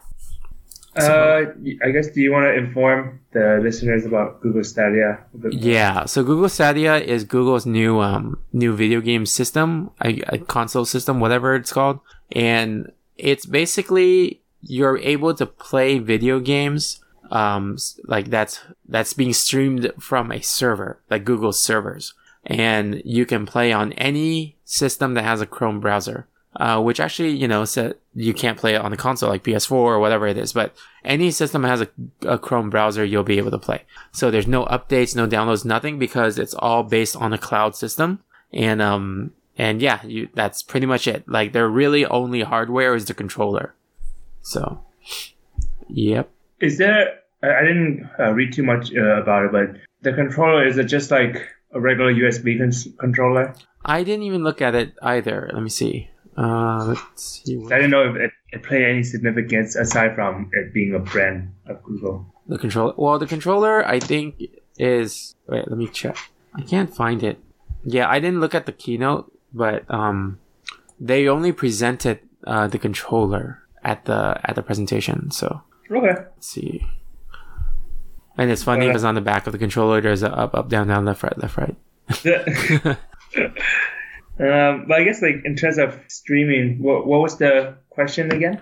Uh, 0.95 1.51
I 1.83 1.91
guess 1.91 2.07
do 2.11 2.21
you 2.21 2.31
want 2.31 2.45
to 2.45 2.53
inform 2.55 3.19
the 3.33 3.59
listeners 3.61 4.05
about 4.05 4.41
Google 4.41 4.63
Stadia? 4.63 5.19
a 5.33 5.37
bit 5.37 5.53
more? 5.53 5.61
yeah. 5.61 6.05
So 6.05 6.23
Google 6.23 6.49
Stadia 6.49 6.95
is 6.97 7.23
Google's 7.25 7.65
new 7.65 7.99
um, 7.99 8.39
new 8.53 8.73
video 8.75 9.01
game 9.01 9.25
system, 9.25 9.91
a, 10.01 10.21
a 10.29 10.37
console 10.39 10.85
system, 10.85 11.19
whatever 11.19 11.53
it's 11.55 11.73
called, 11.73 11.99
and 12.31 12.91
it's 13.17 13.45
basically 13.45 14.41
you're 14.61 14.97
able 14.99 15.33
to 15.33 15.45
play 15.45 15.99
video 15.99 16.39
games 16.39 16.99
um 17.31 17.77
like 18.05 18.29
that's 18.29 18.59
that's 18.87 19.13
being 19.13 19.33
streamed 19.33 19.91
from 19.99 20.31
a 20.31 20.41
server 20.41 21.01
like 21.09 21.25
Google's 21.25 21.59
servers 21.59 22.13
and 22.45 23.01
you 23.03 23.25
can 23.25 23.45
play 23.45 23.71
on 23.71 23.93
any 23.93 24.55
system 24.63 25.15
that 25.15 25.23
has 25.23 25.41
a 25.41 25.45
Chrome 25.45 25.79
browser 25.79 26.27
uh, 26.57 26.81
which 26.81 26.99
actually 26.99 27.31
you 27.31 27.47
know 27.47 27.65
so 27.65 27.93
you 28.13 28.33
can't 28.33 28.57
play 28.57 28.75
it 28.75 28.81
on 28.81 28.91
the 28.91 28.97
console 28.97 29.29
like 29.29 29.43
PS4 29.43 29.71
or 29.71 29.99
whatever 29.99 30.25
it 30.25 30.37
is. 30.37 30.53
But 30.53 30.73
any 31.03 31.29
system 31.31 31.61
that 31.61 31.67
has 31.67 31.81
a, 31.81 31.89
a 32.21 32.39
Chrome 32.39 32.69
browser, 32.69 33.03
you'll 33.03 33.23
be 33.23 33.37
able 33.37 33.51
to 33.51 33.59
play. 33.59 33.83
So 34.13 34.31
there's 34.31 34.47
no 34.47 34.65
updates, 34.65 35.15
no 35.15 35.27
downloads, 35.27 35.65
nothing 35.65 35.99
because 35.99 36.39
it's 36.39 36.53
all 36.53 36.83
based 36.83 37.17
on 37.17 37.33
a 37.33 37.37
cloud 37.37 37.75
system. 37.75 38.23
And 38.53 38.81
um 38.81 39.33
and 39.57 39.81
yeah, 39.81 40.05
you 40.05 40.29
that's 40.33 40.63
pretty 40.63 40.85
much 40.85 41.07
it. 41.07 41.27
Like 41.27 41.53
their 41.53 41.67
really 41.69 42.05
only 42.05 42.41
hardware 42.41 42.95
is 42.95 43.05
the 43.05 43.13
controller. 43.13 43.73
So, 44.41 44.81
yep. 45.87 46.29
Is 46.59 46.77
there? 46.77 47.19
I 47.43 47.61
didn't 47.61 48.09
uh, 48.19 48.31
read 48.31 48.53
too 48.53 48.63
much 48.63 48.93
uh, 48.95 49.21
about 49.21 49.45
it, 49.45 49.51
but 49.51 49.81
the 50.01 50.13
controller 50.13 50.65
is 50.65 50.77
it 50.77 50.85
just 50.85 51.11
like 51.11 51.47
a 51.73 51.79
regular 51.79 52.13
USB 52.13 52.57
cons- 52.57 52.87
controller? 52.99 53.53
I 53.83 54.03
didn't 54.03 54.23
even 54.23 54.43
look 54.43 54.61
at 54.61 54.73
it 54.73 54.95
either. 55.01 55.49
Let 55.53 55.61
me 55.61 55.69
see. 55.69 56.09
Uh, 56.37 56.85
let's 56.85 57.41
see. 57.43 57.63
I 57.67 57.75
didn't 57.75 57.91
know 57.91 58.09
if 58.09 58.15
it, 58.15 58.31
it 58.51 58.63
played 58.63 58.83
any 58.83 59.03
significance 59.03 59.75
aside 59.75 60.15
from 60.15 60.49
it 60.53 60.73
being 60.73 60.93
a 60.93 60.99
brand 60.99 61.53
of 61.67 61.81
Google. 61.83 62.25
The 62.47 62.57
controller. 62.57 62.93
Well, 62.97 63.19
the 63.19 63.27
controller, 63.27 63.85
I 63.87 63.99
think, 63.99 64.41
is. 64.77 65.35
Wait, 65.47 65.67
let 65.67 65.77
me 65.77 65.87
check. 65.87 66.17
I 66.53 66.61
can't 66.61 66.93
find 66.93 67.23
it. 67.23 67.39
Yeah, 67.83 68.09
I 68.09 68.19
didn't 68.19 68.39
look 68.39 68.55
at 68.55 68.65
the 68.65 68.71
keynote, 68.71 69.31
but 69.55 69.83
um, 69.89 70.37
they 70.99 71.27
only 71.27 71.51
presented 71.51 72.19
uh, 72.45 72.67
the 72.67 72.77
controller 72.77 73.63
at 73.83 74.05
the 74.05 74.39
at 74.43 74.55
the 74.55 74.61
presentation. 74.61 75.31
So 75.31 75.61
Okay. 75.89 76.13
let's 76.35 76.47
see. 76.47 76.85
And 78.37 78.51
it's 78.51 78.63
funny 78.63 78.85
Uh, 78.85 78.89
because 78.89 79.05
on 79.05 79.15
the 79.15 79.21
back 79.21 79.47
of 79.47 79.53
the 79.53 79.59
controller, 79.59 80.01
there's 80.01 80.21
a 80.23 80.29
up, 80.31 80.53
up, 80.53 80.67
down, 80.69 80.87
down, 80.87 81.05
left, 81.05 81.23
right, 81.23 81.37
left, 81.37 81.57
right. 81.57 81.75
um, 84.39 84.85
but 84.87 84.99
I 84.99 85.03
guess 85.03 85.21
like 85.21 85.41
in 85.45 85.55
terms 85.55 85.77
of 85.77 85.97
streaming, 86.07 86.81
what 86.81 87.07
what 87.07 87.21
was 87.21 87.37
the 87.37 87.75
question 87.89 88.31
again? 88.31 88.61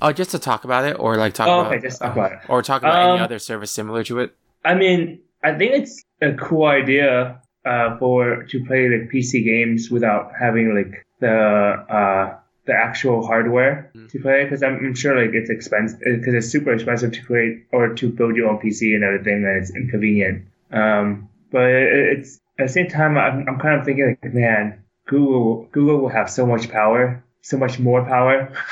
Oh, 0.00 0.12
just 0.12 0.30
to 0.30 0.38
talk 0.38 0.64
about 0.64 0.84
it, 0.84 0.96
or 1.00 1.16
like 1.16 1.34
talk 1.34 1.48
Oh, 1.48 1.60
about, 1.60 1.72
okay, 1.72 1.82
just 1.82 2.00
talk 2.00 2.12
about 2.12 2.32
it. 2.32 2.38
or 2.48 2.62
talk 2.62 2.82
about 2.82 2.98
any 3.02 3.18
Um, 3.18 3.20
other 3.22 3.38
service 3.38 3.70
similar 3.72 4.04
to 4.04 4.20
it. 4.20 4.36
I 4.64 4.74
mean, 4.74 5.20
I 5.42 5.52
think 5.54 5.72
it's 5.74 6.04
a 6.20 6.32
cool 6.34 6.66
idea 6.66 7.40
uh, 7.64 7.96
for 7.98 8.44
to 8.44 8.64
play 8.64 8.88
like 8.88 9.10
PC 9.10 9.44
games 9.44 9.90
without 9.90 10.32
having 10.38 10.74
like 10.74 11.06
the 11.20 11.28
uh, 11.30 12.38
the 12.66 12.74
actual 12.74 13.26
hardware 13.26 13.90
to 14.10 14.20
play 14.20 14.44
because 14.44 14.62
I'm, 14.62 14.76
I'm 14.76 14.94
sure 14.94 15.20
like 15.20 15.34
it's 15.34 15.50
expensive 15.50 16.00
because 16.00 16.34
it's 16.34 16.48
super 16.48 16.72
expensive 16.72 17.12
to 17.12 17.22
create 17.22 17.66
or 17.72 17.94
to 17.94 18.08
build 18.08 18.36
your 18.36 18.48
own 18.50 18.58
PC 18.58 18.94
and 18.94 19.04
everything 19.04 19.44
and 19.44 19.56
it's 19.62 19.74
inconvenient. 19.74 20.46
Um, 20.70 21.28
but 21.50 21.64
it, 21.64 22.18
it's 22.18 22.40
at 22.58 22.66
the 22.66 22.72
same 22.72 22.88
time 22.88 23.18
I'm, 23.18 23.48
I'm 23.48 23.58
kind 23.58 23.78
of 23.80 23.84
thinking 23.84 24.16
like 24.22 24.34
man 24.34 24.82
Google 25.06 25.68
Google 25.72 25.98
will 25.98 26.08
have 26.08 26.30
so 26.30 26.46
much 26.46 26.70
power 26.70 27.22
so 27.42 27.58
much 27.58 27.78
more 27.78 28.04
power. 28.04 28.52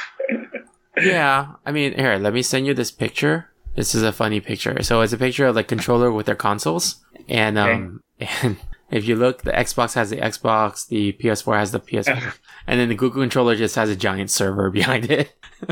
Yeah, 1.00 1.54
I 1.64 1.72
mean, 1.72 1.94
here, 1.94 2.16
let 2.16 2.34
me 2.34 2.42
send 2.42 2.66
you 2.66 2.74
this 2.74 2.90
picture. 2.90 3.48
This 3.74 3.94
is 3.94 4.02
a 4.02 4.12
funny 4.12 4.40
picture. 4.40 4.82
So 4.82 5.00
it's 5.00 5.12
a 5.12 5.16
picture 5.16 5.46
of 5.46 5.54
the 5.54 5.64
controller 5.64 6.12
with 6.12 6.26
their 6.26 6.34
consoles, 6.34 7.02
and 7.28 7.56
um, 7.56 8.02
and 8.42 8.58
if 8.90 9.06
you 9.06 9.16
look, 9.16 9.42
the 9.42 9.52
Xbox 9.52 9.94
has 9.94 10.10
the 10.10 10.16
Xbox, 10.16 10.88
the 10.88 11.12
PS4 11.12 11.58
has 11.58 11.72
the 11.72 11.80
PS4, 11.80 12.34
and 12.66 12.80
then 12.80 12.88
the 12.88 12.94
Google 12.94 13.22
controller 13.22 13.56
just 13.56 13.76
has 13.76 13.88
a 13.88 13.96
giant 13.96 14.30
server 14.30 14.70
behind 14.80 15.10
it. 15.10 15.34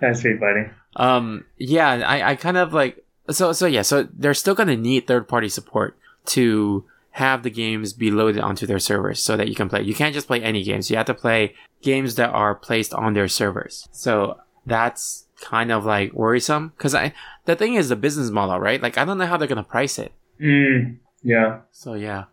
That's 0.00 0.20
pretty 0.22 0.38
funny. 0.38 0.66
Um, 0.96 1.44
yeah, 1.56 1.88
I, 1.88 2.30
I 2.30 2.36
kind 2.36 2.56
of 2.56 2.72
like 2.72 3.04
so 3.30 3.52
so 3.52 3.66
yeah, 3.66 3.82
so 3.82 4.08
they're 4.12 4.34
still 4.34 4.54
gonna 4.54 4.76
need 4.76 5.06
third 5.06 5.28
party 5.28 5.48
support 5.48 5.98
to 6.26 6.84
have 7.12 7.42
the 7.42 7.50
games 7.50 7.92
be 7.92 8.10
loaded 8.10 8.40
onto 8.40 8.66
their 8.66 8.78
servers 8.78 9.20
so 9.20 9.36
that 9.36 9.48
you 9.48 9.54
can 9.54 9.68
play. 9.68 9.82
You 9.82 9.94
can't 9.94 10.14
just 10.14 10.26
play 10.28 10.40
any 10.42 10.62
games. 10.62 10.90
You 10.90 10.96
have 10.96 11.06
to 11.06 11.14
play 11.14 11.54
games 11.82 12.14
that 12.14 12.30
are 12.30 12.54
placed 12.54 12.94
on 12.94 13.14
their 13.14 13.28
servers. 13.28 13.88
So 13.92 14.38
that's 14.66 15.26
kind 15.40 15.70
of 15.72 15.84
like 15.84 16.12
worrisome 16.12 16.72
because 16.76 16.94
I 16.94 17.12
the 17.44 17.56
thing 17.56 17.74
is 17.74 17.88
the 17.88 17.96
business 17.96 18.30
model, 18.30 18.58
right? 18.60 18.80
Like 18.80 18.98
I 18.98 19.04
don't 19.04 19.18
know 19.18 19.26
how 19.26 19.36
they're 19.36 19.48
gonna 19.48 19.64
price 19.64 19.98
it. 19.98 20.12
Mm, 20.40 20.98
yeah. 21.22 21.60
So 21.72 21.94
yeah. 21.94 22.24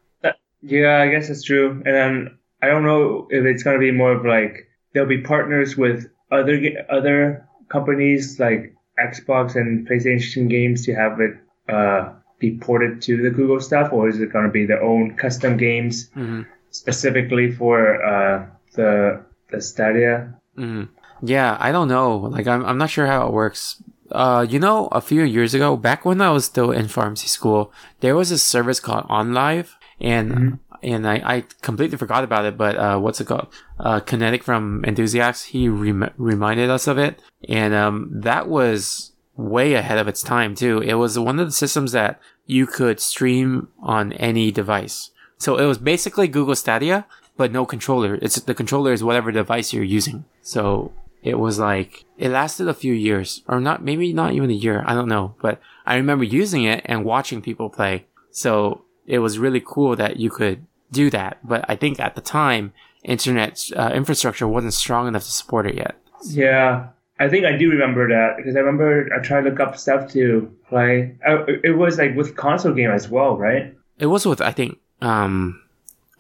Yeah, 0.62 1.00
I 1.02 1.10
guess 1.10 1.30
it's 1.30 1.44
true. 1.44 1.84
And 1.86 1.96
then 1.96 2.38
I 2.62 2.68
don't 2.68 2.84
know 2.84 3.28
if 3.30 3.46
it's 3.46 3.62
gonna 3.64 3.80
be 3.80 3.92
more 3.92 4.14
of 4.14 4.26
like 4.26 4.68
there'll 4.94 5.08
be 5.08 5.22
partners 5.22 5.78
with 5.78 6.10
other 6.32 6.60
other 6.90 7.48
companies 7.70 8.40
like 8.40 8.74
Xbox 9.00 9.56
and 9.56 9.88
PlayStation 9.88 10.50
games 10.50 10.86
to 10.86 10.96
have 10.96 11.20
it 11.20 11.38
uh, 11.70 12.14
be 12.40 12.58
ported 12.58 13.02
to 13.04 13.22
the 13.22 13.30
Google 13.30 13.60
stuff, 13.60 13.94
or 13.94 14.10
is 14.10 14.20
it 14.20 14.34
gonna 14.34 14.50
be 14.50 14.66
their 14.66 14.82
own 14.82 15.16
custom 15.16 15.58
games 15.58 16.10
hmm 16.14 16.42
specifically 16.72 17.52
for 17.52 18.04
uh, 18.04 18.46
the 18.74 19.24
the 19.52 19.62
Stadia? 19.62 20.34
hmm 20.56 20.86
Yeah, 21.22 21.58
I 21.60 21.72
don't 21.72 21.88
know. 21.88 22.18
Like, 22.18 22.48
I'm, 22.48 22.66
I'm 22.66 22.78
not 22.78 22.90
sure 22.90 23.08
how 23.08 23.28
it 23.28 23.34
works. 23.34 23.82
Uh, 24.12 24.46
you 24.48 24.60
know, 24.60 24.88
a 24.92 25.02
few 25.02 25.24
years 25.24 25.54
ago, 25.54 25.76
back 25.76 26.06
when 26.06 26.22
I 26.22 26.30
was 26.30 26.46
still 26.46 26.72
in 26.72 26.88
pharmacy 26.88 27.28
school, 27.28 27.72
there 28.02 28.16
was 28.16 28.32
a 28.32 28.38
service 28.38 28.80
called 28.80 29.08
OnLive, 29.08 29.70
and 30.00 30.60
and 30.84 31.08
I, 31.08 31.16
I 31.26 31.44
completely 31.62 31.98
forgot 31.98 32.24
about 32.24 32.46
it. 32.46 32.58
But 32.58 32.76
uh, 32.78 33.00
what's 33.00 33.20
it 33.20 33.26
called? 33.26 33.48
Uh, 33.80 34.00
Kinetic 34.00 34.44
from 34.44 34.84
Enthusiasts, 34.86 35.46
he 35.46 35.68
rem- 35.68 36.12
reminded 36.18 36.70
us 36.70 36.88
of 36.88 36.98
it, 36.98 37.20
and 37.50 37.74
um, 37.74 38.10
that 38.12 38.48
was 38.48 39.14
way 39.36 39.74
ahead 39.74 39.98
of 39.98 40.08
its 40.08 40.24
time 40.24 40.56
too. 40.56 40.80
It 40.82 40.94
was 40.96 41.18
one 41.18 41.40
of 41.40 41.48
the 41.48 41.52
systems 41.52 41.92
that 41.92 42.20
you 42.46 42.68
could 42.68 43.00
stream 43.00 43.70
on 43.82 44.14
any 44.14 44.52
device. 44.52 45.12
So 45.38 45.58
it 45.58 45.66
was 45.66 45.78
basically 45.78 46.28
Google 46.28 46.56
Stadia, 46.56 47.06
but 47.38 47.52
no 47.52 47.66
controller. 47.66 48.16
It's 48.22 48.36
the 48.36 48.54
controller 48.54 48.94
is 48.94 49.04
whatever 49.04 49.32
device 49.32 49.74
you're 49.74 49.84
using. 49.84 50.26
So 50.42 50.94
it 51.26 51.40
was 51.40 51.58
like 51.58 52.06
it 52.18 52.30
lasted 52.30 52.68
a 52.68 52.74
few 52.74 52.94
years, 52.94 53.42
or 53.48 53.60
not, 53.60 53.84
maybe 53.84 54.14
not 54.14 54.34
even 54.34 54.52
a 54.52 54.54
year. 54.54 54.84
I 54.86 54.94
don't 54.94 55.10
know, 55.10 55.36
but 55.42 55.60
I 55.86 55.96
remember 55.96 56.24
using 56.24 56.64
it 56.64 56.84
and 56.86 57.04
watching 57.04 57.42
people 57.42 57.70
play. 57.70 58.06
So 58.30 58.84
it 59.08 59.20
was 59.20 59.40
really 59.40 59.62
cool 59.66 59.96
that 59.96 60.18
you 60.18 60.30
could 60.30 60.68
do 60.92 61.10
that. 61.10 61.40
But 61.44 61.66
I 61.68 61.76
think 61.76 62.00
at 62.00 62.14
the 62.16 62.22
time, 62.22 62.74
internet 63.04 63.60
uh, 63.76 63.92
infrastructure 63.94 64.48
wasn't 64.48 64.76
strong 64.76 65.08
enough 65.08 65.24
to 65.24 65.32
support 65.32 65.66
it 65.66 65.76
yet. 65.76 65.96
Yeah, 66.28 66.90
I 67.20 67.28
think 67.28 67.46
I 67.46 67.58
do 67.58 67.72
remember 67.72 68.08
that 68.08 68.38
because 68.38 68.56
I 68.56 68.60
remember 68.60 69.10
I 69.12 69.24
tried 69.24 69.42
to 69.42 69.50
look 69.50 69.60
up 69.60 69.78
stuff 69.78 70.12
to 70.12 70.56
play. 70.70 71.18
Uh, 71.28 71.44
it 71.64 71.76
was 71.76 71.98
like 71.98 72.16
with 72.16 72.36
console 72.36 72.74
game 72.74 72.92
as 72.92 73.10
well, 73.10 73.36
right? 73.36 73.76
It 73.98 74.08
was 74.08 74.28
with 74.28 74.42
I 74.42 74.52
think 74.52 74.78
um 75.02 75.60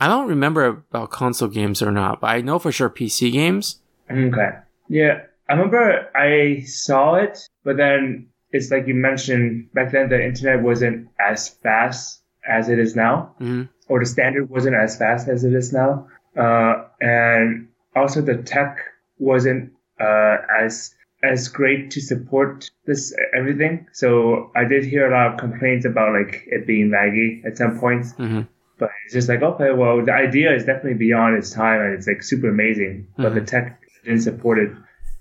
I 0.01 0.07
don't 0.07 0.27
remember 0.27 0.65
about 0.65 1.11
console 1.11 1.49
games 1.49 1.83
or 1.83 1.91
not, 1.91 2.21
but 2.21 2.27
I 2.27 2.41
know 2.41 2.57
for 2.57 2.71
sure 2.71 2.89
PC 2.89 3.31
games. 3.31 3.81
Okay. 4.09 4.49
Yeah, 4.87 5.21
I 5.49 5.53
remember 5.53 6.09
I 6.15 6.61
saw 6.65 7.15
it, 7.15 7.39
but 7.63 7.77
then 7.77 8.27
it's 8.51 8.71
like 8.71 8.87
you 8.87 8.93
mentioned 8.95 9.71
back 9.73 9.91
then 9.91 10.09
the 10.09 10.23
internet 10.23 10.61
wasn't 10.63 11.07
as 11.19 11.49
fast 11.49 12.21
as 12.47 12.69
it 12.69 12.79
is 12.79 12.95
now, 12.95 13.35
Mhm. 13.39 13.69
or 13.87 13.99
the 13.99 14.05
standard 14.05 14.49
wasn't 14.49 14.75
as 14.75 14.97
fast 14.97 15.27
as 15.27 15.43
it 15.43 15.53
is 15.53 15.73
now, 15.73 16.07
uh, 16.37 16.85
and 17.01 17.67
also 17.95 18.21
the 18.21 18.37
tech 18.37 18.77
wasn't 19.19 19.71
uh, 19.99 20.37
as 20.59 20.93
as 21.23 21.47
great 21.47 21.89
to 21.91 22.01
support 22.01 22.69
this 22.85 23.15
everything. 23.33 23.87
So 23.93 24.51
I 24.55 24.65
did 24.65 24.83
hear 24.83 25.07
a 25.07 25.11
lot 25.11 25.33
of 25.33 25.39
complaints 25.39 25.85
about 25.85 26.13
like 26.13 26.43
it 26.47 26.67
being 26.67 26.89
laggy 26.89 27.43
at 27.45 27.57
some 27.57 27.79
points. 27.79 28.13
hmm 28.13 28.41
But 28.77 28.89
it's 29.05 29.13
just 29.13 29.29
like, 29.29 29.41
okay, 29.41 29.71
well, 29.71 30.03
the 30.03 30.11
idea 30.13 30.53
is 30.53 30.65
definitely 30.65 30.95
beyond 30.95 31.37
its 31.37 31.49
time 31.51 31.79
and 31.81 31.93
it's 31.93 32.05
like 32.07 32.21
super 32.21 32.49
amazing, 32.49 33.07
but 33.17 33.33
the 33.33 33.39
tech 33.41 33.79
didn't 34.05 34.21
support 34.21 34.59
it 34.59 34.71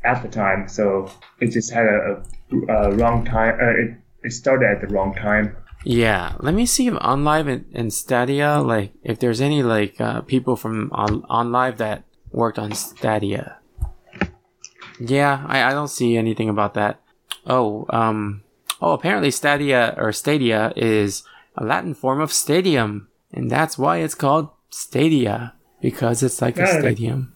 at 0.05 0.23
the 0.23 0.29
time. 0.29 0.69
So 0.69 1.11
it 1.41 1.51
just 1.51 1.73
had 1.73 1.87
a, 1.87 2.23
a, 2.69 2.91
a 2.91 2.97
wrong 2.97 3.25
time. 3.25 3.59
Uh, 3.61 3.71
it, 3.71 3.97
it 4.23 4.33
started 4.33 4.69
at 4.71 4.81
the 4.81 4.95
wrong 4.95 5.15
time. 5.15 5.57
Yeah, 5.87 6.37
let 6.41 6.55
me 6.55 6.65
see 6.65 6.87
if 6.87 6.95
OnLive 6.95 7.47
and, 7.47 7.67
and 7.75 7.93
Stadia, 7.93 8.61
like, 8.61 8.93
if 9.03 9.19
there's 9.19 9.43
any, 9.43 9.63
like, 9.63 10.01
uh, 10.01 10.23
people 10.23 10.57
from 10.57 10.91
on, 10.93 11.23
OnLive 11.23 11.77
that 11.77 12.05
worked 12.33 12.59
on 12.59 12.73
Stadia. 12.73 13.59
Yeah, 14.99 15.45
I, 15.47 15.65
I 15.65 15.71
don't 15.73 15.89
see 15.89 16.17
anything 16.17 16.49
about 16.49 16.73
that. 16.75 17.01
Oh, 17.47 17.85
um, 17.91 18.45
oh, 18.81 18.93
apparently 18.93 19.31
Stadia, 19.31 19.95
or 19.99 20.13
Stadia, 20.13 20.73
is 20.75 21.23
a 21.57 21.65
Latin 21.65 21.95
form 21.95 22.21
of 22.21 22.33
stadium, 22.33 23.09
and 23.31 23.51
that's 23.51 23.77
why 23.77 23.99
it's 23.99 24.15
called 24.15 24.49
Stadia, 24.71 25.54
because 25.85 26.23
it's 26.23 26.41
like 26.41 26.57
a 26.59 26.67
stadium. 26.67 27.35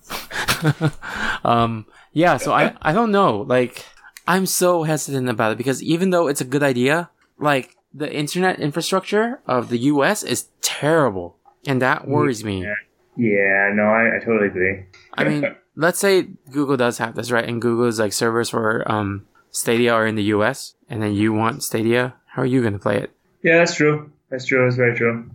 um, 1.44 1.84
yeah, 2.14 2.38
so 2.38 2.54
I, 2.54 2.74
I 2.80 2.94
don't 2.94 3.12
know, 3.12 3.42
like, 3.42 3.84
I'm 4.26 4.46
so 4.46 4.84
hesitant 4.84 5.28
about 5.28 5.52
it, 5.52 5.58
because 5.58 5.82
even 5.82 6.08
though 6.08 6.28
it's 6.28 6.40
a 6.40 6.46
good 6.46 6.62
idea, 6.62 7.10
like, 7.38 7.76
the 7.92 8.10
internet 8.10 8.58
infrastructure 8.58 9.40
of 9.46 9.68
the 9.68 9.76
US 9.92 10.22
is 10.22 10.48
terrible. 10.62 11.36
And 11.66 11.82
that 11.82 12.08
worries 12.08 12.42
me. 12.42 12.62
Yeah. 12.62 12.74
Yeah, 13.18 13.72
no, 13.74 13.82
I, 13.82 14.16
I 14.16 14.18
totally 14.24 14.46
agree. 14.46 14.84
I 15.12 15.24
mean, 15.24 15.44
let's 15.76 15.98
say 15.98 16.28
Google 16.50 16.78
does 16.78 16.96
have 16.96 17.16
this, 17.16 17.30
right? 17.30 17.46
And 17.46 17.60
Google's 17.60 18.00
like 18.00 18.14
servers 18.14 18.48
for 18.48 18.90
um, 18.90 19.26
Stadia 19.50 19.92
are 19.92 20.06
in 20.06 20.14
the 20.14 20.30
US, 20.34 20.74
and 20.88 21.02
then 21.02 21.12
you 21.12 21.34
want 21.34 21.62
Stadia. 21.62 22.14
How 22.28 22.42
are 22.42 22.46
you 22.46 22.62
going 22.62 22.72
to 22.72 22.78
play 22.78 22.96
it? 22.96 23.10
Yeah, 23.42 23.58
that's 23.58 23.74
true. 23.74 24.10
That's 24.30 24.46
true. 24.46 24.64
That's 24.64 24.76
very 24.76 24.96
true. 24.96 25.28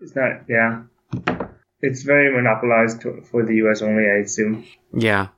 It's 0.00 0.14
not, 0.14 0.42
yeah. 0.48 0.82
It's 1.82 2.02
very 2.02 2.34
monopolized 2.34 3.00
to, 3.02 3.22
for 3.22 3.44
the 3.44 3.54
US 3.66 3.82
only, 3.82 4.04
I 4.04 4.22
assume. 4.24 4.64
Yeah. 4.92 5.28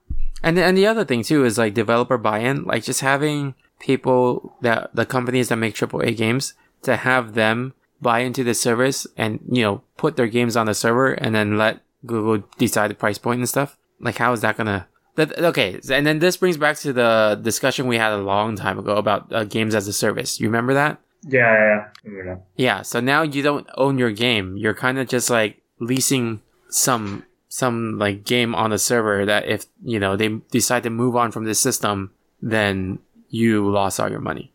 And 0.43 0.59
and 0.59 0.77
the 0.77 0.87
other 0.87 1.05
thing 1.05 1.23
too 1.23 1.45
is 1.45 1.57
like 1.59 1.75
developer 1.75 2.19
buy-in, 2.19 2.65
like 2.65 2.83
just 2.83 3.01
having 3.01 3.55
people 3.79 4.57
that 4.61 4.95
the 4.95 5.07
companies 5.07 5.49
that 5.49 5.57
make 5.57 5.75
AAA 5.75 6.17
games 6.17 6.55
to 6.83 6.97
have 6.97 7.35
them 7.35 7.75
buy 8.01 8.21
into 8.21 8.43
the 8.43 8.55
service 8.55 9.07
and 9.17 9.39
you 9.49 9.63
know 9.63 9.83
put 9.97 10.17
their 10.17 10.27
games 10.27 10.57
on 10.57 10.67
the 10.67 10.75
server 10.75 11.13
and 11.13 11.35
then 11.35 11.57
let 11.57 11.81
Google 12.05 12.45
decide 12.59 12.91
the 12.91 12.95
price 12.95 13.19
point 13.19 13.39
and 13.39 13.49
stuff. 13.49 13.79
Like 14.01 14.19
how 14.19 14.33
is 14.33 14.41
that 14.41 14.57
gonna? 14.57 14.89
That, 15.15 15.39
okay, 15.39 15.79
and 15.91 16.07
then 16.07 16.19
this 16.19 16.39
brings 16.39 16.57
back 16.57 16.79
to 16.79 16.93
the 16.93 17.39
discussion 17.41 17.87
we 17.87 17.99
had 17.99 18.13
a 18.13 18.19
long 18.19 18.57
time 18.57 18.79
ago 18.79 18.97
about 18.97 19.33
uh, 19.33 19.45
games 19.45 19.75
as 19.75 19.87
a 19.87 19.93
service. 19.93 20.41
You 20.41 20.49
remember 20.49 20.75
that? 20.75 21.01
Yeah, 21.29 21.87
yeah, 22.05 22.11
yeah. 22.25 22.37
Yeah. 22.57 22.83
So 22.83 22.99
now 22.99 23.23
you 23.23 23.43
don't 23.43 23.69
own 23.77 23.99
your 23.99 24.11
game. 24.11 24.57
You're 24.57 24.75
kind 24.75 24.99
of 24.99 25.07
just 25.07 25.31
like 25.31 25.62
leasing 25.83 26.41
some 26.69 27.25
some 27.49 27.99
like 27.99 28.25
game 28.25 28.55
on 28.55 28.71
the 28.71 28.79
server 28.79 29.27
that 29.27 29.47
if 29.47 29.67
you 29.85 29.99
know 30.01 30.17
they 30.17 30.29
decide 30.51 30.83
to 30.85 30.91
move 30.91 31.17
on 31.17 31.33
from 31.33 31.45
this 31.45 31.61
system, 31.61 32.11
then 32.41 32.99
you 33.29 33.69
lost 33.71 34.01
all 34.01 34.11
your 34.11 34.21
money. 34.21 34.53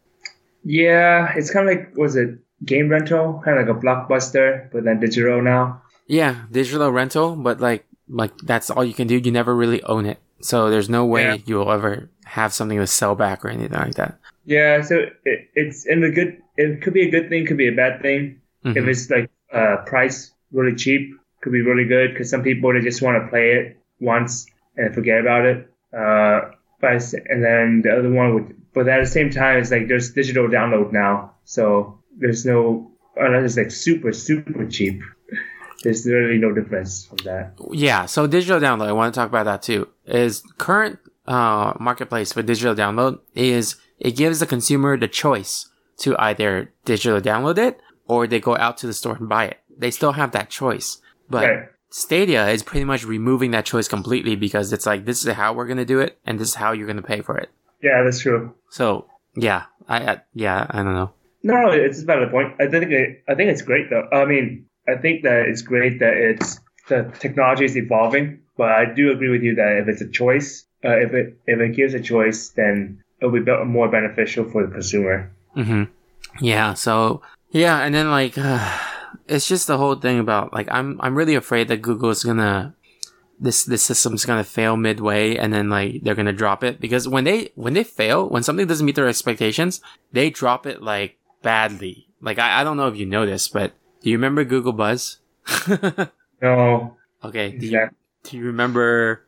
Yeah, 0.63 1.33
it's 1.35 1.51
kind 1.51 1.69
of 1.69 1.75
like 1.75 1.95
was 1.95 2.15
it 2.15 2.39
game 2.65 2.89
rental, 2.89 3.41
kind 3.45 3.59
of 3.59 3.67
like 3.67 3.75
a 3.75 3.79
blockbuster, 3.79 4.71
but 4.71 4.83
then 4.83 4.99
digital 4.99 5.41
now. 5.41 5.81
Yeah, 6.07 6.45
digital 6.51 6.91
rental, 6.91 7.35
but 7.35 7.59
like 7.59 7.85
like 8.09 8.35
that's 8.39 8.69
all 8.69 8.83
you 8.83 8.93
can 8.93 9.07
do. 9.07 9.17
You 9.17 9.31
never 9.31 9.55
really 9.55 9.83
own 9.83 10.05
it, 10.05 10.19
so 10.41 10.69
there's 10.69 10.89
no 10.89 11.05
way 11.05 11.23
Yeah. 11.23 11.37
you'll 11.45 11.71
ever 11.71 12.09
have 12.25 12.53
something 12.53 12.79
to 12.79 12.87
sell 12.87 13.15
back 13.15 13.45
or 13.45 13.49
anything 13.49 13.77
like 13.77 13.95
that. 13.95 14.17
Yeah, 14.45 14.81
so 14.81 15.05
it, 15.25 15.49
it's 15.55 15.85
in 15.85 16.01
the 16.01 16.09
good. 16.09 16.41
It 16.57 16.81
could 16.81 16.93
be 16.93 17.03
a 17.07 17.11
good 17.11 17.29
thing, 17.29 17.45
could 17.45 17.57
be 17.57 17.67
a 17.67 17.75
bad 17.75 18.01
thing. 18.01 18.41
If 18.63 18.75
Mhm. 18.83 18.87
it's 18.87 19.09
like 19.09 19.29
uh, 19.53 19.77
price 19.85 20.31
really 20.51 20.75
cheap, 20.75 21.15
could 21.41 21.51
be 21.51 21.61
really 21.61 21.85
good 21.85 22.11
because 22.11 22.29
some 22.29 22.43
people 22.43 22.73
they 22.73 22.81
just 22.81 23.01
want 23.01 23.21
to 23.21 23.29
play 23.29 23.51
it 23.51 23.77
once 23.99 24.45
and 24.75 24.93
forget 24.93 25.19
about 25.19 25.45
it. 25.45 25.71
Uh, 25.95 26.51
but 26.79 27.13
and 27.29 27.43
then 27.43 27.81
the 27.83 27.97
other 27.97 28.09
one 28.09 28.33
would, 28.33 28.55
but 28.73 28.87
at 28.87 28.99
the 28.99 29.09
same 29.09 29.29
time, 29.29 29.57
it's 29.57 29.71
like 29.71 29.87
there's 29.87 30.11
digital 30.11 30.47
download 30.47 30.91
now, 30.91 31.33
so 31.43 31.99
there's 32.17 32.45
no 32.45 32.91
unless 33.15 33.45
it's 33.45 33.57
like 33.57 33.71
super 33.71 34.11
super 34.11 34.65
cheap. 34.67 35.01
There's 35.83 36.05
really 36.05 36.37
no 36.37 36.53
difference 36.53 37.05
from 37.05 37.17
that. 37.25 37.53
Yeah, 37.71 38.07
so 38.07 38.25
digital 38.27 38.59
download, 38.59 38.87
I 38.87 38.93
want 38.93 39.13
to 39.13 39.19
talk 39.19 39.29
about 39.29 39.45
that 39.45 39.61
too. 39.61 39.87
Is 40.05 40.43
current 40.57 40.99
uh, 41.27 41.73
marketplace 41.79 42.33
for 42.33 42.41
digital 42.41 42.73
download 42.73 43.19
is 43.35 43.75
it 43.99 44.15
gives 44.15 44.39
the 44.39 44.45
consumer 44.45 44.97
the 44.97 45.07
choice 45.07 45.69
to 45.97 46.15
either 46.19 46.71
digital 46.85 47.19
download 47.19 47.57
it 47.57 47.81
or 48.07 48.27
they 48.27 48.39
go 48.39 48.55
out 48.57 48.77
to 48.77 48.87
the 48.87 48.93
store 48.93 49.15
and 49.17 49.27
buy 49.27 49.45
it. 49.45 49.59
They 49.77 49.91
still 49.91 50.13
have 50.13 50.31
that 50.31 50.49
choice, 50.49 50.99
but 51.29 51.43
Right. 51.47 51.69
Stadia 51.89 52.49
is 52.49 52.63
pretty 52.63 52.83
much 52.83 53.05
removing 53.05 53.51
that 53.51 53.65
choice 53.65 53.87
completely 53.87 54.35
because 54.35 54.73
it's 54.73 54.85
like 54.85 55.05
this 55.05 55.25
is 55.25 55.33
how 55.33 55.53
we're 55.53 55.67
gonna 55.67 55.85
do 55.85 55.99
it 55.99 56.17
and 56.25 56.39
this 56.39 56.49
is 56.49 56.55
how 56.55 56.71
you're 56.73 56.87
gonna 56.87 57.01
pay 57.01 57.21
for 57.21 57.37
it. 57.37 57.49
Yeah, 57.81 58.03
that's 58.03 58.19
true. 58.19 58.53
So 58.69 59.05
yeah, 59.35 59.63
I, 59.87 60.13
I 60.13 60.21
yeah 60.33 60.67
I 60.69 60.83
don't 60.83 60.93
know. 60.93 61.11
No, 61.43 61.71
it's 61.71 62.01
a 62.01 62.05
valid 62.05 62.31
point. 62.31 62.55
I 62.59 62.67
think 62.67 62.91
it, 62.91 63.23
I 63.29 63.35
think 63.35 63.49
it's 63.51 63.61
great 63.61 63.89
though. 63.89 64.07
I 64.11 64.25
mean, 64.25 64.65
I 64.87 64.95
think 64.95 65.23
that 65.23 65.45
it's 65.47 65.61
great 65.61 65.99
that 65.99 66.13
it's 66.17 66.59
the 66.89 67.11
technology 67.19 67.65
is 67.65 67.77
evolving, 67.77 68.39
but 68.57 68.71
I 68.71 68.85
do 68.93 69.11
agree 69.11 69.29
with 69.29 69.43
you 69.43 69.55
that 69.55 69.77
if 69.77 69.87
it's 69.87 70.01
a 70.01 70.09
choice, 70.09 70.65
uh, 70.83 70.97
if 70.97 71.13
it 71.13 71.37
if 71.45 71.59
it 71.59 71.75
gives 71.75 71.93
a 71.93 72.01
choice, 72.01 72.49
then 72.49 73.03
it'll 73.21 73.31
be 73.31 73.39
more 73.65 73.87
beneficial 73.89 74.45
for 74.49 74.65
the 74.65 74.71
consumer. 74.71 75.31
hmm 75.53 75.83
Yeah. 76.41 76.73
So 76.73 77.21
yeah, 77.51 77.79
and 77.79 77.95
then 77.95 78.11
like 78.11 78.37
it's 79.27 79.47
just 79.47 79.67
the 79.67 79.77
whole 79.77 79.95
thing 79.95 80.19
about 80.19 80.53
like 80.53 80.67
I'm 80.71 80.99
I'm 81.01 81.15
really 81.15 81.35
afraid 81.35 81.67
that 81.67 81.81
Google 81.81 82.09
is 82.09 82.23
gonna 82.23 82.75
this 83.39 83.63
this 83.65 83.83
system's 83.83 84.25
gonna 84.25 84.43
fail 84.43 84.77
midway 84.77 85.35
and 85.35 85.53
then 85.53 85.69
like 85.69 86.03
they're 86.03 86.15
gonna 86.15 86.33
drop 86.33 86.63
it 86.63 86.79
because 86.79 87.07
when 87.07 87.23
they 87.23 87.49
when 87.55 87.73
they 87.73 87.83
fail 87.83 88.27
when 88.27 88.43
something 88.43 88.65
doesn't 88.67 88.85
meet 88.85 88.95
their 88.95 89.07
expectations 89.07 89.81
they 90.11 90.29
drop 90.29 90.65
it 90.65 90.81
like 90.81 91.17
badly. 91.41 92.07
Like 92.21 92.39
I, 92.39 92.61
I 92.61 92.63
don't 92.63 92.77
know 92.77 92.87
if 92.87 92.97
you 92.97 93.05
know 93.05 93.25
this, 93.25 93.47
but 93.47 93.73
do 94.01 94.09
you 94.09 94.17
remember 94.17 94.43
Google 94.43 94.73
Buzz? 94.73 95.17
No, 96.39 96.95
okay. 97.23 97.49
Do 97.49 97.65
you, 97.65 97.89
do 98.21 98.37
you 98.37 98.45
remember 98.45 99.25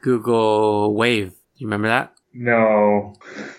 Google 0.00 0.94
Wave? 0.94 1.30
Do 1.30 1.34
you 1.56 1.66
remember 1.66 1.88
that? 1.88 2.14
no. 2.32 3.14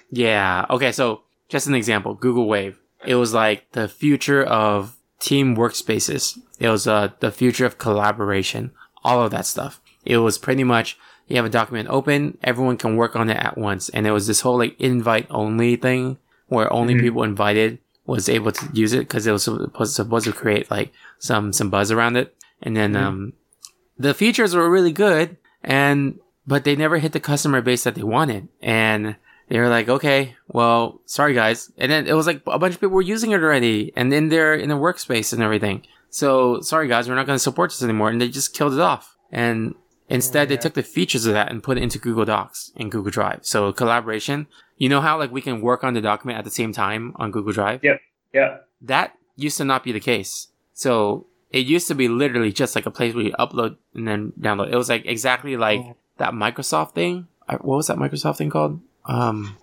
Yeah. 0.10 0.66
Okay. 0.70 0.94
So 0.94 1.24
just 1.50 1.68
an 1.68 1.76
example, 1.76 2.14
Google 2.14 2.48
Wave. 2.48 2.80
It 3.06 3.16
was 3.16 3.34
like 3.34 3.70
the 3.72 3.90
future 3.90 4.42
of 4.42 4.96
team 5.24 5.56
workspaces. 5.56 6.38
It 6.60 6.70
was 6.70 6.86
uh, 6.86 7.10
the 7.20 7.32
future 7.32 7.66
of 7.66 7.78
collaboration. 7.78 8.72
All 9.04 9.24
of 9.24 9.32
that 9.32 9.46
stuff. 9.46 9.82
It 10.06 10.18
was 10.18 10.38
pretty 10.38 10.64
much 10.64 10.98
you 11.28 11.38
have 11.38 11.46
a 11.46 11.50
document 11.50 11.90
open, 11.90 12.38
everyone 12.44 12.78
can 12.78 12.98
work 12.98 13.16
on 13.16 13.30
it 13.30 13.38
at 13.38 13.58
once, 13.58 13.90
and 13.90 14.06
it 14.06 14.12
was 14.12 14.28
this 14.28 14.42
whole 14.42 14.58
like 14.58 14.80
invite 14.80 15.28
only 15.30 15.76
thing 15.78 16.18
where 16.48 16.72
only 16.72 17.00
people 17.00 17.24
invited 17.24 17.80
was 18.06 18.28
able 18.28 18.52
to 18.52 18.70
use 18.74 18.92
it 18.92 19.00
because 19.00 19.26
it 19.26 19.32
was 19.32 19.44
supposed, 19.44 19.94
supposed 19.94 20.26
to 20.26 20.34
create 20.34 20.70
like 20.70 20.92
some 21.20 21.54
some 21.54 21.70
buzz 21.70 21.92
around 21.92 22.18
it. 22.18 22.36
And 22.62 22.76
then 22.76 22.96
um, 22.96 23.34
the 23.98 24.14
features 24.14 24.54
were 24.54 24.70
really 24.70 24.92
good, 24.92 25.38
and 25.64 26.20
but 26.46 26.66
they 26.66 26.76
never 26.76 26.98
hit 26.98 27.14
the 27.14 27.20
customer 27.20 27.62
base 27.62 27.86
that 27.86 27.96
they 27.96 28.04
wanted, 28.04 28.50
and 28.62 29.16
they 29.50 29.60
were 29.60 29.70
like, 29.70 29.90
okay, 29.90 30.36
well, 30.48 31.02
sorry 31.06 31.34
guys. 31.34 31.72
And 31.78 31.92
then 31.92 32.08
it 32.08 32.14
was 32.14 32.28
like 32.28 32.42
a 32.48 32.60
bunch 32.60 32.76
of 32.76 32.82
people 32.82 32.96
were 32.96 33.02
using 33.02 33.32
it 33.32 33.42
already, 33.42 33.92
and 33.96 34.14
in 34.14 34.30
their 34.30 34.54
in 34.56 34.70
their 34.70 34.78
workspace 34.78 35.34
and 35.34 35.42
everything. 35.42 35.86
So 36.10 36.62
sorry 36.62 36.88
guys, 36.88 37.10
we're 37.10 37.16
not 37.16 37.26
going 37.26 37.36
to 37.36 37.44
support 37.44 37.72
this 37.72 37.84
anymore, 37.84 38.10
and 38.10 38.22
they 38.22 38.30
just 38.30 38.54
killed 38.54 38.74
it 38.74 38.80
off. 38.80 39.18
And 39.32 39.76
instead, 40.10 40.50
they 40.50 40.58
took 40.58 40.74
the 40.74 40.84
features 40.84 41.26
of 41.26 41.34
that 41.34 41.52
and 41.52 41.64
put 41.64 41.78
it 41.78 41.84
into 41.84 41.98
Google 42.00 42.26
Docs 42.26 42.72
and 42.76 42.92
Google 42.92 43.12
Drive. 43.12 43.40
So 43.44 43.74
collaboration. 43.74 44.48
You 44.78 44.90
know 44.90 45.02
how 45.02 45.18
like 45.18 45.32
we 45.32 45.42
can 45.42 45.62
work 45.62 45.84
on 45.84 45.94
the 45.94 46.02
document 46.02 46.40
at 46.40 46.46
the 46.46 46.52
same 46.52 46.74
time 46.74 47.14
on 47.16 47.32
Google 47.32 47.54
Drive? 47.54 47.84
Yep. 47.84 48.02
Yeah. 48.34 48.58
that 48.82 49.16
used 49.36 49.58
to 49.58 49.66
not 49.66 49.84
be 49.84 49.92
the 49.92 50.00
case. 50.00 50.48
So 50.74 51.28
it 51.52 51.66
used 51.68 51.88
to 51.88 51.96
be 51.96 52.08
literally 52.08 52.52
just 52.52 52.76
like 52.76 52.86
a 52.86 52.92
place 52.92 53.14
where 53.14 53.24
you 53.24 53.34
upload 53.34 53.78
and 53.94 54.08
then 54.08 54.34
download. 54.40 54.72
It 54.72 54.76
was 54.76 54.90
like 54.90 55.06
exactly 55.06 55.56
like 55.56 55.82
oh. 55.82 55.96
that 56.18 56.34
Microsoft 56.34 56.96
thing. 56.96 57.28
What 57.48 57.64
was 57.64 57.88
that 57.88 57.98
Microsoft 57.98 58.38
thing 58.38 58.50
called? 58.50 58.80
Um, 59.06 59.58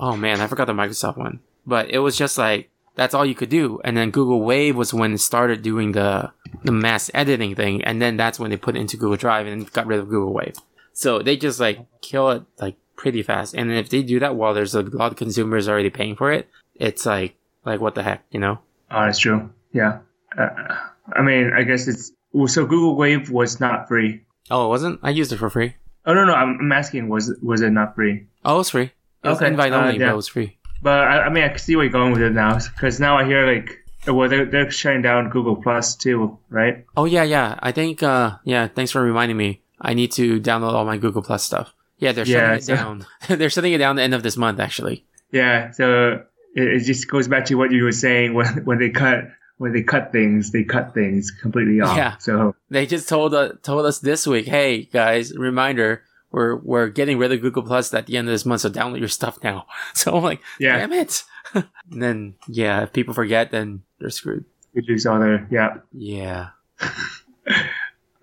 oh 0.00 0.16
man, 0.16 0.40
I 0.40 0.46
forgot 0.46 0.66
the 0.66 0.72
Microsoft 0.72 1.16
one. 1.16 1.40
But 1.66 1.90
it 1.90 1.98
was 1.98 2.16
just 2.16 2.36
like 2.38 2.70
that's 2.94 3.14
all 3.14 3.26
you 3.26 3.34
could 3.34 3.48
do. 3.48 3.80
And 3.84 3.96
then 3.96 4.10
Google 4.10 4.42
Wave 4.42 4.76
was 4.76 4.94
when 4.94 5.14
it 5.14 5.18
started 5.18 5.62
doing 5.62 5.92
the 5.92 6.32
the 6.62 6.72
mass 6.72 7.10
editing 7.14 7.54
thing, 7.54 7.82
and 7.84 8.00
then 8.00 8.16
that's 8.16 8.38
when 8.38 8.50
they 8.50 8.56
put 8.56 8.76
it 8.76 8.80
into 8.80 8.96
Google 8.96 9.16
Drive 9.16 9.46
and 9.46 9.70
got 9.72 9.86
rid 9.86 9.98
of 9.98 10.08
Google 10.08 10.32
Wave. 10.32 10.56
So 10.92 11.20
they 11.20 11.36
just 11.36 11.60
like 11.60 11.80
kill 12.00 12.30
it 12.30 12.42
like 12.60 12.76
pretty 12.96 13.22
fast. 13.22 13.54
And 13.54 13.72
if 13.72 13.88
they 13.88 14.02
do 14.02 14.20
that 14.20 14.36
while 14.36 14.54
there's 14.54 14.74
a 14.74 14.82
lot 14.82 15.12
of 15.12 15.18
consumers 15.18 15.68
already 15.68 15.90
paying 15.90 16.16
for 16.16 16.32
it, 16.32 16.48
it's 16.74 17.04
like 17.04 17.36
like 17.64 17.80
what 17.80 17.94
the 17.94 18.02
heck, 18.02 18.24
you 18.30 18.40
know? 18.40 18.60
Oh, 18.90 19.04
that's 19.04 19.18
true. 19.18 19.50
Yeah. 19.72 19.98
Uh, 20.38 20.76
I 21.12 21.22
mean, 21.22 21.52
I 21.52 21.64
guess 21.64 21.88
it's 21.88 22.12
so 22.46 22.66
Google 22.66 22.96
Wave 22.96 23.30
was 23.30 23.60
not 23.60 23.88
free. 23.88 24.22
Oh, 24.50 24.66
it 24.66 24.68
wasn't? 24.68 25.00
I 25.02 25.10
used 25.10 25.32
it 25.32 25.38
for 25.38 25.50
free. 25.50 25.74
Oh 26.06 26.14
no, 26.14 26.24
no, 26.24 26.34
I'm, 26.34 26.58
I'm 26.60 26.72
asking 26.72 27.08
was 27.08 27.36
was 27.42 27.60
it 27.62 27.70
not 27.70 27.94
free? 27.94 28.26
Oh, 28.44 28.54
it 28.56 28.58
was 28.58 28.70
free. 28.70 28.92
It 29.22 29.28
was 29.28 29.38
Okay, 29.38 29.46
invite 29.48 29.72
uh, 29.72 29.76
only, 29.76 29.92
but 29.98 30.04
yeah. 30.04 30.12
it 30.12 30.16
was 30.16 30.28
free. 30.28 30.58
But 30.82 31.00
I, 31.00 31.22
I 31.22 31.28
mean, 31.30 31.44
I 31.44 31.48
can 31.48 31.58
see 31.58 31.76
where 31.76 31.84
you're 31.86 31.92
going 31.92 32.12
with 32.12 32.20
it 32.20 32.32
now, 32.32 32.58
because 32.58 33.00
now 33.00 33.16
I 33.16 33.24
hear 33.24 33.46
like, 33.46 33.82
well, 34.06 34.28
they're, 34.28 34.44
they're 34.44 34.70
shutting 34.70 35.00
down 35.00 35.30
Google 35.30 35.56
Plus 35.56 35.96
too, 35.96 36.38
right? 36.50 36.84
Oh 36.96 37.06
yeah, 37.06 37.22
yeah. 37.22 37.58
I 37.62 37.72
think 37.72 38.02
uh 38.02 38.36
yeah, 38.44 38.68
thanks 38.68 38.90
for 38.92 39.00
reminding 39.02 39.36
me. 39.36 39.62
I 39.80 39.94
need 39.94 40.12
to 40.12 40.40
download 40.40 40.72
all 40.74 40.84
my 40.84 40.98
Google 40.98 41.22
Plus 41.22 41.42
stuff. 41.42 41.72
Yeah, 41.98 42.12
they're 42.12 42.24
shutting 42.26 42.40
Yeah, 42.50 42.54
it 42.56 42.64
so- 42.64 42.74
down. 42.76 43.06
they're 43.28 43.48
shutting 43.50 43.72
it 43.72 43.78
down 43.78 43.96
the 43.96 44.02
end 44.02 44.14
of 44.14 44.22
this 44.22 44.36
month 44.36 44.60
actually. 44.60 45.04
Yeah. 45.32 45.70
So 45.70 46.22
it, 46.54 46.68
it 46.68 46.80
just 46.84 47.08
goes 47.08 47.28
back 47.28 47.46
to 47.46 47.54
what 47.54 47.70
you 47.72 47.82
were 47.84 47.92
saying 47.92 48.34
when 48.38 48.64
when 48.66 48.78
they 48.78 48.90
cut 48.90 49.24
when 49.58 49.72
they 49.72 49.82
cut 49.82 50.12
things, 50.12 50.50
they 50.50 50.64
cut 50.64 50.94
things 50.94 51.30
completely 51.30 51.80
off. 51.80 51.96
Yeah. 51.96 52.16
So 52.18 52.54
They 52.70 52.86
just 52.86 53.08
told 53.08 53.34
uh, 53.34 53.52
told 53.62 53.86
us 53.86 53.98
this 54.00 54.26
week, 54.26 54.46
"Hey 54.46 54.84
guys, 54.84 55.36
reminder, 55.36 56.02
we're 56.30 56.56
we're 56.56 56.88
getting 56.88 57.18
rid 57.18 57.32
of 57.32 57.40
Google 57.40 57.62
Plus 57.62 57.92
at 57.94 58.06
the 58.06 58.16
end 58.16 58.28
of 58.28 58.32
this 58.32 58.44
month, 58.44 58.62
so 58.62 58.70
download 58.70 58.98
your 58.98 59.08
stuff 59.08 59.38
now." 59.42 59.66
So 59.94 60.16
I'm 60.16 60.22
like, 60.24 60.40
Yeah. 60.58 60.78
"Damn 60.78 60.92
it." 60.92 61.22
and 61.54 62.02
then 62.02 62.34
yeah, 62.48 62.82
if 62.82 62.92
people 62.92 63.14
forget 63.14 63.50
then 63.50 63.82
they're 64.00 64.10
screwed. 64.10 64.44
we 64.74 64.82
lose 64.88 65.06
all 65.06 65.20
their 65.20 65.46
yeah. 65.50 65.78
Yeah. 65.92 66.48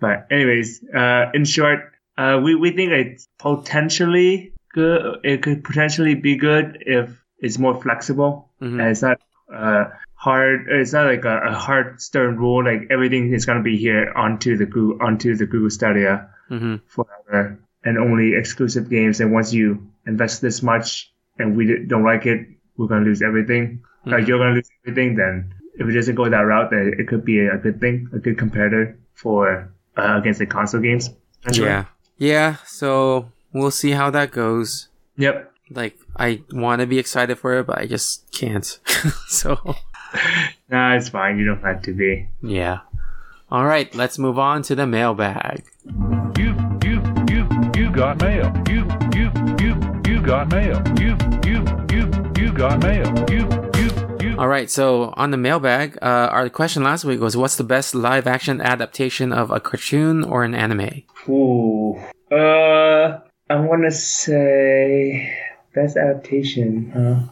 But 0.00 0.26
anyways, 0.32 0.82
uh, 0.92 1.26
in 1.32 1.44
short, 1.44 1.92
uh, 2.18 2.40
we, 2.42 2.56
we 2.56 2.72
think 2.72 2.90
it's 2.90 3.28
potentially 3.38 4.52
good. 4.74 5.20
It 5.22 5.42
could 5.42 5.62
potentially 5.62 6.16
be 6.16 6.34
good 6.36 6.82
if 6.86 7.16
it's 7.38 7.56
more 7.58 7.80
flexible 7.80 8.48
Mhm. 8.60 8.80
and 8.80 8.90
it's 8.90 9.02
not 9.02 9.20
uh, 9.52 9.84
hard. 10.22 10.66
It's 10.68 10.92
not 10.92 11.06
like 11.06 11.24
a, 11.24 11.36
a 11.50 11.52
hard 11.52 12.00
stern 12.00 12.36
rule. 12.38 12.64
Like 12.64 12.82
everything 12.90 13.32
is 13.34 13.44
gonna 13.46 13.62
be 13.62 13.76
here 13.76 14.12
onto 14.14 14.56
the 14.56 14.66
Google 14.66 14.98
onto 15.06 15.34
the 15.36 15.46
Google 15.46 15.70
Stadia 15.70 16.28
Mhm. 16.50 16.80
forever, 16.86 17.58
and 17.84 17.98
only 17.98 18.34
exclusive 18.34 18.88
games. 18.90 19.20
And 19.20 19.32
once 19.32 19.52
you 19.52 19.82
invest 20.06 20.42
this 20.42 20.62
much 20.62 21.10
and 21.38 21.56
we 21.56 21.64
don't 21.88 22.04
like 22.04 22.26
it, 22.26 22.46
we're 22.76 22.86
gonna 22.88 23.04
lose 23.04 23.22
everything. 23.22 23.80
Like 24.04 24.26
you're 24.26 24.38
gonna 24.38 24.54
lose 24.54 24.70
everything. 24.84 25.16
Then 25.16 25.54
if 25.78 25.88
it 25.88 25.92
doesn't 25.92 26.14
go 26.14 26.28
that 26.28 26.44
route, 26.52 26.70
then 26.70 26.94
it 26.98 27.08
could 27.08 27.24
be 27.24 27.38
a 27.40 27.56
good 27.56 27.80
thing, 27.80 28.08
a 28.12 28.18
good 28.18 28.36
competitor 28.38 28.96
for 29.14 29.72
uh, 29.96 30.18
against 30.20 30.38
the 30.40 30.46
console 30.46 30.80
games. 30.80 31.10
essentially. 31.40 31.68
Yeah. 31.68 31.84
Yeah. 32.18 32.56
So 32.66 33.30
we'll 33.52 33.70
see 33.70 33.90
how 33.92 34.10
that 34.10 34.30
goes. 34.30 34.88
Yep. 35.16 35.50
Like, 35.70 35.96
I 36.16 36.42
want 36.52 36.80
to 36.80 36.86
be 36.86 36.98
excited 36.98 37.38
for 37.38 37.58
it, 37.58 37.66
but 37.66 37.78
I 37.78 37.86
just 37.86 38.30
can't. 38.32 38.66
so, 39.28 39.56
Nah, 40.68 40.94
it's 40.94 41.10
fine. 41.10 41.38
You 41.38 41.44
don't 41.44 41.60
have 41.62 41.82
to 41.82 41.92
be. 41.92 42.28
yeah. 42.42 42.80
All 43.50 43.66
right, 43.66 43.94
let's 43.94 44.18
move 44.18 44.38
on 44.38 44.62
to 44.62 44.74
the 44.74 44.86
mailbag. 44.86 45.64
You, 46.38 46.56
you, 46.82 47.02
you, 47.28 47.46
you 47.76 47.90
got 47.92 48.18
mail. 48.22 48.50
You, 48.70 48.88
you, 49.14 49.30
you, 49.60 50.02
you 50.06 50.22
got 50.22 50.50
mail. 50.50 50.82
You, 50.98 51.18
you, 51.44 51.62
you, 51.92 52.10
you 52.38 52.52
got 52.54 52.82
mail. 52.82 53.06
You, 53.30 53.46
you, 53.76 53.90
you. 54.30 54.38
All 54.38 54.48
right, 54.48 54.70
so 54.70 55.12
on 55.18 55.30
the 55.32 55.36
mailbag, 55.36 55.98
uh, 56.00 56.28
our 56.32 56.48
question 56.48 56.82
last 56.82 57.04
week 57.04 57.20
was 57.20 57.36
what's 57.36 57.56
the 57.56 57.64
best 57.64 57.94
live 57.94 58.26
action 58.26 58.62
adaptation 58.62 59.30
of 59.34 59.50
a 59.50 59.60
cartoon 59.60 60.24
or 60.24 60.44
an 60.44 60.54
anime? 60.54 61.02
Ooh. 61.28 62.00
Uh, 62.30 63.20
I 63.50 63.56
want 63.56 63.82
to 63.82 63.90
say 63.90 65.36
best 65.74 65.98
adaptation. 65.98 67.28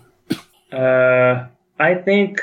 Huh? 0.70 0.76
Uh, 0.76 1.46
I 1.78 1.94
think 1.94 2.42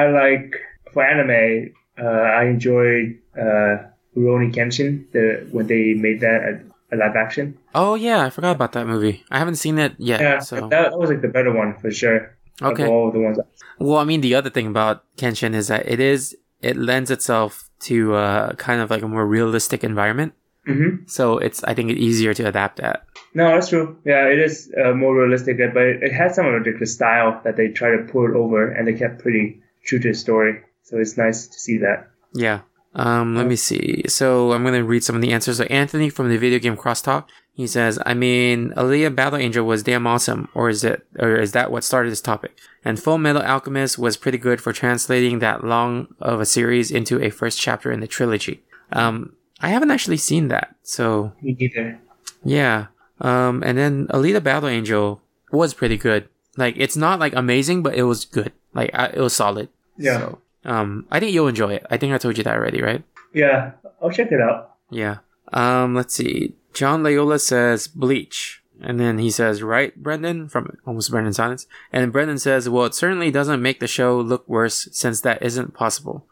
I 0.00 0.04
like 0.10 0.48
for 0.92 1.02
anime. 1.04 1.74
Uh, 1.98 2.26
I 2.40 2.44
enjoyed 2.54 3.18
uh 3.36 3.74
Rurouni 4.16 4.50
Kenshin. 4.56 5.10
The 5.12 5.46
when 5.54 5.66
they 5.66 5.94
made 5.94 6.20
that 6.20 6.40
a, 6.50 6.52
a 6.94 6.96
live 6.96 7.16
action. 7.16 7.58
Oh, 7.74 7.94
yeah, 7.94 8.24
I 8.24 8.30
forgot 8.30 8.56
about 8.56 8.72
that 8.72 8.86
movie. 8.86 9.24
I 9.30 9.38
haven't 9.38 9.56
seen 9.56 9.78
it 9.78 9.92
yet. 9.98 10.20
Yeah, 10.20 10.38
so. 10.40 10.68
that 10.68 10.98
was 10.98 11.10
like 11.10 11.20
the 11.20 11.28
better 11.28 11.52
one 11.52 11.76
for 11.80 11.90
sure. 11.90 12.36
Okay. 12.62 12.84
Of 12.84 12.88
all 12.88 13.12
the 13.12 13.20
ones. 13.20 13.38
Well, 13.78 13.98
I 13.98 14.04
mean, 14.04 14.22
the 14.22 14.34
other 14.34 14.48
thing 14.48 14.66
about 14.66 15.04
Kenshin 15.16 15.52
is 15.54 15.68
that 15.68 15.86
it 15.86 16.00
is, 16.00 16.34
it 16.62 16.76
lends 16.76 17.10
itself 17.10 17.68
to 17.80 18.14
uh, 18.14 18.52
kind 18.54 18.80
of 18.80 18.88
like 18.88 19.02
a 19.02 19.08
more 19.08 19.26
realistic 19.26 19.84
environment. 19.84 20.32
Mm-hmm. 20.66 21.04
So 21.06 21.36
it's, 21.36 21.62
I 21.64 21.74
think, 21.74 21.90
it's 21.90 22.00
easier 22.00 22.32
to 22.32 22.48
adapt 22.48 22.80
that. 22.80 23.04
No, 23.34 23.50
that's 23.52 23.68
true. 23.68 23.98
Yeah, 24.06 24.26
it 24.26 24.38
is 24.38 24.72
uh, 24.82 24.94
more 24.94 25.14
realistic, 25.14 25.58
but 25.58 25.82
it, 25.82 26.02
it 26.02 26.12
has 26.12 26.34
some 26.34 26.46
of 26.46 26.64
the, 26.64 26.72
the 26.72 26.86
style 26.86 27.40
that 27.44 27.56
they 27.56 27.68
try 27.68 27.90
to 27.90 28.10
pull 28.10 28.34
over, 28.34 28.72
and 28.72 28.88
they 28.88 28.94
kept 28.94 29.20
pretty 29.20 29.60
true 29.86 29.98
to 30.00 30.08
the 30.08 30.14
story. 30.14 30.60
So 30.82 30.98
it's 30.98 31.16
nice 31.16 31.46
to 31.46 31.58
see 31.58 31.78
that. 31.78 32.08
Yeah. 32.34 32.60
Um, 32.94 33.36
let 33.36 33.46
me 33.46 33.56
see. 33.56 34.04
So 34.08 34.52
I'm 34.52 34.62
going 34.62 34.74
to 34.74 34.84
read 34.84 35.04
some 35.04 35.16
of 35.16 35.22
the 35.22 35.32
answers. 35.32 35.58
So 35.58 35.64
Anthony 35.64 36.08
from 36.08 36.28
the 36.28 36.38
video 36.38 36.58
game 36.58 36.76
Crosstalk, 36.76 37.26
he 37.52 37.66
says, 37.66 37.98
I 38.06 38.14
mean, 38.14 38.70
Alita 38.76 39.14
Battle 39.14 39.38
Angel 39.38 39.66
was 39.66 39.82
damn 39.82 40.06
awesome, 40.06 40.48
or 40.54 40.68
is 40.68 40.84
it, 40.84 41.06
or 41.18 41.36
is 41.36 41.52
that 41.52 41.70
what 41.70 41.84
started 41.84 42.10
this 42.10 42.20
topic? 42.20 42.58
And 42.84 43.02
Full 43.02 43.18
Metal 43.18 43.42
Alchemist 43.42 43.98
was 43.98 44.16
pretty 44.16 44.38
good 44.38 44.60
for 44.60 44.72
translating 44.72 45.38
that 45.40 45.64
long 45.64 46.14
of 46.20 46.40
a 46.40 46.46
series 46.46 46.90
into 46.90 47.22
a 47.22 47.30
first 47.30 47.60
chapter 47.60 47.90
in 47.90 48.00
the 48.00 48.06
trilogy. 48.06 48.62
Um, 48.92 49.34
I 49.60 49.68
haven't 49.68 49.90
actually 49.90 50.18
seen 50.18 50.48
that, 50.48 50.76
so 50.82 51.32
Me 51.42 51.56
neither. 51.58 51.98
yeah. 52.44 52.86
Um, 53.20 53.62
and 53.64 53.76
then 53.78 54.06
Alita 54.08 54.42
Battle 54.42 54.68
Angel 54.68 55.22
was 55.50 55.72
pretty 55.72 55.96
good. 55.96 56.28
Like, 56.58 56.74
it's 56.76 56.96
not 56.96 57.18
like 57.18 57.34
amazing, 57.34 57.82
but 57.82 57.94
it 57.94 58.02
was 58.04 58.24
good. 58.26 58.52
Like, 58.76 58.90
I, 58.94 59.06
it 59.06 59.18
was 59.18 59.34
solid. 59.34 59.68
Yeah. 59.96 60.18
So, 60.18 60.38
um, 60.64 61.06
I 61.10 61.18
think 61.18 61.32
you'll 61.32 61.48
enjoy 61.48 61.74
it. 61.74 61.86
I 61.90 61.96
think 61.96 62.12
I 62.12 62.18
told 62.18 62.38
you 62.38 62.44
that 62.44 62.54
already, 62.54 62.82
right? 62.82 63.02
Yeah, 63.32 63.72
I'll 64.00 64.10
check 64.10 64.30
it 64.30 64.40
out. 64.40 64.74
Yeah. 64.90 65.18
Um, 65.52 65.94
let's 65.94 66.14
see. 66.14 66.54
John 66.74 67.02
Layola 67.02 67.40
says 67.40 67.88
Bleach. 67.88 68.62
And 68.80 69.00
then 69.00 69.16
he 69.18 69.30
says, 69.30 69.62
right, 69.62 69.96
Brendan? 69.96 70.48
From 70.48 70.76
almost 70.86 71.10
Brendan 71.10 71.32
Silence. 71.32 71.66
And 71.92 72.02
then 72.02 72.10
Brendan 72.10 72.38
says, 72.38 72.68
well, 72.68 72.84
it 72.84 72.94
certainly 72.94 73.30
doesn't 73.30 73.62
make 73.62 73.80
the 73.80 73.86
show 73.86 74.20
look 74.20 74.46
worse 74.46 74.88
since 74.92 75.22
that 75.22 75.40
isn't 75.42 75.72
possible. 75.72 76.26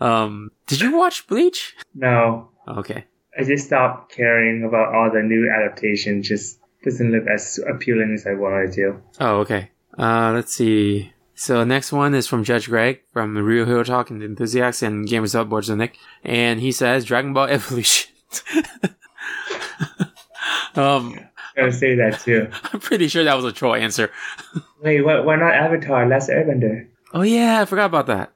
um, 0.00 0.50
did 0.66 0.80
you 0.80 0.96
watch 0.96 1.26
Bleach? 1.26 1.76
No, 1.94 2.48
Okay. 2.66 3.04
I 3.38 3.44
just 3.44 3.66
stopped 3.66 4.12
caring 4.12 4.64
about 4.64 4.94
all 4.94 5.10
the 5.12 5.22
new 5.22 5.48
adaptations. 5.50 6.28
Just 6.28 6.58
doesn't 6.82 7.12
look 7.12 7.26
as 7.28 7.60
appealing 7.72 8.12
as 8.14 8.26
I 8.26 8.34
wanted 8.34 8.72
to. 8.72 9.00
Oh, 9.20 9.38
okay. 9.40 9.70
Uh, 9.98 10.32
let's 10.34 10.54
see. 10.54 11.12
So 11.34 11.64
next 11.64 11.92
one 11.92 12.14
is 12.14 12.26
from 12.26 12.44
Judge 12.44 12.68
Greg 12.68 13.00
from 13.12 13.36
Real 13.36 13.64
Hero 13.64 13.84
Talk 13.84 14.10
and 14.10 14.22
Enthusiasts 14.22 14.82
and 14.82 15.06
Gamers 15.06 15.34
Up 15.34 15.48
Boards 15.48 15.70
Nick, 15.70 15.96
and 16.24 16.60
he 16.60 16.72
says 16.72 17.04
Dragon 17.04 17.32
Ball 17.32 17.46
Evolution. 17.50 18.12
um, 20.74 21.18
I 21.56 21.60
gotta 21.60 21.72
say 21.72 21.94
that 21.96 22.20
too. 22.20 22.48
I'm 22.72 22.80
pretty 22.80 23.08
sure 23.08 23.24
that 23.24 23.34
was 23.34 23.44
a 23.44 23.52
troll 23.52 23.74
answer. 23.74 24.10
Wait, 24.82 25.02
why, 25.02 25.20
why 25.20 25.36
not 25.36 25.54
Avatar? 25.54 26.06
Last 26.06 26.28
Airbender. 26.28 26.88
Oh 27.12 27.22
yeah, 27.22 27.60
I 27.60 27.64
forgot 27.64 27.86
about 27.86 28.06
that. 28.06 28.32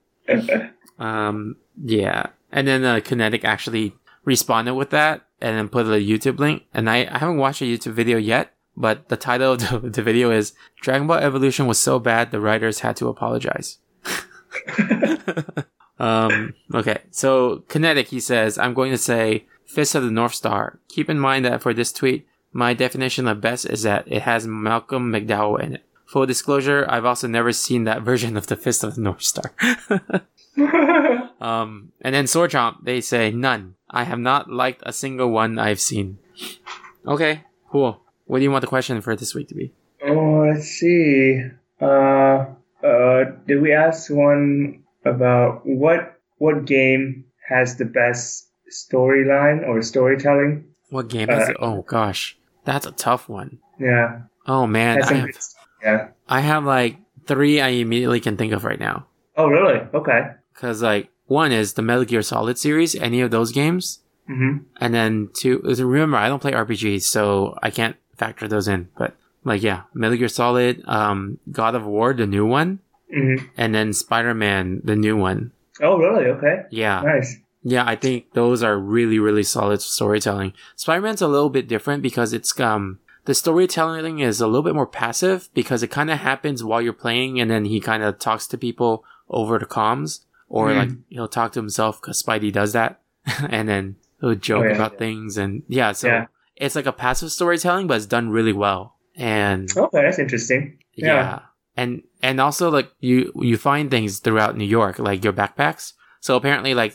Um, 0.98 1.56
yeah, 1.82 2.26
and 2.50 2.66
then 2.66 2.84
uh, 2.84 3.00
Kinetic 3.00 3.44
actually 3.44 3.94
responded 4.24 4.74
with 4.74 4.90
that 4.90 5.26
and 5.40 5.56
then 5.56 5.68
put 5.68 5.86
a 5.86 6.00
YouTube 6.00 6.38
link. 6.38 6.62
And 6.72 6.88
I, 6.88 7.08
I 7.10 7.18
haven't 7.18 7.38
watched 7.38 7.62
a 7.62 7.64
YouTube 7.64 7.92
video 7.92 8.18
yet, 8.18 8.54
but 8.76 9.08
the 9.08 9.16
title 9.16 9.52
of 9.52 9.60
the, 9.60 9.90
the 9.90 10.02
video 10.02 10.30
is 10.30 10.54
Dragon 10.80 11.06
Ball 11.06 11.18
Evolution 11.18 11.66
was 11.66 11.78
so 11.78 11.98
bad 11.98 12.30
the 12.30 12.40
writers 12.40 12.80
had 12.80 12.96
to 12.96 13.08
apologize. 13.08 13.78
um, 15.98 16.54
okay, 16.74 17.02
so 17.10 17.64
Kinetic, 17.68 18.08
he 18.08 18.20
says, 18.20 18.58
I'm 18.58 18.74
going 18.74 18.90
to 18.92 18.98
say 18.98 19.46
Fist 19.66 19.94
of 19.94 20.04
the 20.04 20.10
North 20.10 20.34
Star. 20.34 20.80
Keep 20.88 21.10
in 21.10 21.18
mind 21.18 21.44
that 21.44 21.62
for 21.62 21.72
this 21.72 21.92
tweet, 21.92 22.26
my 22.52 22.74
definition 22.74 23.26
of 23.26 23.40
best 23.40 23.66
is 23.66 23.82
that 23.82 24.04
it 24.06 24.22
has 24.22 24.46
Malcolm 24.46 25.10
McDowell 25.10 25.62
in 25.62 25.74
it. 25.74 25.84
Full 26.06 26.26
disclosure, 26.26 26.84
I've 26.88 27.06
also 27.06 27.26
never 27.26 27.52
seen 27.52 27.84
that 27.84 28.02
version 28.10 28.36
of 28.36 28.46
the 28.46 28.56
Fist 28.56 28.84
of 28.84 28.96
the 28.96 29.00
North 29.00 29.22
Star. 29.22 29.54
um, 31.40 31.92
and 32.02 32.14
then 32.14 32.26
Sword 32.26 32.50
Chomp, 32.50 32.84
they 32.84 33.00
say 33.00 33.30
none. 33.30 33.76
I 33.88 34.04
have 34.04 34.18
not 34.18 34.50
liked 34.50 34.82
a 34.84 34.92
single 34.92 35.30
one 35.30 35.58
I've 35.58 35.80
seen. 35.80 36.18
Okay, 37.06 37.44
cool. 37.70 38.01
What 38.32 38.38
do 38.38 38.44
you 38.44 38.50
want 38.50 38.62
the 38.62 38.66
question 38.66 38.98
for 39.02 39.14
this 39.14 39.34
week 39.34 39.48
to 39.48 39.54
be? 39.54 39.74
Oh, 40.08 40.48
let's 40.48 40.64
see. 40.64 41.44
Uh, 41.78 42.46
uh, 42.82 43.24
did 43.46 43.60
we 43.60 43.74
ask 43.74 44.10
one 44.10 44.82
about 45.04 45.60
what 45.66 46.16
what 46.38 46.64
game 46.64 47.26
has 47.46 47.76
the 47.76 47.84
best 47.84 48.48
storyline 48.72 49.68
or 49.68 49.82
storytelling? 49.82 50.64
What 50.88 51.08
game 51.08 51.28
is 51.28 51.46
Uh, 51.48 51.50
it? 51.52 51.56
Oh 51.60 51.82
gosh, 51.82 52.38
that's 52.64 52.86
a 52.86 52.92
tough 52.92 53.28
one. 53.28 53.58
Yeah, 53.78 54.22
Oh 54.46 54.66
man, 54.66 55.02
I 55.02 55.12
have, 55.12 55.28
yeah. 55.82 56.08
I 56.26 56.40
have 56.40 56.64
like 56.64 56.96
three 57.26 57.60
I 57.60 57.68
immediately 57.84 58.20
can 58.20 58.38
think 58.38 58.54
of 58.54 58.64
right 58.64 58.80
now. 58.80 59.06
Oh, 59.36 59.48
really? 59.48 59.80
Okay. 59.92 60.30
Cause 60.54 60.80
like 60.82 61.10
one 61.26 61.52
is 61.52 61.74
the 61.74 61.82
Metal 61.82 62.04
Gear 62.06 62.22
Solid 62.22 62.56
series, 62.56 62.94
any 62.94 63.20
of 63.20 63.30
those 63.30 63.52
games, 63.52 64.00
Mm-hmm. 64.30 64.64
and 64.80 64.94
then 64.94 65.28
two. 65.34 65.60
is- 65.66 65.82
Remember, 65.82 66.16
I 66.16 66.28
don't 66.28 66.40
play 66.40 66.52
RPGs, 66.52 67.02
so 67.02 67.58
I 67.62 67.70
can't 67.70 67.96
factor 68.16 68.46
those 68.48 68.68
in. 68.68 68.88
But 68.96 69.14
like, 69.44 69.62
yeah, 69.62 69.82
Metal 69.94 70.16
Gear 70.16 70.28
Solid, 70.28 70.82
um, 70.86 71.38
God 71.50 71.74
of 71.74 71.84
War, 71.86 72.12
the 72.14 72.26
new 72.26 72.46
one, 72.46 72.80
Mm-hmm. 73.14 73.44
and 73.58 73.74
then 73.74 73.92
Spider 73.92 74.32
Man, 74.32 74.80
the 74.84 74.96
new 74.96 75.16
one. 75.18 75.52
Oh, 75.82 75.98
really? 75.98 76.26
Okay. 76.30 76.62
Yeah, 76.70 77.02
Nice. 77.02 77.36
yeah, 77.62 77.84
I 77.86 77.94
think 77.94 78.32
those 78.32 78.62
are 78.62 78.78
really, 78.78 79.18
really 79.18 79.42
solid 79.42 79.82
storytelling. 79.82 80.54
Spider 80.76 81.02
Man's 81.02 81.20
a 81.20 81.28
little 81.28 81.50
bit 81.50 81.68
different 81.68 82.02
because 82.02 82.32
it's 82.32 82.58
um 82.58 83.00
the 83.26 83.34
storytelling 83.34 84.20
is 84.20 84.40
a 84.40 84.46
little 84.46 84.62
bit 84.62 84.74
more 84.74 84.86
passive 84.86 85.50
because 85.54 85.82
it 85.82 85.90
kind 85.90 86.10
of 86.10 86.18
happens 86.20 86.64
while 86.64 86.80
you're 86.80 86.92
playing, 86.94 87.38
and 87.38 87.50
then 87.50 87.66
he 87.66 87.80
kind 87.80 88.02
of 88.02 88.18
talks 88.18 88.46
to 88.48 88.56
people 88.58 89.04
over 89.28 89.58
the 89.58 89.66
comms, 89.66 90.20
or 90.48 90.68
Mm. 90.70 90.76
like 90.76 90.90
he'll 91.10 91.28
talk 91.28 91.52
to 91.52 91.60
himself 91.60 92.00
because 92.00 92.22
Spidey 92.22 92.50
does 92.52 92.72
that, 92.72 93.00
and 93.50 93.68
then 93.68 93.96
he'll 94.22 94.34
joke 94.34 94.64
Oh, 94.64 94.68
yeah. 94.68 94.74
about 94.74 94.96
things, 94.98 95.36
and 95.36 95.62
yeah, 95.68 95.92
so 95.92 96.08
Yeah. 96.08 96.26
It's 96.56 96.74
like 96.74 96.86
a 96.86 96.92
passive 96.92 97.32
storytelling, 97.32 97.86
but 97.86 97.96
it's 97.96 98.06
done 98.06 98.30
really 98.30 98.52
well, 98.52 98.96
and 99.16 99.68
Okay, 99.76 100.02
that's 100.02 100.18
interesting. 100.18 100.78
yeah. 100.94 101.06
Yeah. 101.06 101.38
And 101.76 102.02
and 102.22 102.38
also 102.40 102.70
like 102.70 102.90
you 103.00 103.32
you 103.36 103.56
find 103.56 103.90
things 103.90 104.18
throughout 104.18 104.56
New 104.56 104.66
York, 104.66 104.98
like 104.98 105.24
your 105.24 105.32
backpacks. 105.32 105.94
So 106.20 106.36
apparently 106.36 106.74
like 106.74 106.94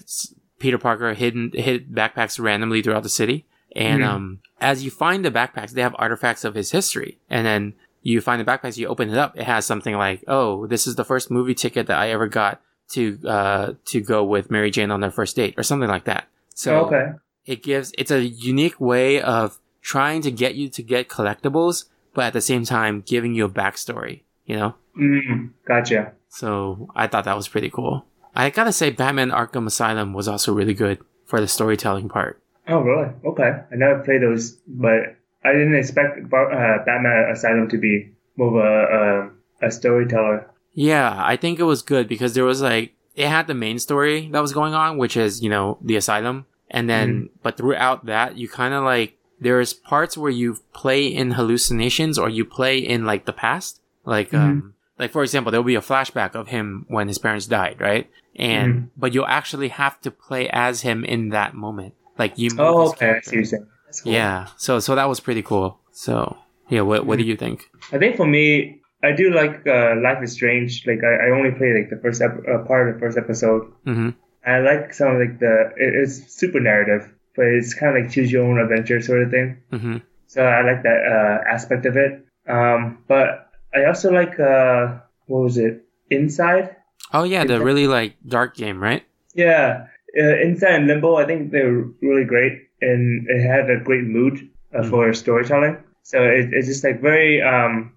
Peter 0.60 0.78
Parker 0.78 1.14
hidden 1.16 1.52
hid 1.54 1.92
backpacks 1.92 2.40
randomly 2.40 2.82
throughout 2.84 3.02
the 3.04 3.10
city. 3.10 3.48
And 3.76 4.04
Mhm. 4.04 4.08
um 4.08 4.40
as 4.62 4.84
you 4.84 4.92
find 4.92 5.26
the 5.26 5.32
backpacks, 5.32 5.72
they 5.72 5.82
have 5.82 5.96
artifacts 5.98 6.44
of 6.46 6.54
his 6.54 6.72
history. 6.72 7.18
And 7.30 7.46
then 7.46 7.74
you 8.04 8.22
find 8.22 8.40
the 8.40 8.46
backpacks, 8.46 8.78
you 8.78 8.88
open 8.88 9.10
it 9.10 9.18
up, 9.18 9.36
it 9.36 9.44
has 9.44 9.66
something 9.66 9.96
like, 9.96 10.24
"Oh, 10.28 10.68
this 10.68 10.86
is 10.88 10.96
the 10.96 11.04
first 11.04 11.32
movie 11.32 11.56
ticket 11.56 11.88
that 11.88 11.98
I 11.98 12.10
ever 12.12 12.28
got 12.28 12.62
to 12.92 13.18
uh 13.28 13.74
to 13.86 14.00
go 14.00 14.24
with 14.24 14.52
Mary 14.52 14.70
Jane 14.70 14.92
on 14.92 15.02
their 15.02 15.12
first 15.12 15.36
date," 15.36 15.56
or 15.58 15.64
something 15.64 15.90
like 15.90 16.06
that. 16.06 16.28
So 16.54 16.86
okay. 16.86 17.14
It 17.48 17.64
gives 17.64 17.92
it's 17.98 18.12
a 18.12 18.22
unique 18.22 18.80
way 18.80 19.20
of 19.22 19.60
trying 19.82 20.22
to 20.22 20.32
get 20.32 20.54
you 20.56 20.70
to 20.70 20.84
get 20.84 21.08
collectibles, 21.10 21.86
but 22.14 22.26
at 22.26 22.34
the 22.34 22.42
same 22.42 22.66
time 22.66 23.02
giving 23.06 23.34
you 23.34 23.46
a 23.46 23.50
backstory. 23.50 24.22
You 24.46 24.56
know, 24.58 24.76
Mm, 24.98 25.52
gotcha. 25.68 26.14
so 26.30 26.88
I 26.96 27.08
thought 27.08 27.26
that 27.26 27.36
was 27.36 27.48
pretty 27.48 27.70
cool. 27.70 28.06
I 28.36 28.50
gotta 28.50 28.72
say, 28.72 28.90
Batman 28.92 29.32
Arkham 29.32 29.66
Asylum 29.68 30.14
was 30.14 30.28
also 30.28 30.54
really 30.54 30.74
good 30.74 31.00
for 31.26 31.42
the 31.42 31.48
storytelling 31.48 32.08
part. 32.10 32.40
Oh, 32.68 32.80
really? 32.82 33.10
Okay. 33.26 33.50
I 33.72 33.76
never 33.76 34.00
played 34.04 34.22
those, 34.22 34.52
but 34.68 35.16
I 35.44 35.54
didn't 35.54 35.76
expect 35.76 36.20
uh, 36.20 36.78
Batman 36.86 37.30
Asylum 37.32 37.68
to 37.70 37.78
be 37.78 38.12
more 38.38 38.50
of 38.50 38.56
a, 38.66 39.28
a, 39.66 39.68
a 39.68 39.72
storyteller. 39.72 40.50
Yeah, 40.74 41.14
I 41.18 41.36
think 41.38 41.60
it 41.60 41.64
was 41.64 41.82
good 41.82 42.08
because 42.08 42.34
there 42.34 42.46
was 42.46 42.62
like 42.62 42.94
it 43.16 43.28
had 43.28 43.48
the 43.48 43.54
main 43.56 43.80
story 43.80 44.30
that 44.32 44.42
was 44.42 44.54
going 44.54 44.74
on, 44.74 44.98
which 44.98 45.18
is 45.18 45.42
you 45.42 45.50
know 45.50 45.78
the 45.82 45.96
asylum, 45.96 46.46
and 46.70 46.90
then 46.90 47.30
but 47.44 47.58
throughout 47.58 48.06
that 48.06 48.38
you 48.38 48.48
kind 48.50 48.74
of 48.74 48.84
like 48.84 49.18
there's 49.40 49.72
parts 49.74 50.18
where 50.18 50.32
you 50.32 50.58
play 50.74 51.06
in 51.08 51.32
hallucinations 51.32 52.18
or 52.18 52.28
you 52.30 52.44
play 52.44 52.78
in 52.80 53.06
like 53.06 53.26
the 53.26 53.34
past. 53.34 53.82
Like, 54.04 54.32
Mm-hmm. 54.32 54.38
um, 54.38 54.74
like 54.98 55.12
for 55.12 55.22
example, 55.22 55.52
there'll 55.52 55.64
be 55.64 55.76
a 55.76 55.82
flashback 55.82 56.34
of 56.34 56.48
him 56.48 56.86
when 56.88 57.08
his 57.08 57.20
parents 57.20 57.46
died, 57.46 57.78
right? 57.80 58.10
And, 58.36 58.74
Mm-hmm. 58.74 58.86
but 58.98 59.14
you'll 59.14 59.28
actually 59.28 59.68
have 59.70 60.02
to 60.02 60.10
play 60.12 60.50
as 60.50 60.82
him 60.82 61.04
in 61.06 61.30
that 61.30 61.54
moment. 61.54 61.94
Like 62.18 62.38
you 62.40 62.50
move 62.50 62.60
Oh, 62.60 62.90
okay. 62.90 63.12
I 63.12 63.20
see 63.22 63.28
what 63.30 63.34
you're 63.36 63.46
saying. 63.46 63.68
That's 63.86 64.02
cool. 64.02 64.12
Yeah. 64.14 64.48
So, 64.58 64.80
so 64.80 64.96
that 64.96 65.08
was 65.08 65.20
pretty 65.20 65.44
cool. 65.44 65.80
So, 65.92 66.36
yeah, 66.70 66.82
what, 66.82 67.06
what 67.06 67.20
do 67.20 67.24
you 67.24 67.36
think? 67.38 67.70
I 67.92 68.00
think 68.00 68.16
for 68.18 68.26
me, 68.26 68.82
I 69.04 69.12
do 69.12 69.32
like 69.32 69.68
uh, 69.68 69.96
Life 70.02 70.24
is 70.24 70.32
Strange. 70.34 70.84
Like 70.88 71.04
I, 71.04 71.28
I 71.28 71.30
only 71.30 71.52
played 71.52 71.76
like 71.76 71.90
the 71.92 72.00
first 72.02 72.22
ep- 72.24 72.42
uh, 72.52 72.66
part 72.66 72.90
of 72.90 72.96
the 72.96 73.00
first 73.00 73.18
episode. 73.20 73.72
hmm 73.86 74.10
I 74.48 74.60
like 74.60 74.94
some 74.94 75.12
of 75.12 75.20
like 75.20 75.40
the 75.40 75.72
it, 75.76 75.94
it's 75.94 76.34
super 76.34 76.60
narrative, 76.60 77.10
but 77.36 77.46
it's 77.46 77.74
kind 77.74 77.96
of 77.96 78.04
like 78.04 78.12
choose 78.12 78.32
your 78.32 78.44
own 78.46 78.60
adventure 78.60 79.02
sort 79.02 79.24
of 79.24 79.32
thing. 79.32 79.62
hmm 79.72 79.98
So 80.28 80.44
I 80.44 80.62
like 80.62 80.84
that 80.84 81.00
uh, 81.06 81.54
aspect 81.54 81.86
of 81.86 81.98
it. 81.98 82.26
Um, 82.48 83.04
but 83.08 83.52
I 83.76 83.86
also 83.86 84.12
like 84.12 84.40
uh, 84.40 85.00
what 85.28 85.44
was 85.44 85.58
it? 85.58 85.84
Inside. 86.10 86.76
Oh 87.14 87.24
yeah, 87.24 87.44
the 87.44 87.60
really 87.62 87.88
like 87.88 88.16
dark 88.26 88.56
game, 88.56 88.82
right? 88.82 89.04
Yeah, 89.36 89.88
uh, 90.18 90.36
Inside 90.42 90.76
and 90.76 90.88
Limbo. 90.88 91.16
I 91.16 91.26
think 91.26 91.52
they're 91.52 91.84
really 92.02 92.26
great, 92.26 92.54
and 92.82 93.28
it 93.28 93.42
had 93.42 93.70
a 93.70 93.80
great 93.84 94.04
mood 94.04 94.50
uh, 94.74 94.84
for 94.84 95.14
storytelling. 95.14 95.78
So 96.04 96.24
it, 96.24 96.54
it's 96.54 96.68
just 96.68 96.84
like 96.84 97.02
very 97.02 97.42
um, 97.42 97.94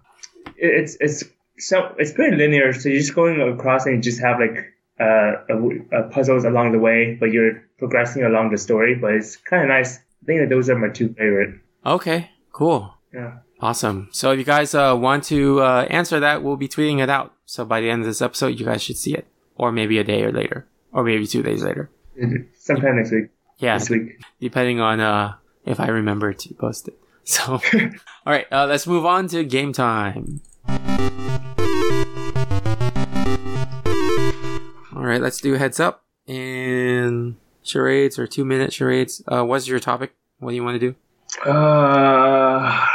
it, 0.56 0.82
it's 0.82 0.96
it's 1.00 1.24
so 1.58 1.94
it's 1.98 2.12
pretty 2.12 2.36
linear. 2.36 2.72
So 2.72 2.88
you're 2.88 2.98
just 2.98 3.14
going 3.14 3.40
across 3.40 3.86
and 3.86 3.96
you 3.96 4.02
just 4.02 4.20
have 4.20 4.40
like 4.40 4.74
uh, 5.00 5.32
a 5.92 6.02
puzzles 6.10 6.44
along 6.44 6.72
the 6.72 6.78
way, 6.78 7.14
but 7.18 7.32
you're 7.32 7.62
progressing 7.78 8.22
along 8.24 8.50
the 8.50 8.58
story. 8.58 8.94
But 8.94 9.14
it's 9.14 9.36
kind 9.36 9.62
of 9.62 9.68
nice. 9.68 9.98
I 9.98 10.26
think 10.26 10.40
that 10.40 10.48
those 10.50 10.68
are 10.68 10.76
my 10.78 10.88
two 10.88 11.08
favorite. 11.14 11.60
Okay, 11.84 12.30
cool. 12.52 12.94
Yeah. 13.14 13.38
Awesome. 13.60 14.08
So 14.12 14.32
if 14.32 14.38
you 14.38 14.44
guys 14.44 14.74
uh, 14.74 14.94
want 14.98 15.24
to 15.24 15.60
uh, 15.60 15.86
answer 15.90 16.20
that, 16.20 16.42
we'll 16.42 16.56
be 16.56 16.68
tweeting 16.68 17.02
it 17.02 17.10
out. 17.10 17.34
So 17.46 17.64
by 17.64 17.80
the 17.80 17.90
end 17.90 18.00
of 18.02 18.06
this 18.06 18.22
episode, 18.22 18.58
you 18.58 18.64
guys 18.64 18.82
should 18.82 18.96
see 18.96 19.14
it, 19.14 19.26
or 19.56 19.72
maybe 19.72 19.98
a 19.98 20.04
day 20.04 20.22
or 20.24 20.32
later, 20.32 20.66
or 20.92 21.02
maybe 21.04 21.26
two 21.26 21.42
days 21.42 21.62
later. 21.62 21.90
Sometime 22.58 22.96
next 22.96 23.10
week. 23.12 23.28
Yeah, 23.58 23.76
This 23.78 23.90
week. 23.90 24.20
depending 24.40 24.80
on 24.80 25.00
uh, 25.00 25.34
if 25.66 25.80
I 25.80 25.88
remember 25.88 26.32
to 26.32 26.54
post 26.54 26.88
it. 26.88 26.98
So, 27.24 27.60
all 27.74 28.32
right, 28.32 28.46
uh, 28.50 28.66
let's 28.66 28.86
move 28.86 29.04
on 29.04 29.28
to 29.28 29.44
game 29.44 29.72
time. 29.72 30.40
All 35.00 35.06
right, 35.06 35.22
let's 35.22 35.40
do 35.40 35.54
heads 35.54 35.80
up 35.80 36.04
and 36.28 37.36
charades 37.62 38.18
or 38.18 38.26
two 38.26 38.44
minute 38.44 38.70
charades. 38.70 39.22
Uh, 39.26 39.42
what's 39.42 39.66
your 39.66 39.80
topic? 39.80 40.14
What 40.40 40.50
do 40.50 40.56
you 40.56 40.62
want 40.62 40.78
to 40.78 40.92
do? 40.92 40.94
Uh, 41.46 41.48
Are 41.48 42.86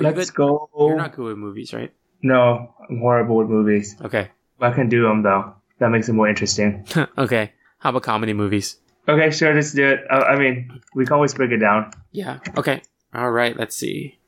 let's 0.00 0.30
go. 0.30 0.70
You're 0.74 0.96
not 0.96 1.14
good 1.14 1.26
with 1.26 1.36
movies, 1.36 1.74
right? 1.74 1.92
No, 2.22 2.74
I'm 2.88 3.00
horrible 3.00 3.36
with 3.36 3.48
movies. 3.48 3.96
Okay. 4.02 4.30
I 4.62 4.70
can 4.70 4.88
do 4.88 5.02
them 5.02 5.22
though. 5.22 5.54
That 5.78 5.90
makes 5.90 6.08
it 6.08 6.14
more 6.14 6.26
interesting. 6.26 6.86
okay. 7.18 7.52
How 7.80 7.90
about 7.90 8.02
comedy 8.02 8.32
movies? 8.32 8.78
Okay, 9.06 9.30
sure, 9.30 9.54
let's 9.54 9.74
do 9.74 9.86
it. 9.86 10.00
Uh, 10.10 10.24
I 10.24 10.38
mean, 10.38 10.80
we 10.94 11.04
can 11.04 11.12
always 11.12 11.34
break 11.34 11.50
it 11.50 11.58
down. 11.58 11.90
Yeah. 12.12 12.38
Okay. 12.56 12.80
All 13.12 13.30
right. 13.30 13.54
Let's 13.54 13.76
see. 13.76 14.18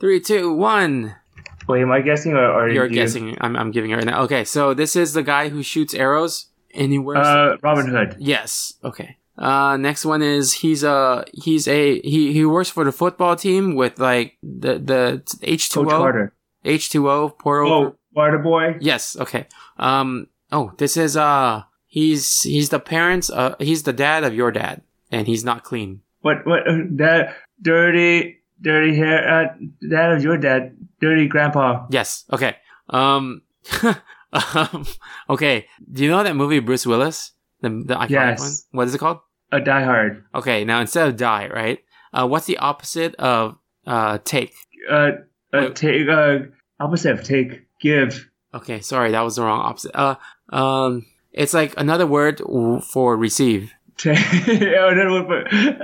Three, 0.00 0.20
two, 0.20 0.50
one. 0.54 1.16
Wait, 1.68 1.82
am 1.82 1.92
I 1.92 2.00
guessing 2.00 2.32
or, 2.32 2.50
or 2.50 2.70
You're 2.70 2.86
you? 2.86 2.94
guessing. 2.94 3.36
I'm, 3.42 3.56
I'm 3.56 3.72
giving 3.72 3.90
it 3.90 3.96
right 3.96 4.06
now. 4.06 4.22
Okay. 4.22 4.44
So 4.44 4.72
this 4.72 4.96
is 4.96 5.12
the 5.12 5.22
guy 5.22 5.50
who 5.50 5.62
shoots 5.62 5.92
arrows 5.92 6.46
and 6.74 6.92
he 6.92 6.98
wears. 6.98 7.26
Uh, 7.26 7.56
Robin 7.62 7.86
Hood. 7.86 8.16
yes. 8.18 8.74
Okay. 8.84 9.16
Uh, 9.38 9.76
next 9.78 10.04
one 10.04 10.20
is 10.22 10.52
he's 10.52 10.84
a 10.84 11.24
he's 11.32 11.66
a 11.66 12.00
he 12.00 12.32
he 12.32 12.44
works 12.44 12.68
for 12.68 12.84
the 12.84 12.92
football 12.92 13.34
team 13.34 13.74
with 13.74 13.98
like 13.98 14.36
the 14.42 14.78
the 14.78 15.22
H 15.42 15.70
two 15.70 15.90
O. 15.90 16.28
H 16.64 16.90
two 16.90 17.10
O 17.10 17.30
pour 17.30 17.60
over. 17.60 17.86
Oh, 17.88 17.96
Water 18.14 18.38
Boy. 18.38 18.76
Yes. 18.80 19.16
Okay. 19.18 19.46
Um. 19.78 20.28
Oh, 20.52 20.72
this 20.76 20.96
is 20.96 21.16
uh. 21.16 21.62
He's 21.86 22.42
he's 22.42 22.68
the 22.68 22.78
parents. 22.78 23.30
Uh. 23.30 23.56
He's 23.58 23.84
the 23.84 23.92
dad 23.92 24.22
of 24.22 24.34
your 24.34 24.50
dad, 24.52 24.82
and 25.10 25.26
he's 25.26 25.44
not 25.44 25.64
clean. 25.64 26.02
What? 26.20 26.46
What? 26.46 26.68
Uh, 26.68 26.84
that 26.96 27.34
dirty, 27.60 28.38
dirty 28.60 28.94
hair. 28.96 29.26
Uh, 29.28 29.54
that 29.88 30.12
of 30.12 30.22
your 30.22 30.36
dad. 30.36 30.76
Dirty 31.00 31.26
grandpa. 31.26 31.86
Yes. 31.90 32.24
Okay. 32.32 32.56
Um. 32.90 33.42
um. 34.32 34.86
Okay. 35.28 35.66
Do 35.90 36.02
you 36.04 36.10
know 36.10 36.22
that 36.22 36.36
movie 36.36 36.60
Bruce 36.60 36.86
Willis? 36.86 37.32
The 37.60 37.68
the 37.68 37.94
iconic 37.94 38.10
Yes. 38.10 38.40
one. 38.70 38.78
What 38.78 38.88
is 38.88 38.94
it 38.94 38.98
called? 38.98 39.18
A 39.52 39.60
Die 39.60 39.82
Hard. 39.84 40.24
Okay. 40.34 40.64
Now 40.64 40.80
instead 40.80 41.08
of 41.08 41.16
die, 41.16 41.48
right? 41.48 41.78
Uh. 42.12 42.26
What's 42.26 42.46
the 42.46 42.58
opposite 42.58 43.14
of 43.16 43.56
uh 43.86 44.18
take? 44.24 44.54
Uh, 44.90 45.10
uh 45.52 45.68
take. 45.70 46.08
Uh, 46.08 46.38
opposite 46.80 47.12
of 47.12 47.24
take. 47.24 47.62
Give. 47.80 48.28
Okay. 48.54 48.80
Sorry, 48.80 49.10
that 49.12 49.20
was 49.22 49.36
the 49.36 49.42
wrong 49.42 49.60
opposite. 49.60 49.94
Uh. 49.94 50.16
Um. 50.50 51.06
It's 51.32 51.54
like 51.54 51.74
another 51.78 52.06
word 52.06 52.40
for 52.84 53.16
receive. 53.16 53.72
Oh, 54.04 54.90
no, 54.94 55.22
no, 55.22 55.28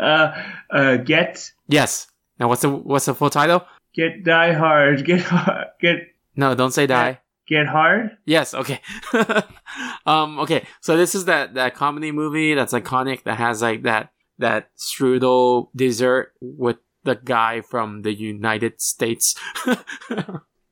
uh, 0.00 0.44
uh, 0.70 0.96
get. 0.96 1.52
Yes. 1.68 2.08
Now 2.40 2.48
what's 2.48 2.62
the 2.62 2.70
what's 2.70 3.04
the 3.06 3.14
full 3.14 3.30
title? 3.30 3.64
Get 3.94 4.24
Die 4.24 4.52
Hard. 4.52 5.04
Get 5.04 5.20
hard. 5.20 5.68
Get. 5.80 6.08
No, 6.34 6.54
don't 6.54 6.72
say 6.72 6.86
die. 6.86 7.20
Get 7.48 7.66
hard. 7.66 8.10
Yes, 8.26 8.52
okay. 8.52 8.80
um, 10.06 10.38
okay. 10.40 10.66
So 10.80 10.96
this 10.96 11.14
is 11.14 11.24
that 11.24 11.54
that 11.54 11.74
comedy 11.74 12.12
movie 12.12 12.54
that's 12.54 12.74
iconic 12.74 13.22
that 13.24 13.38
has 13.38 13.62
like 13.62 13.84
that 13.84 14.12
that 14.38 14.70
strudel 14.76 15.68
dessert 15.74 16.34
with 16.40 16.76
the 17.04 17.14
guy 17.14 17.62
from 17.62 18.02
the 18.02 18.12
United 18.12 18.80
States. 18.80 19.34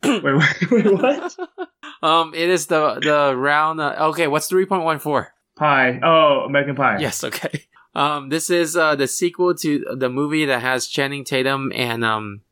Wait, 0.04 0.22
wait, 0.22 0.70
wait, 0.70 0.92
what? 0.92 1.36
um, 2.02 2.34
it 2.34 2.48
is 2.48 2.66
the 2.66 3.00
the 3.00 3.34
round. 3.36 3.80
Uh, 3.80 3.96
okay, 4.10 4.26
what's 4.26 4.46
three 4.46 4.66
point 4.66 4.84
one 4.84 4.98
four? 4.98 5.32
Pie. 5.56 5.98
Oh, 6.02 6.44
American 6.46 6.76
Pie. 6.76 6.98
Yes, 7.00 7.24
okay. 7.24 7.64
Um, 7.94 8.28
this 8.28 8.50
is 8.50 8.76
uh 8.76 8.94
the 8.94 9.08
sequel 9.08 9.54
to 9.54 9.96
the 9.96 10.10
movie 10.10 10.44
that 10.44 10.60
has 10.60 10.86
Channing 10.86 11.24
Tatum 11.24 11.72
and 11.74 12.04
um 12.04 12.42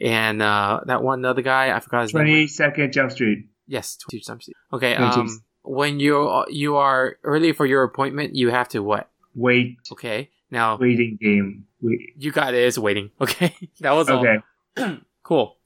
and 0.00 0.40
uh 0.40 0.80
that 0.86 1.02
one 1.02 1.24
other 1.24 1.42
guy. 1.42 1.76
I 1.76 1.80
forgot 1.80 2.02
his 2.02 2.14
name. 2.14 2.24
Twenty 2.24 2.46
Second 2.46 2.92
Jump 2.92 3.10
Street. 3.10 3.48
Yes, 3.66 3.96
two 3.96 4.20
times. 4.20 4.48
Okay. 4.72 4.94
Um, 4.94 5.42
when 5.62 5.98
you 6.00 6.44
you 6.48 6.76
are 6.76 7.16
early 7.24 7.52
for 7.52 7.66
your 7.66 7.82
appointment, 7.82 8.34
you 8.34 8.50
have 8.50 8.68
to 8.70 8.82
what? 8.82 9.10
Wait. 9.34 9.78
Okay. 9.92 10.30
Now 10.50 10.76
Waiting 10.76 11.18
game. 11.20 11.66
Wait. 11.80 12.14
you 12.16 12.30
got 12.30 12.54
it. 12.54 12.58
It's 12.66 12.78
waiting. 12.78 13.10
Okay. 13.20 13.54
that 13.80 13.92
was 13.92 14.08
all. 14.08 14.24
Okay. 14.26 14.98
Cool. 15.22 15.56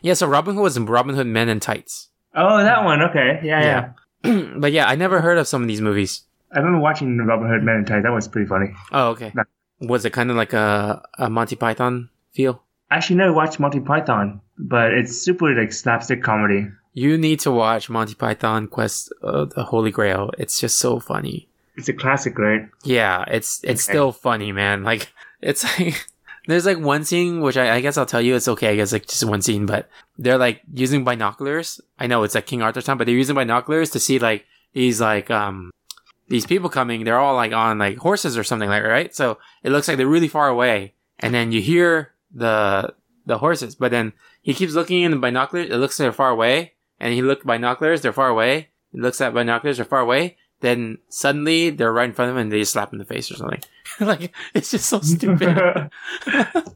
Yeah. 0.00 0.14
So 0.14 0.28
Robin 0.28 0.54
Hood 0.54 0.62
was 0.62 0.76
in 0.76 0.86
Robin 0.86 1.16
Hood 1.16 1.26
Men 1.26 1.48
in 1.48 1.58
Tights. 1.58 2.08
Oh, 2.36 2.58
that 2.58 2.84
one. 2.84 3.02
Okay. 3.02 3.40
Yeah, 3.42 3.92
yeah. 4.22 4.52
but 4.58 4.70
yeah, 4.70 4.86
I 4.86 4.94
never 4.94 5.20
heard 5.20 5.38
of 5.38 5.48
some 5.48 5.62
of 5.62 5.66
these 5.68 5.80
movies. 5.80 6.22
I 6.52 6.58
remember 6.58 6.78
watching 6.78 7.18
Robin 7.18 7.48
Hood 7.48 7.64
Men 7.64 7.78
in 7.78 7.84
Tights. 7.84 8.04
That 8.04 8.12
was 8.12 8.28
pretty 8.28 8.46
funny. 8.46 8.66
Oh, 8.92 9.08
okay. 9.08 9.32
No. 9.34 9.42
Was 9.80 10.04
it 10.04 10.12
kind 10.12 10.30
of 10.30 10.36
like 10.36 10.52
a, 10.52 11.02
a 11.18 11.28
Monty 11.28 11.56
Python 11.56 12.10
feel? 12.32 12.62
I 12.90 12.96
actually 12.96 13.16
never 13.16 13.32
watched 13.32 13.58
Monty 13.60 13.80
Python, 13.80 14.40
but 14.56 14.92
it's 14.94 15.20
super 15.20 15.52
like 15.54 15.72
slapstick 15.72 16.22
comedy. 16.22 16.68
You 16.98 17.16
need 17.18 17.38
to 17.40 17.50
watch 17.50 17.88
Monty 17.88 18.14
Python 18.14 18.66
Quest 18.66 19.12
of 19.22 19.54
the 19.54 19.64
Holy 19.64 19.90
Grail. 19.90 20.30
It's 20.38 20.58
just 20.60 20.76
so 20.78 20.98
funny. 20.98 21.48
It's 21.76 21.88
a 21.88 21.92
classic, 21.92 22.38
right? 22.38 22.62
Yeah, 22.82 23.24
it's 23.28 23.60
it's 23.62 23.84
Okay. 23.86 23.92
still 23.94 24.10
funny, 24.12 24.50
man. 24.52 24.82
Like 24.82 25.12
it's 25.40 25.62
like 25.78 25.94
there's 26.48 26.66
like 26.66 26.78
one 26.80 27.04
scene 27.04 27.40
which 27.40 27.56
I, 27.56 27.76
I 27.76 27.80
guess 27.80 27.96
I'll 27.96 28.06
tell 28.12 28.20
you 28.20 28.34
it's 28.34 28.48
okay. 28.48 28.70
I 28.72 28.76
guess 28.76 28.92
like 28.92 29.06
just 29.06 29.24
one 29.24 29.42
scene, 29.42 29.64
but 29.66 29.88
they're 30.18 30.38
like 30.38 30.62
using 30.74 31.04
binoculars. 31.04 31.80
I 31.98 32.06
know 32.08 32.22
it's 32.24 32.34
like 32.34 32.46
King 32.46 32.62
Arthur's 32.62 32.84
time, 32.84 32.98
but 32.98 33.06
they're 33.06 33.14
using 33.22 33.36
binoculars 33.36 33.90
to 33.90 34.00
see 34.00 34.18
like 34.18 34.44
these 34.72 35.00
like 35.00 35.30
um 35.30 35.70
these 36.28 36.46
people 36.46 36.68
coming. 36.68 37.04
They're 37.04 37.18
all 37.20 37.36
like 37.36 37.52
on 37.52 37.78
like 37.78 37.98
horses 37.98 38.36
or 38.36 38.42
something 38.44 38.68
like 38.68 38.82
right. 38.82 39.14
So 39.14 39.38
it 39.62 39.70
looks 39.70 39.86
like 39.86 39.96
they're 39.98 40.06
really 40.16 40.26
far 40.28 40.48
away, 40.48 40.94
and 41.20 41.32
then 41.32 41.52
you 41.52 41.60
hear 41.60 42.12
the 42.34 42.92
the 43.24 43.38
horses, 43.38 43.76
but 43.76 43.90
then 43.92 44.12
he 44.42 44.52
keeps 44.54 44.72
looking 44.74 45.02
in 45.02 45.12
the 45.12 45.18
binoculars. 45.18 45.70
It 45.70 45.76
looks 45.76 45.98
like 46.00 46.04
they're 46.06 46.12
far 46.24 46.30
away, 46.30 46.72
and 47.00 47.14
he 47.14 47.22
looked 47.22 47.46
binoculars. 47.46 48.02
They're 48.02 48.12
far 48.12 48.28
away. 48.28 48.68
He 48.92 49.00
looks 49.00 49.20
at 49.20 49.34
binoculars. 49.34 49.76
They're 49.78 49.84
far 49.84 50.00
away. 50.00 50.36
Then 50.60 50.98
suddenly 51.08 51.70
they're 51.70 51.92
right 51.92 52.08
in 52.08 52.14
front 52.14 52.30
of 52.30 52.36
him 52.36 52.42
and 52.42 52.52
they 52.52 52.58
just 52.60 52.72
slap 52.72 52.88
him 52.92 53.00
in 53.00 53.06
the 53.06 53.14
face 53.14 53.30
or 53.30 53.34
something. 53.36 53.60
like 54.00 54.34
it's 54.54 54.70
just 54.72 54.88
so 54.88 54.98
stupid. 55.02 55.56
uh, 56.26 56.68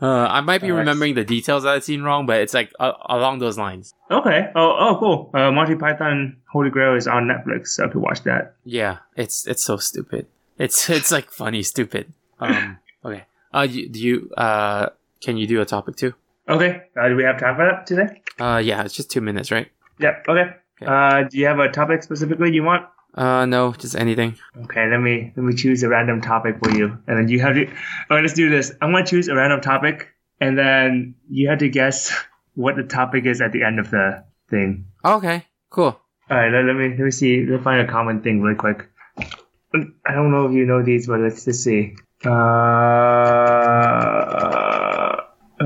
I 0.00 0.40
might 0.42 0.60
be 0.60 0.68
Nice. 0.68 0.76
remembering 0.78 1.14
the 1.14 1.24
details 1.24 1.64
of 1.64 1.72
that 1.74 1.84
scene 1.84 2.02
wrong, 2.02 2.26
but 2.26 2.40
it's 2.40 2.52
like 2.54 2.72
uh, 2.78 2.92
along 3.06 3.38
those 3.38 3.56
lines. 3.56 3.94
okay. 4.10 4.50
Oh, 4.54 4.76
oh, 4.78 4.96
cool. 4.98 5.30
Uh, 5.32 5.50
Monty 5.50 5.74
Python 5.76 6.36
Holy 6.52 6.68
Grail 6.70 6.94
is 6.94 7.06
on 7.06 7.24
Netflix, 7.26 7.68
so 7.68 7.84
I 7.84 7.88
could 7.88 8.02
watch 8.02 8.22
that. 8.24 8.54
Yeah, 8.64 8.98
it's 9.16 9.46
it's 9.46 9.64
so 9.64 9.78
stupid. 9.78 10.26
It's 10.58 10.88
it's 10.90 11.10
like 11.10 11.30
funny 11.30 11.62
stupid. 11.62 12.12
Um, 12.38 12.78
okay. 13.04 13.24
Uh, 13.54 13.66
do 13.66 13.78
you 13.94 14.30
uh 14.36 14.90
can 15.22 15.38
you 15.38 15.46
do 15.46 15.60
a 15.62 15.64
topic 15.64 15.96
too? 15.96 16.12
Okay. 16.48 16.82
Uh, 17.00 17.08
do 17.08 17.16
we 17.16 17.24
have 17.24 17.38
time 17.38 17.56
for 17.56 17.66
that 17.66 17.86
today? 17.86 18.22
Uh, 18.38 18.60
yeah, 18.64 18.82
it's 18.84 18.94
just 18.94 19.10
two 19.10 19.20
minutes, 19.20 19.50
right? 19.50 19.68
Yep. 19.98 20.24
Okay. 20.28 20.50
Okay. 20.82 20.86
Uh, 20.86 21.24
do 21.28 21.38
you 21.38 21.46
have 21.46 21.58
a 21.58 21.70
topic 21.70 22.02
specifically 22.02 22.52
you 22.52 22.62
want? 22.62 22.86
Uh, 23.14 23.46
no, 23.46 23.72
just 23.72 23.96
anything. 23.96 24.36
Okay, 24.64 24.86
let 24.90 25.00
me 25.00 25.32
let 25.36 25.42
me 25.42 25.54
choose 25.54 25.82
a 25.82 25.88
random 25.88 26.20
topic 26.20 26.58
for 26.62 26.70
you, 26.76 26.98
and 27.06 27.16
then 27.18 27.28
you 27.28 27.40
have 27.40 27.54
to. 27.54 27.66
Oh, 28.10 28.16
let's 28.16 28.34
do 28.34 28.50
this. 28.50 28.72
I'm 28.82 28.92
gonna 28.92 29.06
choose 29.06 29.28
a 29.28 29.34
random 29.34 29.62
topic, 29.62 30.08
and 30.38 30.58
then 30.58 31.14
you 31.30 31.48
have 31.48 31.60
to 31.60 31.70
guess 31.70 32.12
what 32.54 32.76
the 32.76 32.82
topic 32.82 33.24
is 33.24 33.40
at 33.40 33.52
the 33.52 33.62
end 33.62 33.78
of 33.78 33.90
the 33.90 34.22
thing. 34.50 34.84
Okay, 35.02 35.46
cool. 35.70 35.98
All 36.28 36.36
right, 36.36 36.52
let, 36.52 36.66
let 36.66 36.76
me 36.76 36.90
let 36.90 36.98
me 36.98 37.10
see. 37.10 37.40
Let 37.46 37.58
me 37.58 37.64
find 37.64 37.80
a 37.80 37.90
common 37.90 38.20
thing 38.20 38.42
really 38.42 38.56
quick. 38.56 38.86
I 40.06 40.12
don't 40.12 40.30
know 40.30 40.44
if 40.46 40.52
you 40.52 40.66
know 40.66 40.82
these, 40.82 41.06
but 41.06 41.20
let's 41.20 41.46
just 41.46 41.64
see. 41.64 41.94
Uh, 42.24 42.30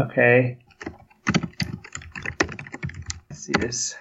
okay. 0.05 0.59
Let's 3.59 3.59
see 3.59 3.67
this. 3.67 3.97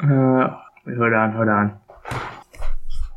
Uh, 0.00 0.58
wait, 0.86 0.96
hold 0.96 1.12
on, 1.12 1.32
hold 1.32 1.48
on. 1.48 1.78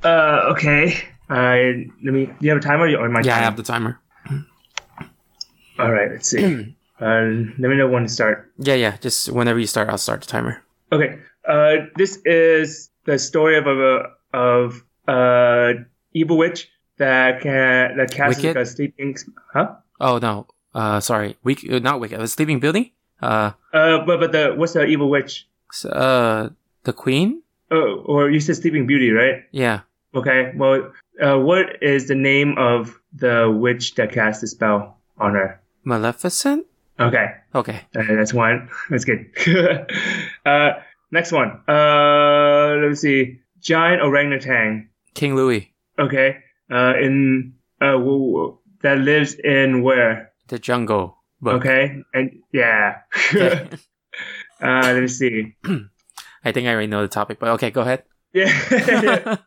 Uh, 0.04 0.52
okay. 0.52 0.98
Uh, 1.30 1.86
let 2.04 2.14
me. 2.14 2.26
Do 2.26 2.34
you 2.42 2.50
have 2.50 2.60
a 2.60 2.62
timer 2.62 2.94
or 2.96 3.10
my 3.10 3.22
Yeah, 3.22 3.36
I 3.36 3.40
have 3.40 3.58
the 3.58 3.64
timer. 3.64 4.00
All 5.80 5.92
right, 5.92 6.12
let's 6.12 6.30
see. 6.30 6.76
uh, 7.02 7.06
let 7.06 7.70
me 7.70 7.78
know 7.78 7.88
when 7.88 8.04
to 8.04 8.10
start. 8.10 8.52
Yeah, 8.58 8.76
yeah. 8.76 8.98
Just 8.98 9.32
whenever 9.32 9.60
you 9.60 9.68
start, 9.68 9.90
I'll 9.90 9.98
start 9.98 10.22
the 10.22 10.28
timer. 10.28 10.62
Okay. 10.92 11.18
Uh, 11.48 11.88
this 11.96 12.18
is 12.26 12.90
the 13.06 13.18
story 13.18 13.58
of 13.58 13.68
a 13.68 14.10
of 14.34 14.84
uh 15.08 15.74
evil 16.14 16.38
witch 16.38 16.70
that 16.98 17.42
can 17.42 17.98
that 17.98 18.12
casts 18.12 18.38
Wicked? 18.38 18.56
like 18.56 18.64
a 18.64 18.66
sleeping. 18.66 19.16
Huh? 19.54 19.76
Oh 20.00 20.18
no. 20.18 20.48
Uh, 20.74 21.00
sorry. 21.00 21.38
Week, 21.44 21.66
uh, 21.72 21.80
not 21.80 22.02
wicked. 22.02 22.20
A 22.20 22.28
Sleeping 22.28 22.60
Beauty. 22.60 22.94
Uh, 23.22 23.52
Uh, 23.74 24.06
but 24.06 24.20
but 24.20 24.32
the 24.32 24.54
what's 24.56 24.74
the 24.74 24.86
evil 24.86 25.10
witch? 25.10 25.48
uh, 25.92 26.50
the 26.84 26.94
Queen. 26.94 27.42
Oh, 27.72 28.04
or 28.06 28.30
you 28.30 28.40
said 28.40 28.56
Sleeping 28.58 28.86
Beauty, 28.88 29.12
right? 29.12 29.44
Yeah. 29.52 29.82
Okay. 30.14 30.54
Well, 30.56 30.92
uh, 31.22 31.38
what 31.40 31.82
is 31.84 32.08
the 32.08 32.16
name 32.16 32.56
of 32.58 32.98
the 33.14 33.52
witch 33.52 33.96
that 33.96 34.12
cast 34.12 34.42
the 34.42 34.48
spell 34.48 34.98
on 35.18 35.34
her? 35.34 35.60
Maleficent. 35.84 36.66
Okay. 37.00 37.28
Okay. 37.54 37.82
Uh, 37.96 38.04
that's 38.16 38.34
one. 38.34 38.70
That's 38.90 39.04
good. 39.04 39.28
uh, 40.46 40.70
next 41.12 41.32
one. 41.32 41.60
Uh, 41.68 42.76
let 42.80 42.90
me 42.90 42.96
see. 42.96 43.40
Giant 43.60 44.02
orangutan. 44.02 44.90
King 45.14 45.36
Louie. 45.36 45.74
Okay. 46.00 46.38
Uh, 46.72 46.94
in 47.02 47.54
uh, 47.82 47.98
that 48.82 49.00
lives 49.00 49.34
in 49.36 49.82
where? 49.84 50.32
The 50.48 50.60
Jungle. 50.60 51.18
Book. 51.46 51.62
Okay. 51.62 52.02
And 52.14 52.42
yeah. 52.52 53.02
Uh, 54.62 54.82
let 54.84 55.02
me 55.02 55.08
see. 55.10 55.54
I 56.46 56.54
think 56.54 56.66
I 56.66 56.72
already 56.72 56.88
know 56.88 57.02
the 57.02 57.10
topic, 57.10 57.40
but 57.40 57.50
okay, 57.50 57.72
go 57.72 57.82
ahead. 57.82 58.04
Yeah. 58.34 59.38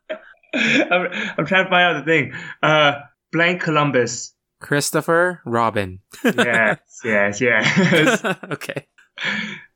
I'm, 0.91 1.09
I'm 1.39 1.47
trying 1.47 1.65
to 1.65 1.71
find 1.71 1.97
out 1.97 2.05
the 2.05 2.05
thing. 2.05 2.33
Uh, 2.63 3.01
blank 3.33 3.63
Columbus. 3.63 4.35
Christopher 4.61 5.41
Robin. 5.47 6.01
Yes. 6.25 6.79
yes. 7.05 7.41
Yes. 7.41 8.25
okay. 8.25 8.87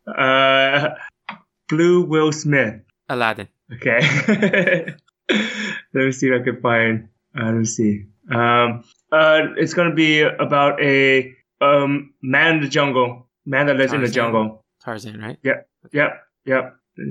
uh, 0.06 0.88
blue 1.68 2.04
Will 2.04 2.32
Smith. 2.32 2.80
Aladdin. 3.08 3.48
Okay. 3.72 4.00
let 4.28 6.04
me 6.04 6.12
see 6.12 6.28
if 6.28 6.40
I 6.40 6.44
can 6.44 6.60
find. 6.60 7.08
Uh, 7.38 7.44
let 7.44 7.54
me 7.54 7.64
see. 7.64 8.04
Um, 8.30 8.84
uh, 9.10 9.48
it's 9.56 9.74
gonna 9.74 9.94
be 9.94 10.20
about 10.20 10.80
a 10.82 11.34
um 11.62 12.14
man 12.22 12.56
in 12.56 12.60
the 12.62 12.68
jungle. 12.68 13.28
Man 13.46 13.66
that 13.66 13.76
lives 13.76 13.92
in 13.92 14.00
the 14.02 14.08
jungle. 14.08 14.64
Tarzan, 14.84 15.20
right? 15.20 15.38
Yep. 15.42 15.68
Yep. 15.92 16.10
Yep. 16.46 16.64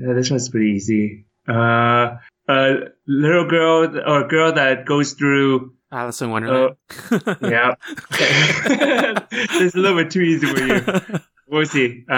Uh, 0.08 0.12
This 0.14 0.30
one's 0.30 0.48
pretty 0.48 0.70
easy. 0.72 1.24
Uh, 1.48 2.16
a 2.48 2.74
little 3.06 3.48
girl 3.48 3.84
or 4.08 4.24
a 4.24 4.28
girl 4.28 4.52
that 4.52 4.84
goes 4.86 5.12
through. 5.14 5.74
Alice 5.90 6.22
in 6.22 6.30
Wonderland. 6.30 6.76
Yeah. 7.42 7.74
this 9.30 9.60
is 9.60 9.74
a 9.74 9.78
little 9.78 9.96
bit 10.02 10.10
too 10.10 10.20
easy 10.22 10.46
for 10.46 10.60
you. 10.60 11.20
We'll 11.48 11.66
see. 11.66 12.06
Uh, 12.08 12.14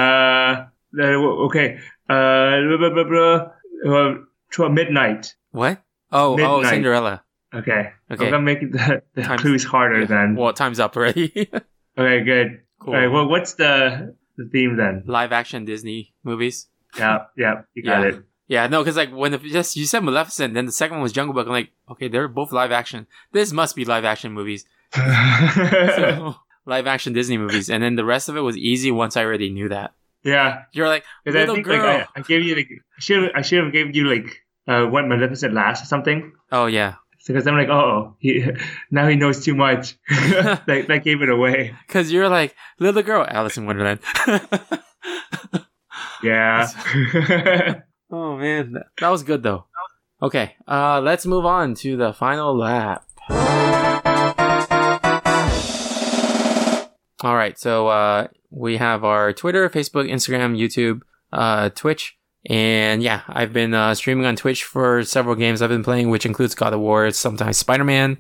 uh, 0.97 1.03
okay. 1.51 1.81
Uh, 2.09 2.61
blah, 2.69 2.77
blah, 2.79 2.91
blah, 2.91 3.05
blah. 3.05 3.93
Uh, 3.93 4.15
to 4.53 4.69
midnight. 4.69 5.35
what? 5.51 5.83
Oh, 6.13 6.39
oh, 6.41 6.63
Cinderella. 6.63 7.25
Okay. 7.53 7.91
Okay. 8.13 8.25
I'm 8.27 8.31
gonna 8.31 8.41
make 8.41 8.61
the, 8.71 9.03
the 9.15 9.23
Time's- 9.23 9.41
clues 9.43 9.65
harder 9.65 10.01
Yeah. 10.01 10.07
then. 10.07 10.37
Well, 10.37 10.53
time's 10.53 10.79
up 10.79 10.97
already. 10.97 11.51
Okay, 11.99 12.25
good. 12.25 12.61
cool. 12.81 12.95
All 12.95 13.01
right. 13.01 13.07
Well, 13.09 13.29
what's 13.29 13.55
the 13.55 14.15
the 14.37 14.49
theme 14.53 14.77
then? 14.77 15.05
Live 15.07 15.33
action 15.33 15.65
Disney 15.65 16.13
movies. 16.25 16.69
Yeah. 16.99 17.19
Yeah. 17.37 17.63
You 17.75 17.83
got 17.83 18.03
Yeah. 18.03 18.09
it. 18.09 18.23
Yeah, 18.47 18.67
no, 18.67 18.83
because 18.83 18.97
like 18.97 19.11
when 19.11 19.33
the, 19.33 19.39
just 19.39 19.75
you 19.75 19.87
said 19.87 20.01
Maleficent, 20.05 20.53
then 20.53 20.67
the 20.67 20.73
second 20.73 20.97
one 20.97 21.03
was 21.03 21.13
Jungle 21.13 21.33
Book. 21.33 21.47
I'm 21.47 21.53
like, 21.53 21.71
okay, 21.91 22.09
they're 22.09 22.29
both 22.29 22.53
live 22.53 22.73
action. 22.73 23.07
This 23.33 23.53
must 23.53 23.75
be 23.75 23.85
live 23.87 24.05
action 24.05 24.33
movies. 24.33 24.67
So, 24.95 26.37
live 26.67 26.87
action 26.87 27.13
Disney 27.13 27.37
movies, 27.39 27.69
and 27.71 27.83
then 27.83 27.95
the 27.97 28.05
rest 28.05 28.29
of 28.29 28.37
it 28.37 28.41
was 28.41 28.57
easy 28.57 28.91
once 28.91 29.17
I 29.17 29.25
already 29.25 29.51
knew 29.51 29.69
that. 29.69 29.93
yeah. 30.23 30.63
You're 30.73 30.89
like 30.89 31.05
'Cause 31.25 31.35
I 31.37 31.41
little 31.41 31.55
think 31.57 31.67
girl. 31.67 31.79
like 31.79 32.09
I, 32.17 32.21
I 32.21 32.23
gave 32.23 32.43
you 32.43 32.55
like 32.57 32.69
I 32.71 33.01
should 33.01 33.31
I 33.35 33.43
should 33.43 33.63
have 33.65 33.73
gave 33.73 33.95
you 33.97 34.05
like 34.09 34.43
uh 34.67 34.85
what 34.87 35.07
Maleficent 35.07 35.53
last 35.55 35.83
or 35.83 35.87
something. 35.87 36.33
oh 36.53 36.67
yeah, 36.67 36.95
Because 37.27 37.47
I'm 37.47 37.57
like, 37.57 37.69
oh, 37.69 38.17
he 38.19 38.45
now 38.91 39.09
he 39.09 39.17
knows 39.17 39.45
too 39.45 39.55
much. 39.55 39.97
that 40.09 40.85
that 40.89 41.05
gave 41.05 41.23
it 41.23 41.29
away. 41.29 41.75
because 41.87 42.13
you're 42.13 42.29
like 42.29 42.55
little 42.79 43.03
girl, 43.03 43.27
Alice 43.29 43.57
in 43.57 43.67
Wonderland. 43.67 44.01
Yeah. 46.23 46.69
oh 48.11 48.37
man, 48.37 48.73
that, 48.73 48.87
that 48.99 49.09
was 49.11 49.23
good 49.23 49.43
though. 49.43 49.67
Okay, 50.23 50.55
uh, 50.67 51.01
let's 51.01 51.27
move 51.27 51.45
on 51.45 51.75
to 51.77 51.97
the 51.97 52.13
final 52.15 52.57
lap. 52.57 53.05
All 57.21 57.35
right, 57.35 57.59
so 57.59 57.89
uh, 57.89 58.29
we 58.51 58.77
have 58.77 59.05
our 59.05 59.33
Twitter, 59.33 59.69
Facebook, 59.71 60.11
Instagram, 60.11 60.59
YouTube, 60.59 61.01
uh, 61.33 61.71
Twitch, 61.71 62.19
and 62.47 63.03
yeah, 63.03 63.23
I've 63.29 63.53
been 63.53 63.75
uh, 63.75 63.95
streaming 63.95 64.27
on 64.27 64.37
Twitch 64.37 64.65
for 64.65 65.03
several 65.05 65.35
games 65.35 65.63
I've 65.63 65.71
been 65.71 65.85
playing, 65.85 66.11
which 66.11 66.27
includes 66.27 66.55
God 66.55 66.73
of 66.73 66.81
War, 66.81 67.11
sometimes 67.11 67.57
Spider 67.57 67.85
Man, 67.85 68.19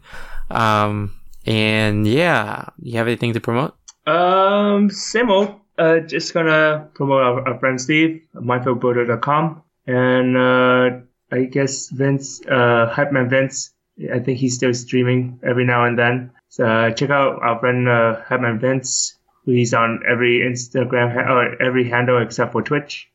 um, 0.51 1.15
and 1.47 2.07
yeah, 2.07 2.69
you 2.81 2.99
have 2.99 3.07
anything 3.07 3.35
to 3.35 3.41
promote? 3.41 3.75
Um, 4.07 4.91
same 4.91 5.31
old. 5.31 5.61
Uh, 5.77 6.01
just 6.01 6.33
gonna 6.33 6.89
promote 6.95 7.23
our, 7.23 7.49
our 7.49 7.59
friend 7.59 7.81
Steve, 7.81 8.23
mindfulbuilder.com, 8.35 9.63
and 9.87 10.37
uh, 10.37 10.91
I 11.33 11.45
guess 11.45 11.89
Vince, 11.91 12.41
uh, 12.47 12.87
Hype 12.87 13.13
Man 13.13 13.29
Vince. 13.29 13.73
I 14.13 14.19
think 14.19 14.39
he's 14.39 14.55
still 14.55 14.75
streaming 14.75 15.41
every 15.45 15.65
now 15.65 15.85
and 15.85 15.99
then. 15.99 16.33
So 16.49 16.65
uh, 16.67 16.91
check 16.93 17.11
out 17.11 17.43
our 17.43 17.59
friend 17.59 17.89
uh, 17.89 18.23
Hype 18.23 18.41
Man 18.41 18.59
Vince. 18.59 19.19
He's 19.45 19.75
on 19.75 20.03
every 20.09 20.41
Instagram 20.41 21.15
or 21.17 21.61
every 21.61 21.89
handle 21.89 22.23
except 22.23 22.53
for 22.53 22.63
Twitch. 22.63 23.11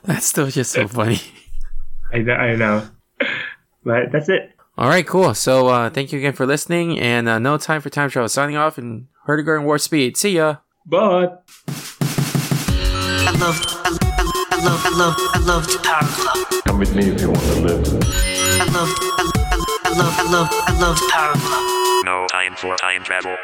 That's 0.04 0.26
still 0.26 0.48
just 0.48 0.72
so 0.72 0.88
funny. 0.88 1.20
I 2.12 2.18
know, 2.18 2.32
I 2.32 2.56
know. 2.56 2.88
But 3.84 4.12
that's 4.12 4.28
it. 4.28 4.52
All 4.76 4.88
right, 4.88 5.06
cool. 5.06 5.34
So 5.34 5.68
uh, 5.68 5.90
thank 5.90 6.12
you 6.12 6.18
again 6.18 6.32
for 6.32 6.46
listening, 6.46 6.98
and 6.98 7.28
uh, 7.28 7.38
no 7.38 7.56
time 7.58 7.80
for 7.80 7.90
time 7.90 8.10
travel. 8.10 8.28
Signing 8.28 8.56
off, 8.56 8.78
and 8.78 9.06
Herdiger 9.28 9.56
and 9.56 9.66
Warp 9.66 9.80
Speed. 9.80 10.16
See 10.16 10.36
ya. 10.36 10.56
Bye. 10.86 11.28
I 11.68 13.36
loved, 13.38 13.66
I, 13.68 13.98
I, 14.18 14.28
I 14.50 14.64
loved, 14.64 15.20
I 15.34 15.38
loved, 15.44 15.70
I 15.70 15.82
Power 15.82 16.08
Club. 16.08 16.64
Come 16.64 16.78
with 16.78 16.94
me 16.94 17.10
if 17.10 17.20
you 17.20 17.28
want 17.28 17.40
to 17.40 17.60
live. 17.60 17.86
I 18.60 18.64
loved, 18.72 18.98
I, 19.00 19.30
I, 19.52 19.60
I 19.84 19.96
loved, 19.96 20.18
I 20.18 20.30
loved, 20.30 20.54
I 20.66 20.80
loved 20.80 21.02
Power 21.10 21.34
Club. 21.34 22.04
No 22.04 22.26
time 22.30 22.56
for 22.56 22.76
time 22.76 23.02
travel. 23.04 23.36